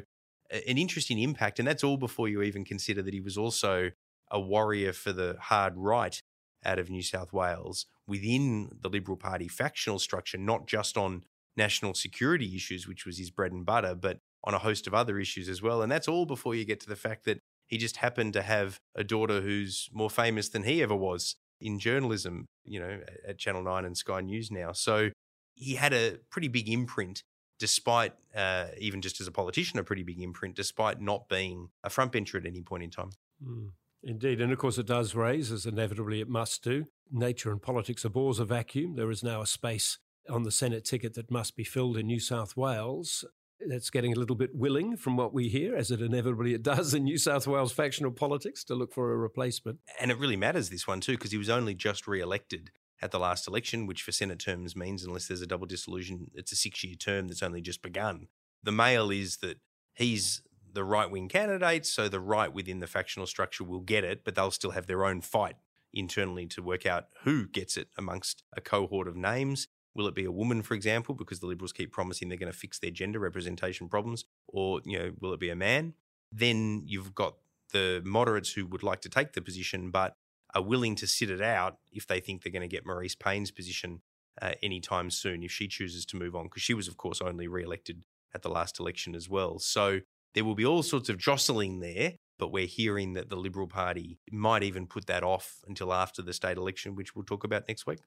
an 0.50 0.78
interesting 0.78 1.18
impact. 1.18 1.58
And 1.58 1.66
that's 1.66 1.82
all 1.82 1.96
before 1.96 2.28
you 2.28 2.42
even 2.42 2.64
consider 2.64 3.02
that 3.02 3.14
he 3.14 3.20
was 3.20 3.36
also 3.36 3.90
a 4.30 4.40
warrior 4.40 4.92
for 4.92 5.12
the 5.12 5.36
hard 5.40 5.74
right 5.76 6.20
out 6.64 6.78
of 6.78 6.90
New 6.90 7.02
South 7.02 7.32
Wales 7.32 7.86
within 8.06 8.70
the 8.80 8.88
Liberal 8.88 9.16
Party 9.16 9.48
factional 9.48 9.98
structure, 9.98 10.38
not 10.38 10.66
just 10.66 10.96
on 10.96 11.24
national 11.56 11.94
security 11.94 12.54
issues, 12.54 12.86
which 12.86 13.06
was 13.06 13.18
his 13.18 13.30
bread 13.30 13.52
and 13.52 13.64
butter, 13.64 13.94
but 13.94 14.18
on 14.46 14.54
a 14.54 14.58
host 14.58 14.86
of 14.86 14.94
other 14.94 15.18
issues 15.18 15.48
as 15.48 15.60
well. 15.60 15.82
And 15.82 15.90
that's 15.90 16.08
all 16.08 16.24
before 16.24 16.54
you 16.54 16.64
get 16.64 16.80
to 16.80 16.88
the 16.88 16.96
fact 16.96 17.24
that 17.24 17.40
he 17.66 17.76
just 17.76 17.96
happened 17.96 18.32
to 18.34 18.42
have 18.42 18.78
a 18.94 19.02
daughter 19.02 19.40
who's 19.40 19.88
more 19.92 20.10
famous 20.10 20.48
than 20.48 20.62
he 20.62 20.82
ever 20.82 20.94
was 20.94 21.34
in 21.60 21.78
journalism, 21.78 22.46
you 22.64 22.78
know, 22.78 23.00
at 23.26 23.38
Channel 23.38 23.64
9 23.64 23.84
and 23.84 23.96
Sky 23.96 24.20
News 24.20 24.50
now. 24.50 24.72
So 24.72 25.10
he 25.54 25.74
had 25.74 25.92
a 25.92 26.18
pretty 26.30 26.48
big 26.48 26.68
imprint 26.68 27.22
despite 27.58 28.12
uh, 28.34 28.66
even 28.78 29.00
just 29.00 29.20
as 29.20 29.26
a 29.26 29.32
politician, 29.32 29.78
a 29.78 29.84
pretty 29.84 30.02
big 30.02 30.20
imprint, 30.20 30.54
despite 30.54 31.00
not 31.00 31.28
being 31.28 31.70
a 31.82 31.88
frontbencher 31.88 32.34
at 32.34 32.46
any 32.46 32.62
point 32.62 32.82
in 32.82 32.90
time. 32.90 33.10
Mm, 33.42 33.70
indeed. 34.02 34.40
And 34.40 34.52
of 34.52 34.58
course, 34.58 34.78
it 34.78 34.86
does 34.86 35.14
raise, 35.14 35.50
as 35.50 35.66
inevitably 35.66 36.20
it 36.20 36.28
must 36.28 36.62
do, 36.62 36.84
nature 37.10 37.50
and 37.50 37.62
politics 37.62 38.04
abhors 38.04 38.38
a 38.38 38.44
vacuum. 38.44 38.96
There 38.96 39.10
is 39.10 39.22
now 39.22 39.40
a 39.40 39.46
space 39.46 39.98
on 40.28 40.42
the 40.42 40.50
Senate 40.50 40.84
ticket 40.84 41.14
that 41.14 41.30
must 41.30 41.56
be 41.56 41.64
filled 41.64 41.96
in 41.96 42.06
New 42.06 42.20
South 42.20 42.56
Wales. 42.56 43.24
That's 43.60 43.90
getting 43.90 44.12
a 44.12 44.18
little 44.18 44.36
bit 44.36 44.54
willing 44.54 44.96
from 44.96 45.16
what 45.16 45.32
we 45.32 45.48
hear, 45.48 45.74
as 45.74 45.90
it 45.90 46.00
inevitably 46.00 46.54
it 46.54 46.62
does 46.62 46.94
in 46.94 47.04
New 47.04 47.18
South 47.18 47.46
Wales 47.46 47.72
factional 47.72 48.12
politics, 48.12 48.62
to 48.64 48.74
look 48.74 48.92
for 48.92 49.12
a 49.12 49.16
replacement. 49.16 49.78
And 50.00 50.10
it 50.10 50.18
really 50.18 50.36
matters, 50.36 50.68
this 50.68 50.86
one 50.86 51.00
too, 51.00 51.12
because 51.12 51.32
he 51.32 51.38
was 51.38 51.48
only 51.48 51.74
just 51.74 52.06
re 52.06 52.20
elected 52.20 52.70
at 53.00 53.10
the 53.10 53.18
last 53.18 53.46
election, 53.46 53.86
which 53.86 54.02
for 54.02 54.12
Senate 54.12 54.38
terms 54.38 54.76
means, 54.76 55.04
unless 55.04 55.28
there's 55.28 55.42
a 55.42 55.46
double 55.46 55.66
dissolution, 55.66 56.30
it's 56.34 56.52
a 56.52 56.56
six 56.56 56.82
year 56.84 56.94
term 56.94 57.28
that's 57.28 57.42
only 57.42 57.60
just 57.60 57.82
begun. 57.82 58.28
The 58.62 58.72
mail 58.72 59.10
is 59.10 59.38
that 59.38 59.58
he's 59.94 60.42
the 60.72 60.84
right 60.84 61.10
wing 61.10 61.28
candidate, 61.28 61.86
so 61.86 62.08
the 62.08 62.20
right 62.20 62.52
within 62.52 62.80
the 62.80 62.86
factional 62.86 63.26
structure 63.26 63.64
will 63.64 63.80
get 63.80 64.04
it, 64.04 64.24
but 64.24 64.34
they'll 64.34 64.50
still 64.50 64.72
have 64.72 64.86
their 64.86 65.04
own 65.04 65.20
fight 65.20 65.56
internally 65.92 66.46
to 66.46 66.62
work 66.62 66.84
out 66.84 67.06
who 67.22 67.46
gets 67.46 67.76
it 67.76 67.88
amongst 67.96 68.42
a 68.54 68.60
cohort 68.60 69.08
of 69.08 69.16
names. 69.16 69.68
Will 69.96 70.06
it 70.06 70.14
be 70.14 70.26
a 70.26 70.30
woman, 70.30 70.62
for 70.62 70.74
example, 70.74 71.14
because 71.14 71.40
the 71.40 71.46
Liberals 71.46 71.72
keep 71.72 71.90
promising 71.90 72.28
they're 72.28 72.36
going 72.36 72.52
to 72.52 72.58
fix 72.58 72.78
their 72.78 72.90
gender 72.90 73.18
representation 73.18 73.88
problems, 73.88 74.26
or 74.46 74.80
you 74.84 74.98
know, 74.98 75.12
will 75.20 75.32
it 75.32 75.40
be 75.40 75.48
a 75.48 75.56
man? 75.56 75.94
Then 76.30 76.82
you've 76.84 77.14
got 77.14 77.36
the 77.72 78.02
moderates 78.04 78.52
who 78.52 78.66
would 78.66 78.82
like 78.82 79.00
to 79.00 79.08
take 79.08 79.32
the 79.32 79.40
position, 79.40 79.90
but 79.90 80.16
are 80.54 80.62
willing 80.62 80.94
to 80.96 81.06
sit 81.06 81.30
it 81.30 81.40
out 81.40 81.78
if 81.90 82.06
they 82.06 82.20
think 82.20 82.42
they're 82.42 82.52
going 82.52 82.68
to 82.68 82.68
get 82.68 82.84
Marise 82.84 83.18
Payne's 83.18 83.50
position 83.50 84.02
uh, 84.42 84.52
anytime 84.62 85.10
soon 85.10 85.42
if 85.42 85.50
she 85.50 85.66
chooses 85.66 86.04
to 86.06 86.16
move 86.16 86.36
on, 86.36 86.44
because 86.44 86.62
she 86.62 86.74
was, 86.74 86.88
of 86.88 86.98
course, 86.98 87.22
only 87.22 87.48
re 87.48 87.64
elected 87.64 88.04
at 88.34 88.42
the 88.42 88.50
last 88.50 88.78
election 88.78 89.14
as 89.14 89.30
well. 89.30 89.58
So 89.58 90.00
there 90.34 90.44
will 90.44 90.54
be 90.54 90.66
all 90.66 90.82
sorts 90.82 91.08
of 91.08 91.16
jostling 91.16 91.80
there. 91.80 92.14
But 92.38 92.52
we're 92.52 92.66
hearing 92.66 93.14
that 93.14 93.30
the 93.30 93.36
Liberal 93.36 93.66
Party 93.66 94.18
might 94.30 94.62
even 94.62 94.86
put 94.86 95.06
that 95.06 95.22
off 95.22 95.64
until 95.66 95.90
after 95.90 96.20
the 96.20 96.34
state 96.34 96.58
election, 96.58 96.94
which 96.94 97.16
we'll 97.16 97.24
talk 97.24 97.44
about 97.44 97.66
next 97.66 97.86
week. 97.86 98.00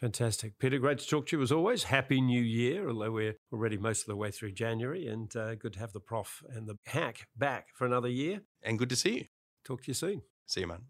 Fantastic. 0.00 0.58
Peter, 0.58 0.78
great 0.78 0.98
to 0.98 1.06
talk 1.06 1.26
to 1.26 1.36
you 1.36 1.42
as 1.42 1.52
always. 1.52 1.84
Happy 1.84 2.20
New 2.20 2.42
Year, 2.42 2.88
although 2.88 3.12
we're 3.12 3.36
already 3.52 3.78
most 3.78 4.00
of 4.00 4.06
the 4.06 4.16
way 4.16 4.32
through 4.32 4.50
January, 4.52 5.06
and 5.06 5.34
uh, 5.36 5.54
good 5.54 5.74
to 5.74 5.78
have 5.78 5.92
the 5.92 6.00
prof 6.00 6.42
and 6.50 6.66
the 6.66 6.76
hack 6.86 7.28
back 7.36 7.68
for 7.74 7.86
another 7.86 8.08
year. 8.08 8.40
And 8.62 8.78
good 8.78 8.88
to 8.90 8.96
see 8.96 9.14
you. 9.14 9.24
Talk 9.64 9.82
to 9.82 9.88
you 9.88 9.94
soon. 9.94 10.22
See 10.46 10.62
you, 10.62 10.66
man. 10.66 10.80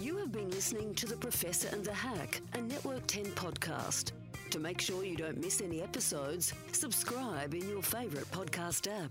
You 0.00 0.16
have 0.18 0.32
been 0.32 0.50
listening 0.50 0.94
to 0.94 1.06
The 1.06 1.16
Professor 1.16 1.68
and 1.72 1.84
the 1.84 1.94
Hack, 1.94 2.40
a 2.54 2.60
Network 2.60 3.06
10 3.06 3.24
podcast. 3.32 4.12
To 4.50 4.58
make 4.58 4.80
sure 4.80 5.04
you 5.04 5.16
don't 5.16 5.38
miss 5.38 5.60
any 5.60 5.82
episodes, 5.82 6.52
subscribe 6.72 7.54
in 7.54 7.68
your 7.68 7.82
favourite 7.82 8.30
podcast 8.30 8.86
app. 8.90 9.10